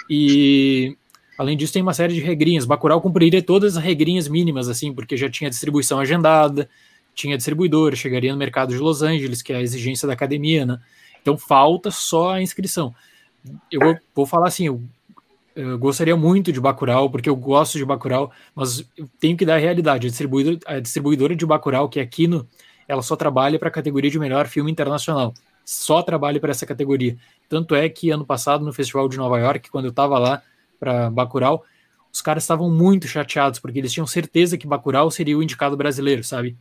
[0.08, 0.96] e
[1.38, 2.64] além disso tem uma série de regrinhas.
[2.64, 6.68] Bacurau cumpriria todas as regrinhas mínimas, assim, porque já tinha distribuição agendada,
[7.14, 10.78] tinha distribuidor, chegaria no mercado de Los Angeles, que é a exigência da academia, né?
[11.22, 12.94] Então falta só a inscrição.
[13.70, 14.68] Eu vou, vou falar assim,
[15.60, 18.84] eu, gostaria muito de Bacurau, porque eu gosto de Bacurau, mas
[19.18, 20.06] tenho que dar a realidade.
[20.06, 22.48] A distribuidora, a distribuidora de Bacurau, que é aqui no,
[22.88, 25.34] ela só trabalha para a categoria de melhor filme internacional.
[25.64, 27.16] Só trabalha para essa categoria.
[27.48, 30.42] Tanto é que ano passado, no Festival de Nova York, quando eu estava lá
[30.78, 31.64] para Bacurau,
[32.12, 36.24] os caras estavam muito chateados, porque eles tinham certeza que Bacurau seria o indicado brasileiro,
[36.24, 36.56] sabe?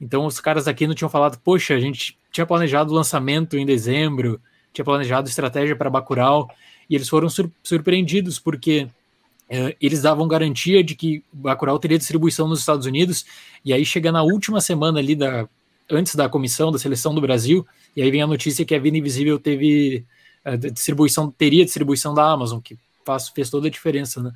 [0.00, 3.66] Então os caras aqui não tinham falado, poxa, a gente tinha planejado o lançamento em
[3.66, 4.40] dezembro,
[4.72, 6.48] tinha planejado estratégia para Bacurau,
[6.88, 8.88] e eles foram sur surpreendidos porque
[9.50, 13.24] uh, eles davam garantia de que Bacurau teria distribuição nos Estados Unidos,
[13.64, 15.48] e aí chega na última semana ali da
[15.90, 18.96] antes da comissão da seleção do Brasil, e aí vem a notícia que a Vida
[18.96, 20.04] Invisível teve
[20.44, 24.32] uh, distribuição, teria distribuição da Amazon, que faz, fez toda a diferença, né?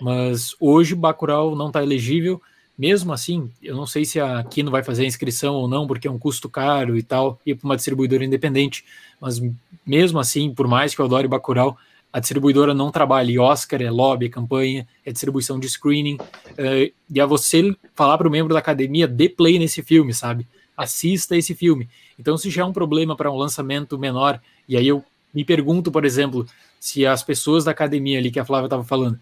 [0.00, 2.40] Mas hoje Bacurau não está elegível.
[2.76, 6.08] Mesmo assim, eu não sei se a Kino vai fazer a inscrição ou não, porque
[6.08, 8.84] é um custo caro e tal, ir para uma distribuidora independente.
[9.20, 9.40] Mas
[9.86, 11.78] mesmo assim, por mais que eu adore Bacurau,
[12.12, 13.30] a distribuidora não trabalha.
[13.30, 16.16] E Oscar é lobby, é campanha, é distribuição de screening.
[16.16, 20.46] Uh, e a você falar para o membro da academia, dê play nesse filme, sabe?
[20.76, 21.88] Assista esse filme.
[22.18, 25.90] Então, se já é um problema para um lançamento menor, e aí eu me pergunto,
[25.90, 26.46] por exemplo,
[26.78, 29.18] se as pessoas da academia ali que a Flávia estava falando,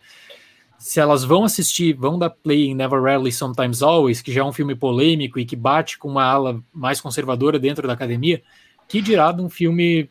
[0.83, 4.45] se elas vão assistir, vão dar play em Never Rarely, Sometimes Always, que já é
[4.45, 8.43] um filme polêmico e que bate com uma ala mais conservadora dentro da academia,
[8.89, 10.11] que dirá de um filme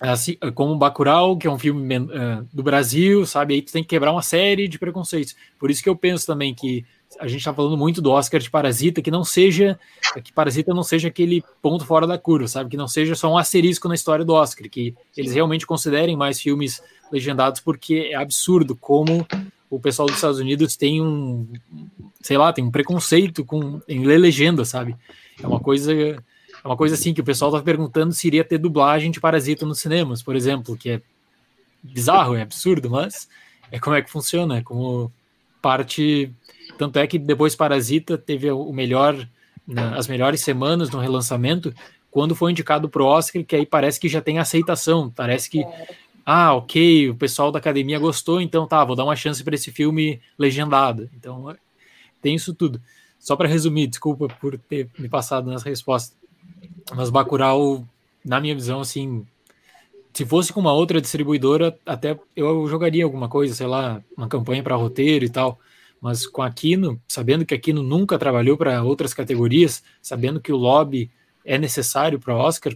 [0.00, 3.54] assim, como Bacurau, que é um filme uh, do Brasil, sabe?
[3.54, 5.36] Aí tu tem que quebrar uma série de preconceitos.
[5.58, 6.82] Por isso que eu penso também que
[7.20, 9.78] a gente está falando muito do Oscar de Parasita, que não seja
[10.24, 12.70] que Parasita não seja aquele ponto fora da curva, sabe?
[12.70, 16.40] Que não seja só um asterisco na história do Oscar, que eles realmente considerem mais
[16.40, 16.82] filmes
[17.12, 19.26] legendados, porque é absurdo como
[19.68, 21.46] o pessoal dos Estados Unidos tem um,
[22.20, 24.96] sei lá, tem um preconceito com em ler legenda, sabe?
[25.42, 26.18] É uma coisa é
[26.64, 29.80] uma coisa assim que o pessoal tá perguntando se iria ter dublagem de Parasita nos
[29.80, 31.02] cinemas, por exemplo, que é
[31.82, 33.28] bizarro, é absurdo, mas
[33.70, 35.12] é como é que funciona, é como
[35.60, 36.32] parte
[36.78, 39.28] tanto é que depois Parasita teve o melhor
[39.96, 41.74] as melhores semanas no relançamento
[42.16, 45.66] quando foi indicado para o Oscar, que aí parece que já tem aceitação, parece que
[46.28, 49.70] ah, ok, o pessoal da academia gostou, então tá, vou dar uma chance para esse
[49.70, 51.08] filme legendado.
[51.14, 51.56] Então,
[52.20, 52.82] tem isso tudo.
[53.16, 56.16] Só para resumir, desculpa por ter me passado nessa resposta.
[56.96, 57.86] Mas Bacurau,
[58.24, 59.24] na minha visão, assim,
[60.12, 64.64] se fosse com uma outra distribuidora, até eu jogaria alguma coisa, sei lá, uma campanha
[64.64, 65.60] para roteiro e tal.
[66.00, 70.52] Mas com a Kino, sabendo que a Kino nunca trabalhou para outras categorias, sabendo que
[70.52, 71.08] o lobby
[71.44, 72.74] é necessário para Oscar,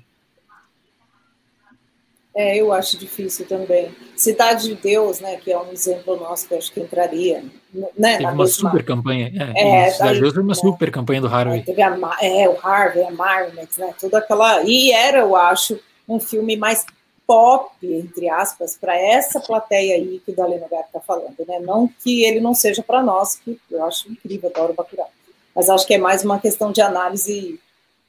[2.35, 3.90] é, eu acho difícil também.
[4.16, 7.43] Cidade de Deus, né, que é um exemplo nosso que eu acho que entraria.
[7.73, 8.70] Né, teve uma mesma...
[8.70, 9.32] super campanha.
[9.57, 11.62] É, é Cidade de Deus foi uma né, super campanha do Harvey.
[11.62, 14.62] Teve a, é, o Harvey, a Marmot, né, toda aquela...
[14.62, 16.86] E era, eu acho, um filme mais
[17.27, 21.61] pop, entre aspas, para essa plateia aí que o Dalena Gato está falando, né?
[21.61, 25.09] Não que ele não seja para nós, que eu acho incrível, adoro Bacurau.
[25.55, 27.61] Mas acho que é mais uma questão de análise,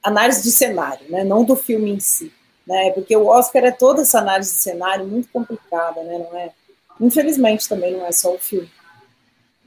[0.02, 1.24] análise de cenário, né?
[1.24, 2.32] Não do filme em si
[2.66, 2.92] né?
[2.92, 6.18] Porque o Oscar é toda essa análise de cenário muito complicada, né?
[6.18, 6.52] Não é,
[7.00, 8.70] infelizmente também não é só o filme,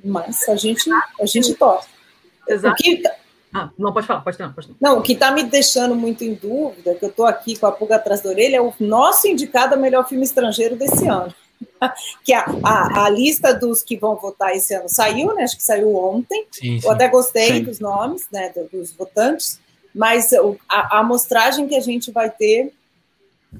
[0.03, 0.91] mas a gente
[1.21, 1.89] a gente torce.
[2.49, 2.77] Exato.
[2.77, 3.15] Que, tá
[3.55, 4.77] ah, não, pode falar, pode não, pode não.
[4.81, 7.73] Não, o que está me deixando muito em dúvida, que eu estou aqui com a
[7.73, 11.33] pulga atrás da orelha, é o nosso indicado a melhor filme estrangeiro desse ano.
[12.25, 15.45] que a, a, a, lista dos que vão votar esse ano saiu, né?
[15.45, 16.47] Acho que saiu ontem.
[16.51, 16.87] Sim, sim.
[16.87, 17.63] Eu até gostei sim.
[17.63, 18.53] dos nomes, né?
[18.73, 19.61] Dos votantes,
[19.95, 22.73] mas a, a amostragem que a gente vai ter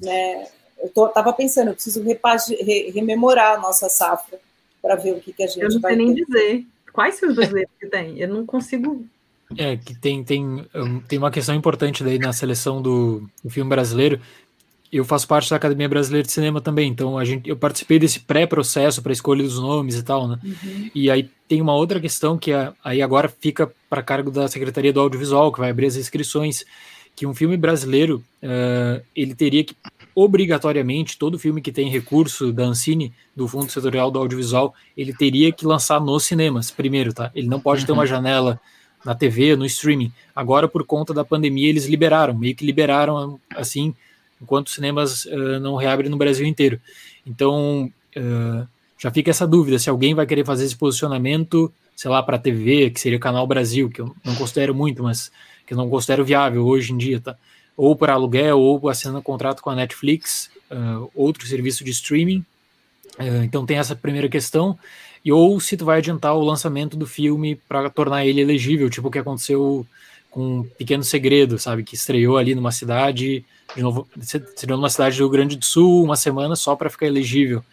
[0.03, 0.47] né?
[0.79, 4.39] Eu estava pensando, eu preciso re, rememorar a nossa safra
[4.83, 6.67] para ver o que, que a gente vai Eu não sei nem dizer.
[6.93, 8.21] Quais são os brasileiros que tem?
[8.21, 9.05] Eu não consigo.
[9.57, 10.67] É, que tem, tem,
[11.09, 14.21] tem uma questão importante daí na seleção do, do filme brasileiro.
[14.93, 18.21] Eu faço parte da Academia Brasileira de Cinema também, então a gente, eu participei desse
[18.21, 20.39] pré-processo para escolha dos nomes e tal, né?
[20.45, 20.91] Uhum.
[20.95, 24.93] E aí tem uma outra questão que é, aí agora fica para cargo da Secretaria
[24.93, 26.65] do Audiovisual, que vai abrir as inscrições,
[27.17, 29.77] que um filme brasileiro uh, ele teria que
[30.15, 35.53] obrigatoriamente todo filme que tem recurso da Ancine do Fundo Setorial do Audiovisual ele teria
[35.53, 37.31] que lançar nos cinemas primeiro, tá?
[37.35, 37.87] Ele não pode uhum.
[37.87, 38.09] ter uma uhum.
[38.09, 38.61] janela
[39.05, 40.13] na TV, no streaming.
[40.35, 43.95] Agora por conta da pandemia eles liberaram, meio que liberaram assim,
[44.41, 46.81] enquanto os cinemas uh, não reabrem no Brasil inteiro.
[47.27, 48.67] Então uh,
[48.99, 52.41] já fica essa dúvida se alguém vai querer fazer esse posicionamento, sei lá, para a
[52.41, 55.31] TV, que seria o Canal Brasil, que eu não considero muito, mas
[55.67, 57.37] que eu não considero viável hoje em dia, tá?
[57.77, 62.45] Ou por aluguel, ou assinando contrato com a Netflix, uh, outro serviço de streaming.
[63.19, 64.79] Uh, então tem essa primeira questão.
[65.25, 69.09] E ou se tu vai adiantar o lançamento do filme para tornar ele elegível, tipo
[69.09, 69.87] o que aconteceu
[70.31, 71.83] com um Pequeno Segredo, sabe?
[71.83, 76.05] Que estreou ali numa cidade, de novo, estreou numa cidade do Rio Grande do Sul,
[76.05, 77.65] uma semana só para ficar elegível.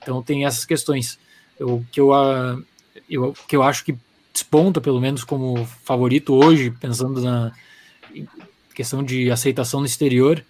[0.00, 1.18] Então tem essas questões.
[1.58, 2.10] O que eu,
[3.08, 3.96] eu, que eu acho que
[4.32, 7.52] desponta, pelo menos, como favorito hoje, pensando na
[8.74, 10.44] questão de aceitação no exterior,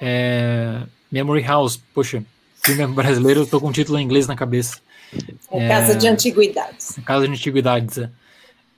[0.00, 1.80] é Memory House.
[1.94, 2.24] Poxa,
[2.62, 4.78] filme brasileiro, eu tô com o título em inglês na cabeça.
[5.50, 6.98] É, Casa de Antiguidades.
[7.04, 8.10] Casa de Antiguidades, é.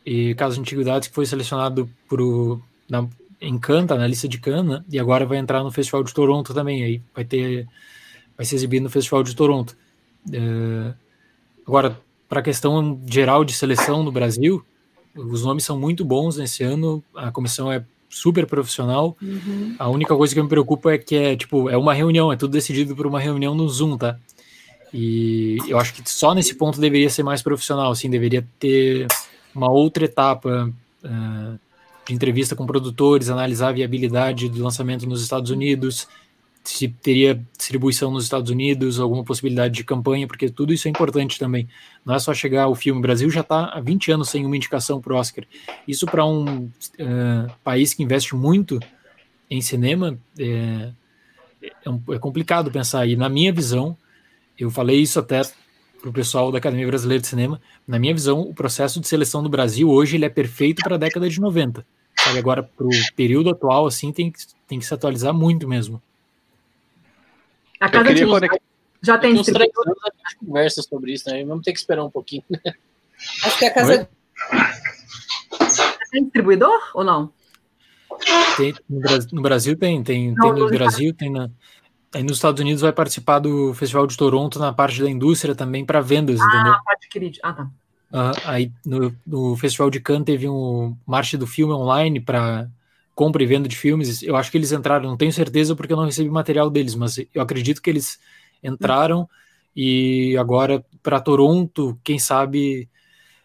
[0.05, 3.07] E Casa de Antiguidades que foi selecionado por, na,
[3.41, 6.85] em Canta, na lista de Cana, e agora vai entrar no Festival de Toronto também,
[6.85, 7.67] aí vai ter
[8.37, 9.77] vai ser exibido no Festival de Toronto.
[10.33, 10.93] É,
[11.67, 14.65] agora, para a questão geral de seleção no Brasil,
[15.15, 19.17] os nomes são muito bons nesse ano, a comissão é super profissional.
[19.21, 19.75] Uhum.
[19.79, 22.53] A única coisa que me preocupa é que é tipo, é uma reunião, é tudo
[22.53, 24.19] decidido por uma reunião no Zoom, tá?
[24.93, 29.07] E eu acho que só nesse ponto deveria ser mais profissional, assim, deveria ter
[29.55, 30.73] uma outra etapa
[31.05, 31.59] uh,
[32.07, 36.07] de entrevista com produtores, analisar a viabilidade do lançamento nos Estados Unidos,
[36.69, 41.39] se teria distribuição nos Estados Unidos, alguma possibilidade de campanha, porque tudo isso é importante
[41.39, 41.69] também.
[42.05, 42.99] Não é só chegar o filme.
[42.99, 45.45] O Brasil já está há 20 anos sem uma indicação para o Oscar.
[45.87, 48.81] Isso para um uh, país que investe muito
[49.49, 50.91] em cinema é,
[51.85, 53.07] é, um, é, complicado pensar.
[53.07, 53.97] E na minha visão,
[54.59, 55.43] eu falei isso até
[56.01, 57.61] para o pessoal da Academia Brasileira de Cinema.
[57.87, 60.99] Na minha visão, o processo de seleção do Brasil hoje ele é perfeito para a
[60.99, 61.87] década de 90.
[62.19, 62.39] Sabe?
[62.39, 64.33] Agora, para o período atual, assim, tem,
[64.67, 66.03] tem que se atualizar muito mesmo.
[67.81, 68.59] A casa de conectar...
[69.03, 69.85] já tem distribuidor.
[70.05, 71.45] A gente conversa sobre isso, né?
[71.45, 72.43] Vamos ter que esperar um pouquinho.
[73.45, 74.09] Acho que a casa.
[76.11, 77.33] Tem distribuidor ou não?
[78.57, 81.51] Tem, no, Brasil, no Brasil tem, tem, não, tem no Brasil, tem na.
[82.15, 85.85] Aí nos Estados Unidos vai participar do Festival de Toronto na parte da indústria também
[85.85, 86.75] para vendas, ah, entendeu?
[86.89, 87.39] Adquirir.
[87.43, 87.71] Ah, tá.
[88.11, 92.69] Uh, aí no, no, Festival de Cannes teve um marcha do filme online para
[93.17, 94.23] compra e venda de filmes.
[94.23, 97.17] Eu acho que eles entraram, não tenho certeza porque eu não recebi material deles, mas
[97.35, 98.21] eu acredito que eles
[98.63, 99.29] entraram
[99.75, 102.89] e agora para Toronto, quem sabe.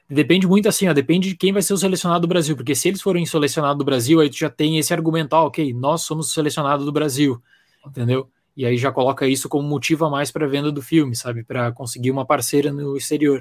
[0.10, 2.89] Depende muito assim, ó, depende de quem vai ser o selecionado do Brasil, porque se
[2.89, 6.30] eles forem selecionados do Brasil, aí tu já tem esse argumento, ah, ok, nós somos
[6.30, 7.41] o selecionado do Brasil,
[7.88, 8.30] entendeu?
[8.56, 11.45] E aí já coloca isso como motivo a mais para venda do filme, sabe?
[11.45, 13.39] Para conseguir uma parceira no exterior.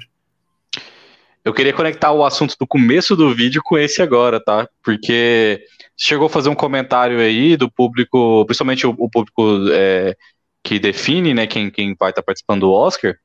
[1.43, 4.67] Eu queria conectar o assunto do começo do vídeo com esse agora, tá?
[4.83, 5.63] Porque
[5.97, 9.41] chegou a fazer um comentário aí do público, principalmente o, o público
[9.71, 10.15] é,
[10.63, 13.15] que define, né, quem, quem vai estar tá participando do Oscar,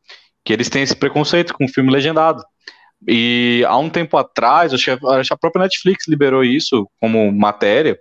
[0.43, 2.43] que eles têm esse preconceito com o filme legendado.
[3.07, 4.91] E há um tempo atrás, acho que
[5.33, 7.99] a própria Netflix liberou isso como matéria,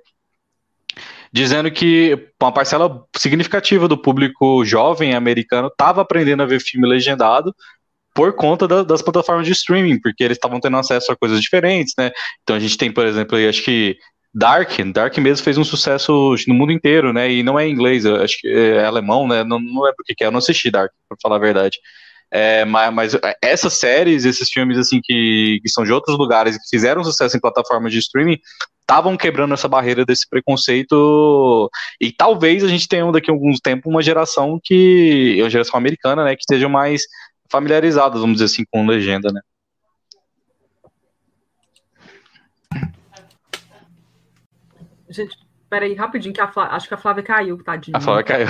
[1.31, 7.53] dizendo que uma parcela significativa do público jovem americano estava aprendendo a ver filme legendado
[8.15, 11.93] por conta da, das plataformas de streaming, porque eles estavam tendo acesso a coisas diferentes,
[11.97, 12.11] né?
[12.41, 13.97] Então a gente tem, por exemplo, acho que
[14.33, 17.29] Dark, Dark mesmo fez um sucesso no mundo inteiro, né?
[17.29, 19.43] E não é em inglês, acho que é alemão, né?
[19.43, 21.77] Não, não lembro o que é, eu não assisti Dark, pra falar a verdade.
[22.31, 26.69] É, mas, mas, essas séries, esses filmes assim que, que, são de outros lugares que
[26.69, 28.39] fizeram sucesso em plataformas de streaming,
[28.81, 31.69] estavam quebrando essa barreira desse preconceito
[31.99, 36.23] e talvez a gente tenha daqui a alguns tempos uma geração que, uma geração americana,
[36.23, 37.03] né, que esteja mais
[37.49, 39.41] familiarizadas, vamos dizer assim, com legenda, né?
[45.09, 45.37] Gente,
[45.69, 47.97] peraí, rapidinho, que a Flávia, acho que a Flávia caiu, tadinha.
[47.97, 48.47] A Flávia caiu.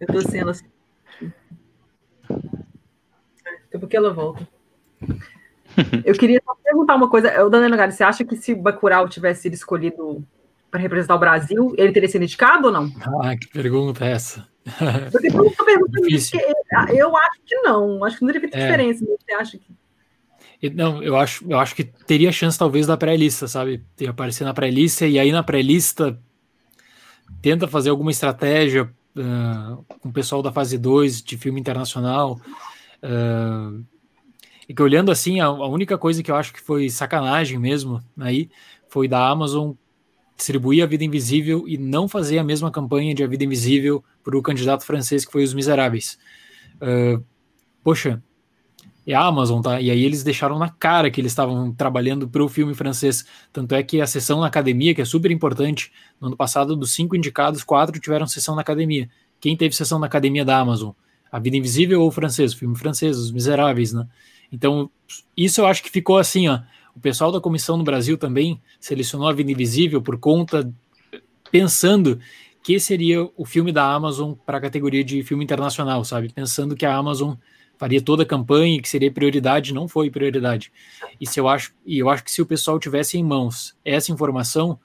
[0.00, 0.66] Eu tô sendo assim.
[3.70, 4.46] É porque ela volta.
[6.04, 7.44] Eu queria só perguntar uma coisa.
[7.44, 10.24] O Danilo Gari, você acha que se o Bacurau tivesse sido escolhido
[10.70, 12.90] para representar o Brasil, ele teria sido indicado ou não?
[13.22, 14.51] Ah, que pergunta é essa?
[15.10, 16.36] Porque eu perguntando isso,
[16.94, 18.04] eu acho que não.
[18.04, 18.64] Acho que não deveria ter é.
[18.66, 19.04] diferença.
[19.04, 19.72] Você acha que
[20.70, 23.84] não, eu acho, eu acho que teria chance talvez da pré-lista, sabe?
[23.96, 26.18] Ter aparecer na pré-lista e aí na pré-lista
[27.40, 32.40] tenta fazer alguma estratégia uh, com o pessoal da fase 2 de filme internacional.
[33.02, 33.84] Uh,
[34.68, 38.00] e que olhando assim, a, a, única coisa que eu acho que foi sacanagem mesmo
[38.18, 38.48] aí
[38.88, 39.72] foi da Amazon
[40.42, 44.36] distribuir A Vida Invisível e não fazer a mesma campanha de A Vida Invisível para
[44.36, 46.18] o candidato francês que foi Os Miseráveis.
[46.76, 47.24] Uh,
[47.82, 48.22] poxa,
[49.06, 49.80] é a Amazon, tá?
[49.80, 53.24] E aí eles deixaram na cara que eles estavam trabalhando para o filme francês.
[53.52, 56.92] Tanto é que a sessão na academia, que é super importante, no ano passado, dos
[56.92, 59.08] cinco indicados, quatro tiveram sessão na academia.
[59.40, 60.90] Quem teve sessão na academia da Amazon?
[61.30, 62.52] A Vida Invisível ou o francês?
[62.52, 64.06] O filme francês, Os Miseráveis, né?
[64.52, 64.90] Então,
[65.36, 66.60] isso eu acho que ficou assim, ó.
[66.94, 70.72] O pessoal da comissão no Brasil também selecionou A Vida Invisível por conta,
[71.50, 72.20] pensando
[72.62, 76.32] que seria o filme da Amazon para a categoria de filme internacional, sabe?
[76.32, 77.34] Pensando que a Amazon
[77.76, 80.72] faria toda a campanha e que seria prioridade, não foi prioridade.
[81.20, 84.12] E se eu acho, e eu acho que se o pessoal tivesse em mãos essa
[84.12, 84.78] informação,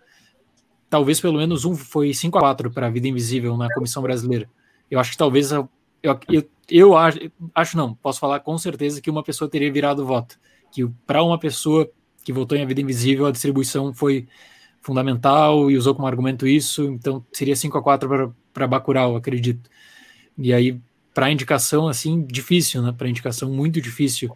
[0.90, 4.50] talvez pelo menos um foi 5 a 4 para a Vida Invisível na comissão brasileira.
[4.90, 5.70] Eu acho que talvez eu,
[6.02, 6.20] eu,
[6.70, 7.20] eu acho,
[7.54, 10.40] acho não, posso falar com certeza que uma pessoa teria virado voto,
[10.72, 11.88] que para uma pessoa
[12.28, 14.28] que votou em A Vida Invisível a distribuição foi
[14.82, 19.70] fundamental e usou como argumento isso, então seria 5 a 4 para Bacurau, acredito.
[20.38, 20.78] E aí
[21.14, 22.92] para indicação assim difícil, né?
[22.92, 24.36] Para indicação muito difícil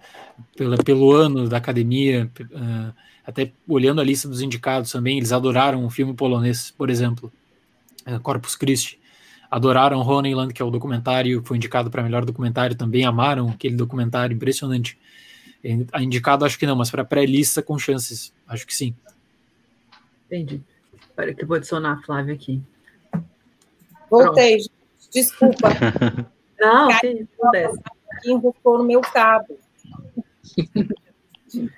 [0.55, 2.93] pela, pelo ano da academia, uh,
[3.27, 7.30] até olhando a lista dos indicados também, eles adoraram um filme polonês, por exemplo,
[8.07, 8.97] uh, Corpus Christi.
[9.51, 14.34] Adoraram Honeyland, que é o documentário, foi indicado para melhor documentário também, amaram aquele documentário
[14.34, 14.97] impressionante.
[15.91, 18.95] A indicado acho que não, mas para pré-lista com chances, acho que sim.
[20.25, 20.61] Entendi.
[20.99, 22.61] Espera que eu vou adicionar a Flávia aqui.
[24.09, 24.71] Voltei, Pronto.
[25.13, 25.69] desculpa.
[26.59, 27.79] Não, que acontece.
[28.25, 29.57] Enroscou no meu cabo.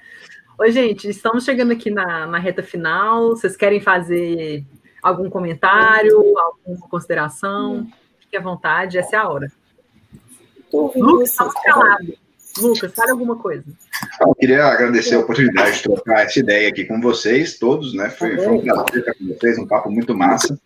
[0.60, 3.30] Oi, gente, estamos chegando aqui na, na reta final.
[3.30, 4.65] Vocês querem fazer
[5.01, 7.88] algum comentário, alguma consideração?
[8.19, 9.51] Fique à vontade, essa é a hora.
[10.72, 12.23] Lucas, estamos calados.
[12.57, 13.63] Lucas, fale alguma coisa.
[14.21, 18.09] Eu queria agradecer a oportunidade de trocar essa ideia aqui com vocês, todos, né?
[18.09, 20.59] Foi, foi um prazer estar com vocês, um papo muito massa.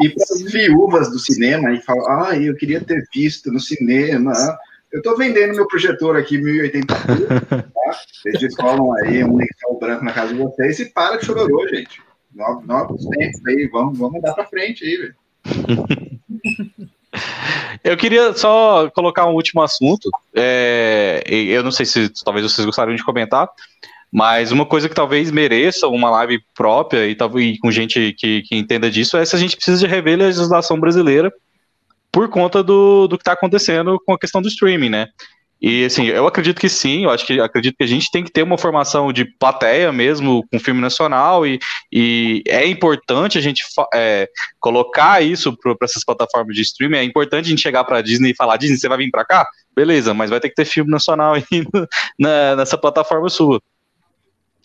[0.00, 4.32] E para as viúvas do cinema, e falam, ah, eu queria ter visto no cinema.
[4.90, 7.04] Eu estou vendendo meu projetor aqui, 1080 tá?
[8.22, 12.00] Vocês descolam aí um lençol branco na casa de vocês e para de chororô, gente.
[12.34, 15.14] Novos, novos tempos aí, vamos, vamos dar para frente aí, velho.
[17.86, 20.10] Eu queria só colocar um último assunto.
[20.34, 23.48] É, eu não sei se talvez vocês gostariam de comentar,
[24.12, 28.56] mas uma coisa que talvez mereça uma live própria e talvez com gente que, que
[28.56, 31.32] entenda disso é se a gente precisa de rever a legislação brasileira
[32.10, 35.06] por conta do, do que está acontecendo com a questão do streaming, né?
[35.60, 38.30] E assim, eu acredito que sim, eu acho que acredito que a gente tem que
[38.30, 41.58] ter uma formação de plateia mesmo com filme nacional e,
[41.90, 43.64] e é importante a gente
[43.94, 44.28] é,
[44.60, 46.98] colocar isso para essas plataformas de streaming.
[46.98, 49.48] É importante a gente chegar para Disney e falar: Disney, você vai vir para cá?
[49.74, 51.42] Beleza, mas vai ter que ter filme nacional aí
[52.18, 53.60] na, nessa plataforma sua.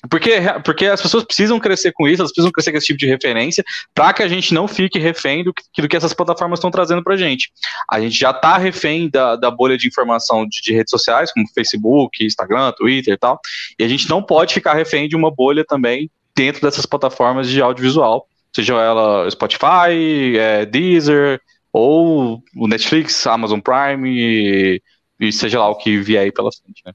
[0.09, 0.31] Porque,
[0.65, 3.63] porque as pessoas precisam crescer com isso, elas precisam crescer com esse tipo de referência,
[3.93, 7.03] para que a gente não fique refém do que, do que essas plataformas estão trazendo
[7.03, 7.51] para a gente.
[7.89, 11.47] A gente já está refém da, da bolha de informação de, de, redes sociais, como
[11.53, 13.39] Facebook, Instagram, Twitter e tal,
[13.77, 17.61] e a gente não pode ficar refém de uma bolha também dentro dessas plataformas de
[17.61, 21.39] audiovisual, seja ela Spotify, é, Deezer,
[21.71, 24.81] ou o Netflix, Amazon Prime, e,
[25.19, 26.93] e seja lá o que vier aí pela frente, né?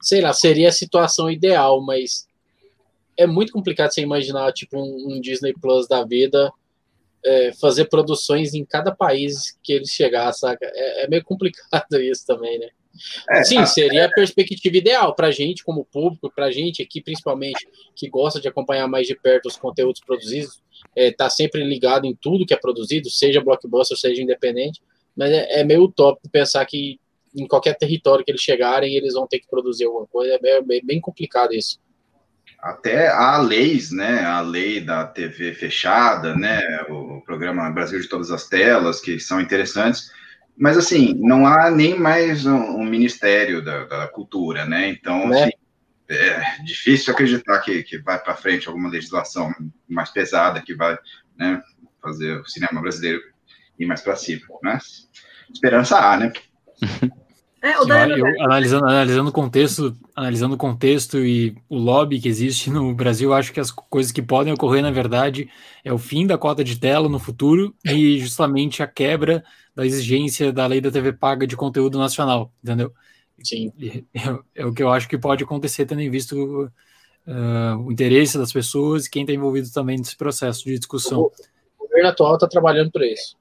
[0.00, 2.26] Sei lá, seria a situação ideal, mas
[3.16, 6.52] é muito complicado você imaginar, tipo, um, um Disney Plus da vida
[7.24, 10.64] é, fazer produções em cada país que ele chegar, saca?
[10.64, 12.68] É, é meio complicado isso também, né?
[13.30, 17.00] É, Sim, seria a perspectiva ideal para a gente, como público, para a gente aqui,
[17.00, 20.60] principalmente, que gosta de acompanhar mais de perto os conteúdos produzidos,
[20.96, 24.82] é, tá sempre ligado em tudo que é produzido, seja blockbuster, seja independente,
[25.16, 26.98] mas é, é meio utópico pensar que
[27.34, 30.38] em qualquer território que eles chegarem, eles vão ter que produzir alguma coisa.
[30.42, 31.78] É bem, bem complicado isso.
[32.58, 34.24] Até há leis, né?
[34.24, 36.60] A lei da TV fechada, né?
[36.90, 40.10] O programa Brasil de Todas as Telas, que são interessantes.
[40.56, 44.90] Mas, assim, não há nem mais um, um Ministério da, da, Cultura, né?
[44.90, 45.44] Então, né?
[45.44, 45.52] Assim,
[46.10, 49.54] é difícil acreditar que, que vai para frente alguma legislação
[49.88, 50.98] mais pesada que vai
[51.38, 51.62] né,
[52.02, 53.22] fazer o cinema brasileiro
[53.78, 54.42] ir mais para cima.
[54.62, 55.08] Mas
[55.50, 56.32] esperança há, né?
[57.62, 62.70] É, o eu, analisando, analisando o contexto, analisando o contexto e o lobby que existe
[62.70, 65.50] no Brasil, acho que as coisas que podem ocorrer, na verdade,
[65.84, 69.44] é o fim da cota de tela no futuro e justamente a quebra
[69.74, 72.94] da exigência da lei da TV paga de conteúdo nacional, entendeu?
[73.42, 73.70] Sim.
[74.14, 76.70] É, é o que eu acho que pode acontecer, tendo em visto
[77.26, 81.30] uh, o interesse das pessoas e quem está envolvido também nesse processo de discussão.
[81.78, 83.36] O governo atual está trabalhando para isso.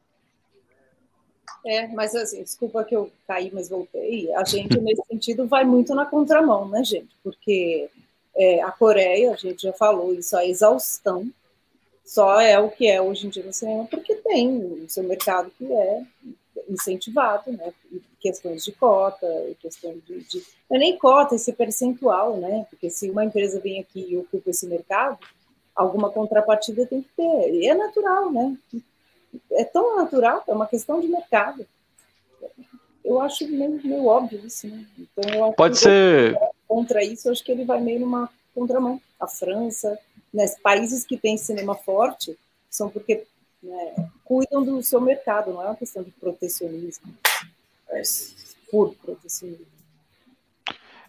[1.66, 4.34] É, mas assim, desculpa que eu caí, mas voltei.
[4.34, 7.10] A gente, nesse sentido, vai muito na contramão, né, gente?
[7.24, 7.90] Porque
[8.36, 11.30] é, a Coreia, a gente já falou isso, a exaustão
[12.06, 15.52] só é o que é hoje em dia no cinema, porque tem o seu mercado
[15.58, 16.02] que é
[16.68, 17.72] incentivado, né?
[18.20, 19.28] questões de cota,
[19.60, 20.44] questões de, de.
[20.70, 22.66] Não é nem cota, esse percentual, né?
[22.70, 25.18] Porque se uma empresa vem aqui e ocupa esse mercado,
[25.76, 27.54] alguma contrapartida tem que ter.
[27.54, 28.58] E é natural, né?
[29.52, 31.66] É tão natural, é uma questão de mercado.
[33.04, 34.86] Eu acho meio, meio óbvio isso, né?
[34.98, 36.38] Então, Pode ser.
[36.68, 39.02] Contra isso, acho que ele vai meio numa contramão.
[39.20, 39.98] A França,
[40.34, 42.38] né, países que têm cinema forte,
[42.70, 43.26] são porque
[43.62, 47.14] né, cuidam do seu mercado, não é uma questão de protecionismo.
[47.90, 48.02] É,
[49.24, 49.79] desse livro.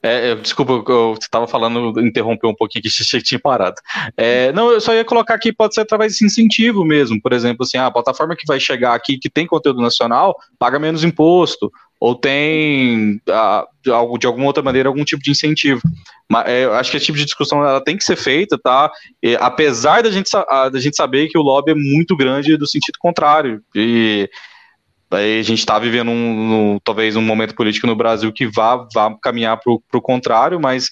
[0.03, 3.77] É, desculpa, eu estava falando, interrompeu um pouquinho que você tinha parado.
[4.17, 7.21] É, não, eu só ia colocar aqui, pode ser através desse incentivo mesmo.
[7.21, 11.05] Por exemplo, assim, a plataforma que vai chegar aqui, que tem conteúdo nacional, paga menos
[11.05, 11.71] imposto,
[12.01, 13.91] ou tem ah, de,
[14.25, 15.83] alguma outra maneira algum tipo de incentivo.
[16.27, 18.91] Mas é, acho que esse tipo de discussão ela tem que ser feita, tá?
[19.23, 22.97] E, apesar da gente, da gente saber que o lobby é muito grande do sentido
[22.99, 23.61] contrário.
[23.75, 24.31] E
[25.11, 28.87] Daí a gente está vivendo um, um, talvez um momento político no Brasil que vá,
[28.95, 30.89] vá caminhar para o contrário, mas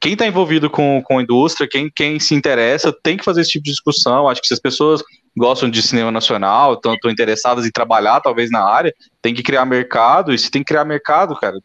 [0.00, 3.50] quem está envolvido com, com a indústria, quem, quem se interessa, tem que fazer esse
[3.50, 4.28] tipo de discussão.
[4.28, 5.02] Acho que se as pessoas
[5.36, 10.32] gostam de cinema nacional, estão interessadas em trabalhar talvez na área, tem que criar mercado,
[10.32, 11.58] e se tem que criar mercado, cara,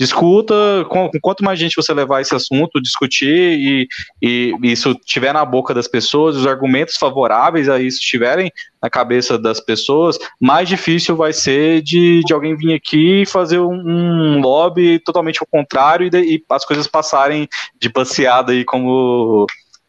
[0.00, 0.54] discuta,
[0.88, 3.86] com, com, quanto mais gente você levar esse assunto, discutir e,
[4.22, 8.50] e, isso estiver na boca das pessoas, os argumentos favoráveis a isso estiverem
[8.82, 13.58] na cabeça das pessoas, mais difícil vai ser de, de alguém vir aqui e fazer
[13.58, 17.46] um, um lobby totalmente ao contrário e, de, e, as coisas passarem
[17.78, 19.46] de passeada aí, como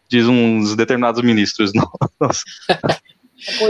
[0.10, 1.72] diz uns determinados ministros.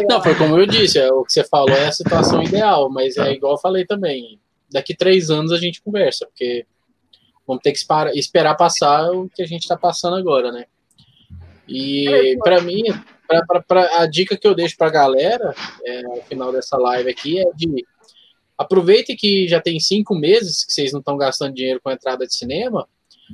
[0.10, 3.16] Não, foi como eu disse, é, o que você falou é a situação ideal, mas
[3.16, 4.40] é igual eu falei também
[4.72, 6.66] daqui três anos a gente conversa, porque
[7.46, 7.80] vamos ter que
[8.20, 10.66] esperar passar o que a gente está passando agora, né?
[11.68, 12.84] E para mim,
[13.28, 15.54] pra, pra, pra, a dica que eu deixo para a galera
[15.86, 17.86] é, no final dessa live aqui é de
[18.58, 22.28] aproveite que já tem cinco meses que vocês não estão gastando dinheiro com a entrada
[22.28, 22.88] de cinema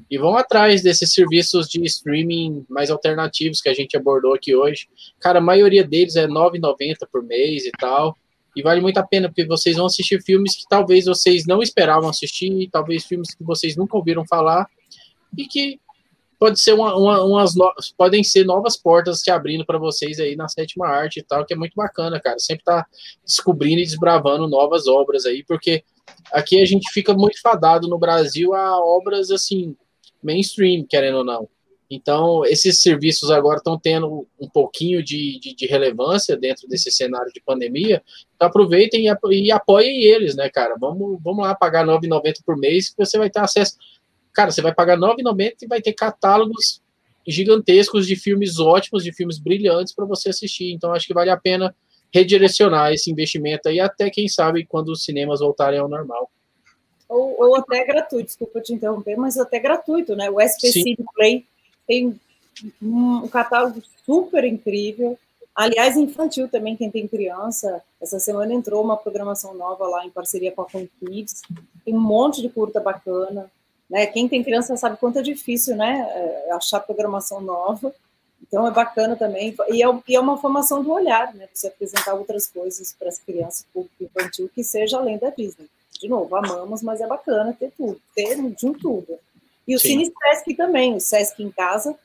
[0.09, 4.87] e vão atrás desses serviços de streaming mais alternativos que a gente abordou aqui hoje.
[5.19, 8.15] Cara, a maioria deles é R$ 9,90 por mês e tal.
[8.57, 12.09] E vale muito a pena, porque vocês vão assistir filmes que talvez vocês não esperavam
[12.09, 14.67] assistir, talvez filmes que vocês nunca ouviram falar,
[15.37, 15.79] e que
[16.39, 17.71] pode ser uma, uma, umas no...
[17.95, 21.53] podem ser novas portas se abrindo para vocês aí na sétima arte e tal, que
[21.53, 22.39] é muito bacana, cara.
[22.39, 22.87] Sempre tá
[23.23, 25.83] descobrindo e desbravando novas obras aí, porque
[26.31, 29.75] aqui a gente fica muito fadado no Brasil a obras assim,
[30.23, 31.47] mainstream, querendo ou não.
[31.89, 37.31] Então, esses serviços agora estão tendo um pouquinho de, de, de, relevância dentro desse cenário
[37.31, 38.03] de pandemia.
[38.35, 40.75] Então, aproveitem e, e apoiem eles, né, cara?
[40.77, 43.77] Vamos, vamos lá pagar R$ 9,90 por mês, que você vai ter acesso.
[44.33, 46.81] Cara, você vai pagar R$ 9,90 e vai ter catálogos
[47.25, 50.73] gigantescos de filmes ótimos, de filmes brilhantes para você assistir.
[50.73, 51.73] Então, acho que vale a pena
[52.13, 56.29] redirecionar esse investimento aí, até quem sabe quando os cinemas voltarem ao normal.
[57.07, 60.29] Ou, ou até gratuito, desculpa te interromper, mas até gratuito, né?
[60.29, 61.45] O SPC Play
[61.87, 62.19] tem
[62.81, 65.17] um catálogo super incrível.
[65.55, 67.81] Aliás, infantil também, quem tem criança.
[67.99, 71.41] Essa semana entrou uma programação nova lá em parceria com a Conkids.
[71.83, 73.49] Tem um monte de curta bacana.
[73.89, 74.05] Né?
[74.07, 76.07] Quem tem criança sabe quanto é difícil né?
[76.13, 77.93] É, achar programação nova.
[78.41, 79.55] Então é bacana também.
[79.69, 81.47] E é, e é uma formação do olhar, né?
[81.51, 85.67] Você apresentar outras coisas para as crianças, público infantil, que seja além da Disney.
[85.99, 89.17] De novo, amamos, mas é bacana ter tudo, ter de um tudo.
[89.67, 89.89] E o Sim.
[89.89, 91.95] Cine Sesc também, o Sesc em Casa.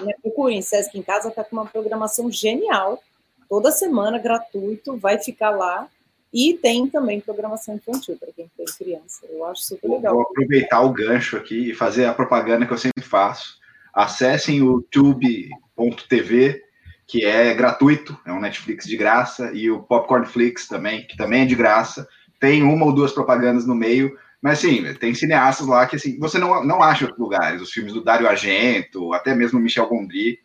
[0.00, 0.12] Né?
[0.20, 3.02] Procurem, Sesc em Casa está com uma programação genial.
[3.48, 5.88] Toda semana, gratuito, vai ficar lá.
[6.32, 9.24] E tem também programação infantil para quem tem criança.
[9.30, 10.14] Eu acho super legal.
[10.14, 13.58] Vou aproveitar o gancho aqui e fazer a propaganda que eu sempre faço.
[13.94, 16.62] Acessem o tube.tv,
[17.06, 21.46] que é gratuito, é um Netflix de graça, e o Popcornflix também, que também é
[21.46, 22.06] de graça.
[22.38, 26.38] Tem uma ou duas propagandas no meio, mas, assim, tem cineastas lá que, assim, você
[26.38, 27.60] não, não acha outros lugares.
[27.60, 30.38] Os filmes do Dario Argento, até mesmo Michel Gondry,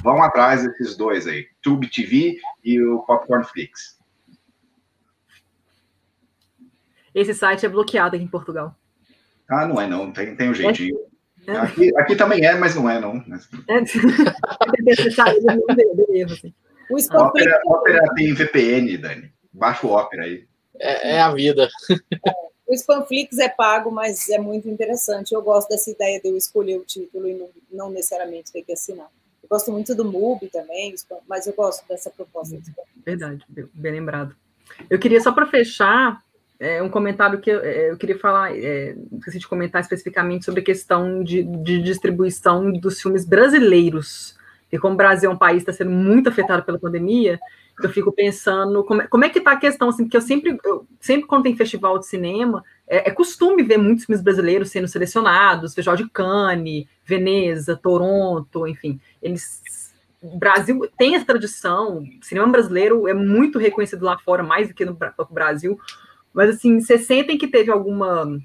[0.00, 1.48] vão atrás desses dois aí.
[1.60, 3.98] Tube TV e o Popcorn Flix.
[7.12, 8.76] Esse site é bloqueado aqui em Portugal.
[9.48, 10.12] Ah, não é não.
[10.12, 10.96] Tem, tem um jeitinho.
[11.44, 11.56] É.
[11.56, 13.16] Aqui, aqui também é, mas não é não.
[13.66, 13.80] É.
[16.88, 19.32] o Opera, Opera tem VPN, Dani.
[19.52, 20.46] Baixa o Opera aí.
[20.78, 21.68] É, é a vida.
[22.70, 25.34] O Spamflix é pago, mas é muito interessante.
[25.34, 27.36] Eu gosto dessa ideia de eu escolher o título e
[27.68, 29.08] não, necessariamente ter que assinar.
[29.42, 30.94] Eu gosto muito do MUBI também,
[31.28, 32.56] mas eu gosto dessa proposta.
[33.04, 33.44] Verdade,
[33.74, 34.36] bem lembrado.
[34.88, 36.22] Eu queria só para fechar
[36.60, 40.60] é, um comentário que eu, é, eu queria falar, é, esqueci de comentar especificamente sobre
[40.60, 44.36] a questão de, de distribuição dos filmes brasileiros.
[44.70, 47.40] E como o Brasil é um país que está sendo muito afetado pela pandemia,
[47.82, 50.58] eu fico pensando como é, como é que está a questão, assim, porque eu sempre,
[50.64, 54.88] eu, sempre quando tem festival de cinema, é, é, costume ver muitos filmes brasileiros sendo
[54.88, 59.90] selecionados, Festival de Cannes, Veneza, Toronto, enfim, eles
[60.22, 64.74] o Brasil tem essa tradição, o cinema brasileiro é muito reconhecido lá fora, mais do
[64.74, 64.96] que no
[65.30, 65.80] Brasil,
[66.32, 68.38] mas assim, vocês sentem que teve alguma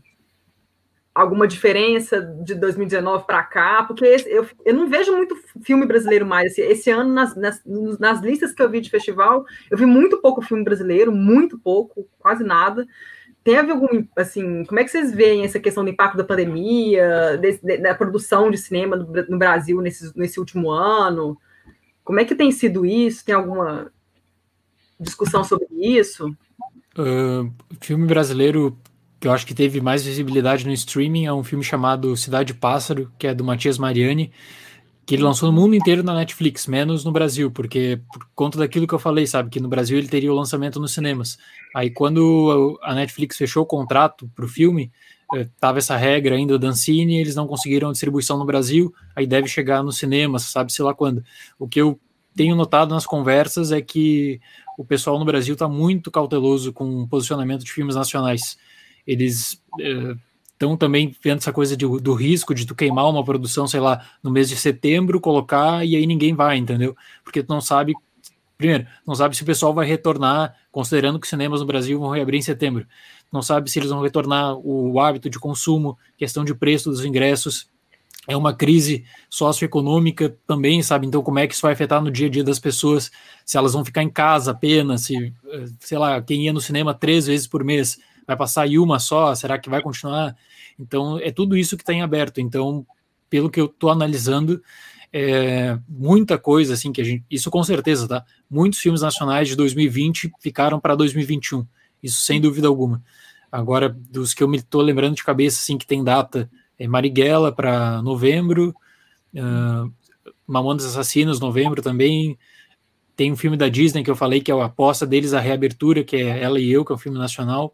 [1.15, 6.51] alguma diferença de 2019 para cá, porque eu, eu não vejo muito filme brasileiro mais.
[6.51, 7.63] Esse, esse ano, nas, nas,
[7.97, 12.05] nas, listas que eu vi de festival, eu vi muito pouco filme brasileiro, muito pouco,
[12.19, 12.85] quase nada.
[13.45, 17.77] teve algum, assim, como é que vocês veem essa questão do impacto da pandemia, de,
[17.77, 21.37] da produção de cinema no, no Brasil nesse, nesse último ano?
[22.03, 23.23] Como é que tem sido isso?
[23.23, 23.89] Tem alguma
[24.99, 26.27] discussão sobre isso?
[26.97, 28.77] Uh, filme brasileiro
[29.26, 33.11] que eu acho que teve mais visibilidade no streaming é um filme chamado Cidade Pássaro,
[33.18, 34.31] que é do Matias Mariani,
[35.03, 38.85] que ele lançou no mundo inteiro na Netflix, menos no Brasil, porque por conta daquilo
[38.85, 41.39] que eu falei, sabe, que no Brasil ele teria o lançamento nos cinemas.
[41.73, 44.91] Aí quando a Netflix fechou o contrato para o filme,
[45.34, 49.47] eh, tava essa regra ainda da Ancine, eles não conseguiram distribuição no Brasil, aí deve
[49.47, 51.23] chegar nos cinemas, sabe se lá quando.
[51.57, 51.99] O que eu
[52.35, 54.39] tenho notado nas conversas é que
[54.77, 58.56] o pessoal no Brasil está muito cauteloso com o posicionamento de filmes nacionais.
[59.06, 59.61] Eles
[60.53, 63.80] estão eh, também vendo essa coisa de, do risco de tu queimar uma produção, sei
[63.80, 66.95] lá, no mês de setembro, colocar e aí ninguém vai, entendeu?
[67.23, 67.94] Porque tu não sabe,
[68.57, 72.10] primeiro, não sabe se o pessoal vai retornar, considerando que os cinemas no Brasil vão
[72.10, 72.86] reabrir em setembro.
[73.32, 77.69] Não sabe se eles vão retornar o hábito de consumo, questão de preço dos ingressos
[78.27, 81.06] é uma crise socioeconômica também, sabe?
[81.06, 83.11] Então, como é que isso vai afetar no dia a dia das pessoas?
[83.45, 86.94] Se elas vão ficar em casa apenas, se, eh, sei lá, quem ia no cinema
[86.94, 89.34] três vezes por mês vai passar aí uma só?
[89.35, 90.35] Será que vai continuar?
[90.80, 92.39] Então, é tudo isso que está em aberto.
[92.39, 92.85] Então,
[93.30, 94.61] pelo que eu estou analisando,
[95.11, 97.23] é, muita coisa assim que a gente.
[97.30, 98.26] Isso com certeza, tá?
[98.49, 101.65] Muitos filmes nacionais de 2020 ficaram para 2021.
[102.03, 103.02] Isso sem dúvida alguma.
[103.52, 107.53] Agora, dos que eu me estou lembrando de cabeça, assim, que tem data é Marighella
[107.53, 108.76] para novembro,
[109.34, 109.91] uh,
[110.45, 112.38] Mamonas Assassinos, novembro também.
[113.15, 116.03] Tem um filme da Disney que eu falei que é a aposta deles, a reabertura,
[116.03, 117.73] que é Ela e Eu, que é um filme nacional.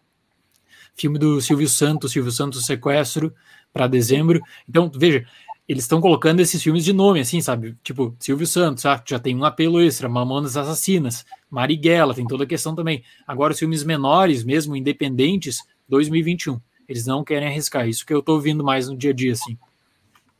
[0.95, 3.33] Filme do Silvio Santos, Silvio Santos Sequestro,
[3.73, 4.41] para dezembro.
[4.67, 5.25] Então, veja,
[5.67, 7.77] eles estão colocando esses filmes de nome, assim, sabe?
[7.83, 12.47] Tipo, Silvio Santos, ah, já tem um apelo extra, Mamonas Assassinas, Marighella, tem toda a
[12.47, 13.03] questão também.
[13.25, 16.59] Agora, os filmes menores, mesmo independentes, 2021.
[16.89, 17.87] Eles não querem arriscar.
[17.87, 19.57] Isso que eu estou ouvindo mais no dia a dia, assim.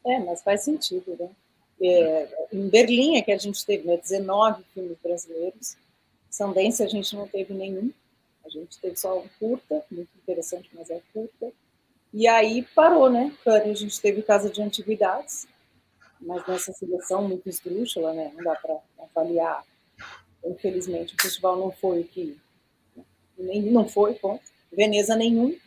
[0.06, 1.30] É, mas faz sentido, né?
[1.82, 5.78] É, em Berlim é que a gente teve né, 19 filmes brasileiros.
[6.30, 7.92] Sandense a gente não teve nenhum.
[8.46, 11.52] A gente teve só um curta, muito interessante, mas é curta.
[12.14, 13.36] E aí parou, né?
[13.44, 15.48] Cannes a gente teve Casa de Antiguidades,
[16.20, 18.32] mas nessa seleção muito esdrúxula, né?
[18.36, 19.64] Não dá para avaliar.
[20.44, 22.38] Infelizmente, o festival não foi o que...
[23.38, 24.44] Nem, não foi, ponto.
[24.72, 25.58] Veneza nenhum.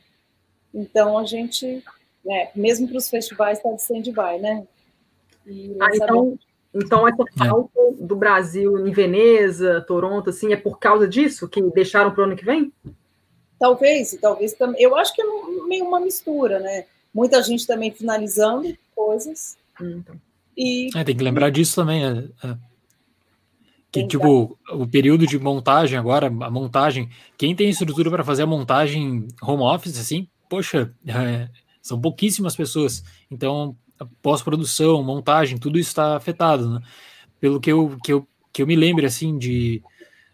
[0.73, 1.83] Então, a gente,
[2.25, 4.67] né, mesmo para os festivais, está de stand-by, né?
[5.81, 6.39] Ah, então,
[6.75, 7.47] então, essa é.
[7.47, 12.25] falta do Brasil em Veneza, Toronto, assim, é por causa disso que deixaram para o
[12.25, 12.73] ano que vem?
[13.59, 14.83] Talvez, talvez também.
[14.83, 15.25] Eu acho que é
[15.69, 16.87] meio uma mistura, né?
[17.15, 19.57] Muita gente também finalizando coisas.
[19.81, 20.17] Hum, então.
[20.57, 20.91] E...
[20.97, 22.05] É, tem que lembrar disso também.
[22.05, 22.57] É, é.
[23.93, 28.47] Que, tipo, o período de montagem agora, a montagem, quem tem estrutura para fazer a
[28.47, 31.49] montagem home office, assim, poxa, é,
[31.81, 33.05] são pouquíssimas pessoas.
[33.31, 33.77] Então,
[34.23, 36.81] pós-produção, montagem, tudo isso está afetado, né?
[37.41, 39.83] Pelo que eu, que, eu, que eu me lembro, assim, de,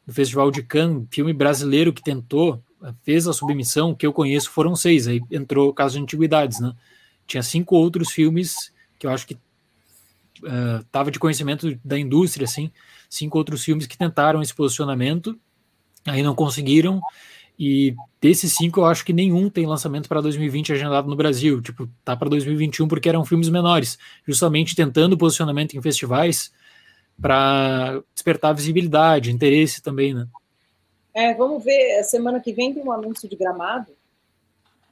[0.06, 2.62] do Festival de Cannes, filme brasileiro que tentou,
[3.02, 6.72] fez a submissão, que eu conheço, foram seis, aí entrou o caso de Antiguidades, né?
[7.26, 12.70] Tinha cinco outros filmes que eu acho que uh, de conhecimento da indústria, assim,
[13.08, 15.38] cinco outros filmes que tentaram esse posicionamento,
[16.06, 17.00] aí não conseguiram,
[17.62, 21.60] e desses cinco, eu acho que nenhum tem lançamento para 2020 agendado no Brasil.
[21.60, 26.50] Tipo, tá para 2021 porque eram filmes menores, justamente tentando posicionamento em festivais
[27.20, 30.26] para despertar visibilidade, interesse também, né?
[31.12, 32.02] É, vamos ver.
[32.04, 33.92] Semana que vem tem um anúncio de gramado.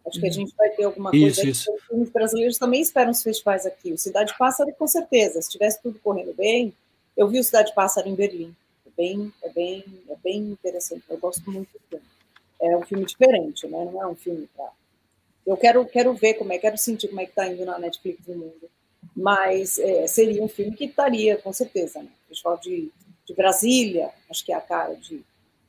[0.06, 0.34] Acho que a uhum.
[0.34, 1.26] gente vai ter alguma coisa.
[1.26, 1.72] Isso, isso.
[1.72, 3.94] Os filmes brasileiros também esperam os festivais aqui.
[3.94, 5.40] O Cidade Pássaro, com certeza.
[5.40, 6.74] Se tivesse tudo correndo bem,
[7.16, 8.54] eu vi o Cidade Pássaro em Berlim.
[8.86, 11.04] É bem, é bem, é bem interessante.
[11.08, 12.17] Eu gosto muito do filme
[12.60, 13.84] é um filme diferente, né?
[13.84, 14.70] Não é um filme para.
[15.46, 18.26] Eu quero, quero ver como é, quero sentir como é que está indo na Netflix
[18.26, 18.70] no mundo.
[19.16, 22.10] Mas é, seria um filme que estaria, com certeza, né?
[22.28, 22.90] Festival de,
[23.24, 25.24] de Brasília, acho que é a cara de, de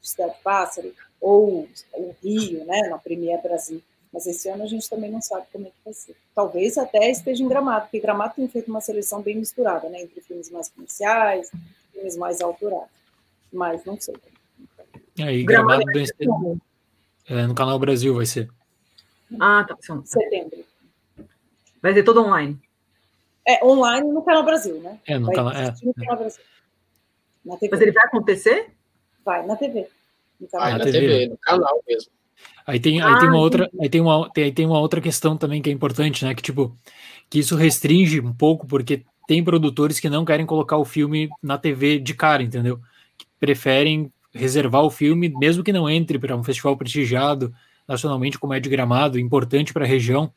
[0.09, 2.81] Cidade Pássaro, ou o Rio, né?
[2.89, 3.81] Na Premier Brasil.
[4.11, 6.15] Mas esse ano a gente também não sabe como é que vai ser.
[6.33, 10.01] Talvez até esteja em Gramado, porque Gramado tem feito uma seleção bem misturada, né?
[10.01, 11.51] Entre filmes mais comerciais,
[11.93, 12.89] filmes mais autorados.
[13.53, 14.15] Mas não sei.
[15.19, 16.61] É, e Gramado, Gramado bem,
[17.29, 18.49] é, no Canal Brasil vai ser.
[19.39, 19.77] Ah, tá.
[19.81, 20.03] São...
[20.05, 20.65] Setembro.
[21.81, 22.59] Vai ser todo online.
[23.47, 24.99] É, online no Canal Brasil, né?
[25.07, 26.43] É, no, vai cana é, no Canal Brasil.
[27.45, 27.69] Na TV.
[27.71, 28.69] Mas ele vai acontecer?
[29.23, 29.87] Vai, na TV.
[30.39, 30.71] No canal.
[30.71, 30.99] na TV.
[30.99, 32.11] TV, no canal mesmo.
[32.65, 35.01] Aí tem, aí ah, tem uma outra, aí tem uma, tem, aí tem uma outra
[35.01, 36.33] questão também que é importante, né?
[36.35, 36.75] Que tipo,
[37.29, 41.57] que isso restringe um pouco, porque tem produtores que não querem colocar o filme na
[41.57, 42.79] TV de cara, entendeu?
[43.17, 47.53] Que preferem reservar o filme, mesmo que não entre para um festival prestigiado,
[47.87, 50.31] nacionalmente, como é de Gramado, importante para a região,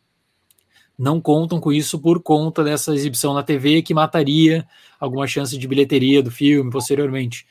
[0.99, 4.67] não contam com isso por conta dessa exibição na TV que mataria
[4.99, 7.47] alguma chance de bilheteria do filme posteriormente.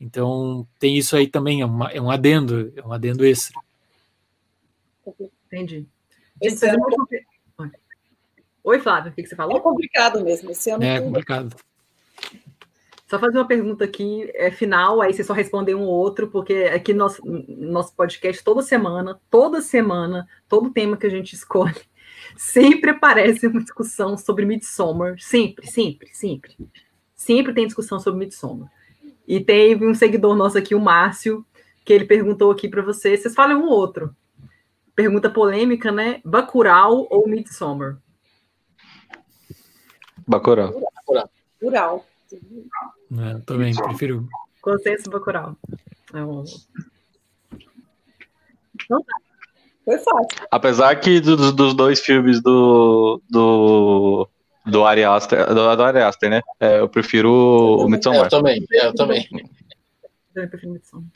[0.00, 3.58] Então tem isso aí também, é, uma, é um adendo, é um adendo extra.
[5.46, 5.86] Entendi.
[6.40, 6.84] Esse ano...
[8.62, 9.56] Oi, Flávio, o que, você falou?
[9.56, 10.84] É complicado mesmo, esse ano.
[10.84, 11.56] É complicado.
[13.10, 16.70] Só fazer uma pergunta aqui, é final, aí você só responder um ou outro, porque
[16.72, 21.74] aqui nosso, nosso podcast, toda semana, toda semana, todo tema que a gente escolhe,
[22.38, 25.16] sempre aparece uma discussão sobre Midsommar.
[25.18, 26.56] Sempre, sempre, sempre.
[27.12, 28.70] Sempre tem discussão sobre Midsommar.
[29.26, 31.44] E teve um seguidor nosso aqui, o Márcio,
[31.84, 34.14] que ele perguntou aqui para você, vocês falam um ou outro.
[34.94, 36.20] Pergunta polêmica, né?
[36.24, 37.98] Bacurau ou Midsommar?
[40.28, 40.80] Bacurau.
[41.60, 42.09] Bacurau.
[42.32, 44.28] É, também prefiro.
[44.60, 45.56] Consenso Bacurau.
[46.14, 46.44] É um...
[48.74, 49.14] Então tá.
[49.84, 50.46] Foi fácil.
[50.50, 53.20] Apesar que dos, dos dois filmes do.
[53.28, 54.28] do
[54.66, 56.42] do Ari Aster, do, do Ari Aster, né?
[56.60, 58.24] É, eu prefiro o Midsommar.
[58.24, 59.26] Eu também, eu também.
[60.34, 61.08] Eu prefiro Midsommar.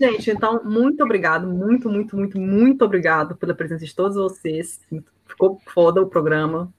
[0.00, 4.80] Gente, então, muito obrigado, muito, muito, muito, muito obrigado pela presença de todos vocês.
[5.26, 6.72] Ficou foda o programa.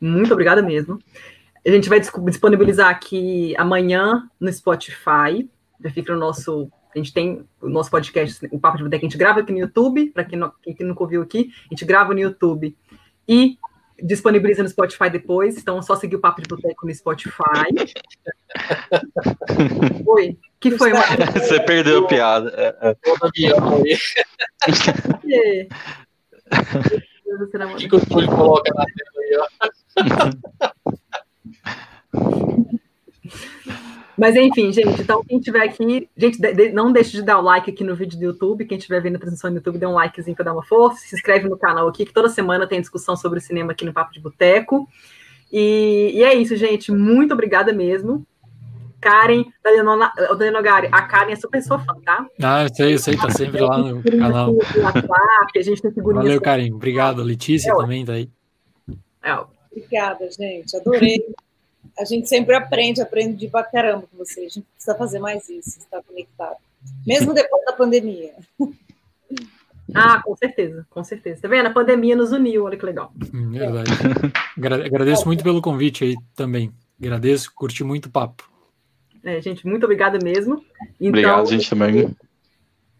[0.00, 0.98] Muito obrigada mesmo.
[1.64, 5.48] A gente vai disponibilizar aqui amanhã no Spotify.
[5.82, 6.70] Já fica no nosso.
[6.94, 9.58] A gente tem o nosso podcast, o Papo de Boteca, a gente grava aqui no
[9.58, 10.38] YouTube, para quem,
[10.76, 12.76] quem nunca ouviu aqui, a gente grava no YouTube
[13.26, 13.56] e
[14.02, 17.70] disponibiliza no Spotify depois, então é só seguir o Papo de Boteco no Spotify.
[20.06, 20.92] Oi, que foi?
[20.92, 21.02] Uma...
[21.32, 22.52] Você perdeu a piada.
[22.56, 22.96] É, é.
[27.64, 30.92] O que, que o Túlio coloca na tela aí, ó?
[34.16, 36.38] Mas enfim, gente, então quem tiver aqui, gente,
[36.72, 38.66] não deixe de dar o like aqui no vídeo do YouTube.
[38.66, 41.00] Quem estiver vendo a transmissão no YouTube, dê um likezinho para dar uma força.
[41.00, 43.92] Se inscreve no canal aqui, que toda semana tem discussão sobre o cinema aqui no
[43.92, 44.86] Papo de Boteco.
[45.50, 46.92] E, e é isso, gente.
[46.92, 48.26] Muito obrigada mesmo.
[49.00, 52.24] Karen, Daniel Nogari, a Karen é super sua fã, tá?
[52.40, 54.54] Ah, eu sei, eu sei, tá sempre lá no canal.
[54.54, 56.72] WhatsApp, a gente tem Valeu, Karen.
[56.72, 57.20] Obrigado.
[57.22, 58.30] Letícia é, também tá aí.
[59.24, 60.76] É, Obrigada, gente.
[60.76, 61.24] Adorei.
[61.98, 64.46] A gente sempre aprende, aprende de pra caramba com vocês.
[64.46, 66.56] A gente precisa fazer mais isso, estar conectado.
[67.06, 68.32] Mesmo depois da pandemia.
[69.94, 71.42] Ah, com certeza, com certeza.
[71.42, 71.66] Tá vendo?
[71.66, 73.12] A pandemia nos uniu, olha que legal.
[73.34, 73.90] Hum, verdade.
[74.86, 76.72] Agradeço muito pelo convite aí também.
[77.00, 78.48] Agradeço, curti muito o papo.
[79.24, 80.64] É, gente, muito obrigada mesmo.
[80.94, 82.16] Então, Obrigado, gente, também.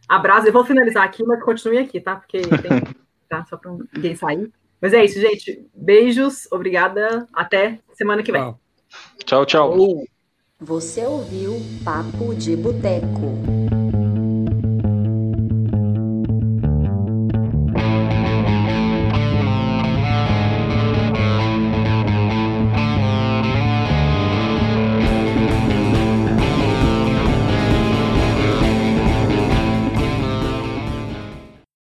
[0.09, 0.47] Abraço.
[0.47, 2.17] Eu vou finalizar aqui, mas continue aqui, tá?
[2.17, 2.95] Porque tem,
[3.29, 3.45] tá?
[3.47, 4.53] Só para ninguém sair.
[4.83, 5.65] Mas é isso, gente.
[5.73, 7.29] Beijos, obrigada.
[7.33, 8.53] Até semana que vem.
[9.25, 9.77] Tchau, tchau.
[10.61, 13.62] Você ouviu Papo de Boteco.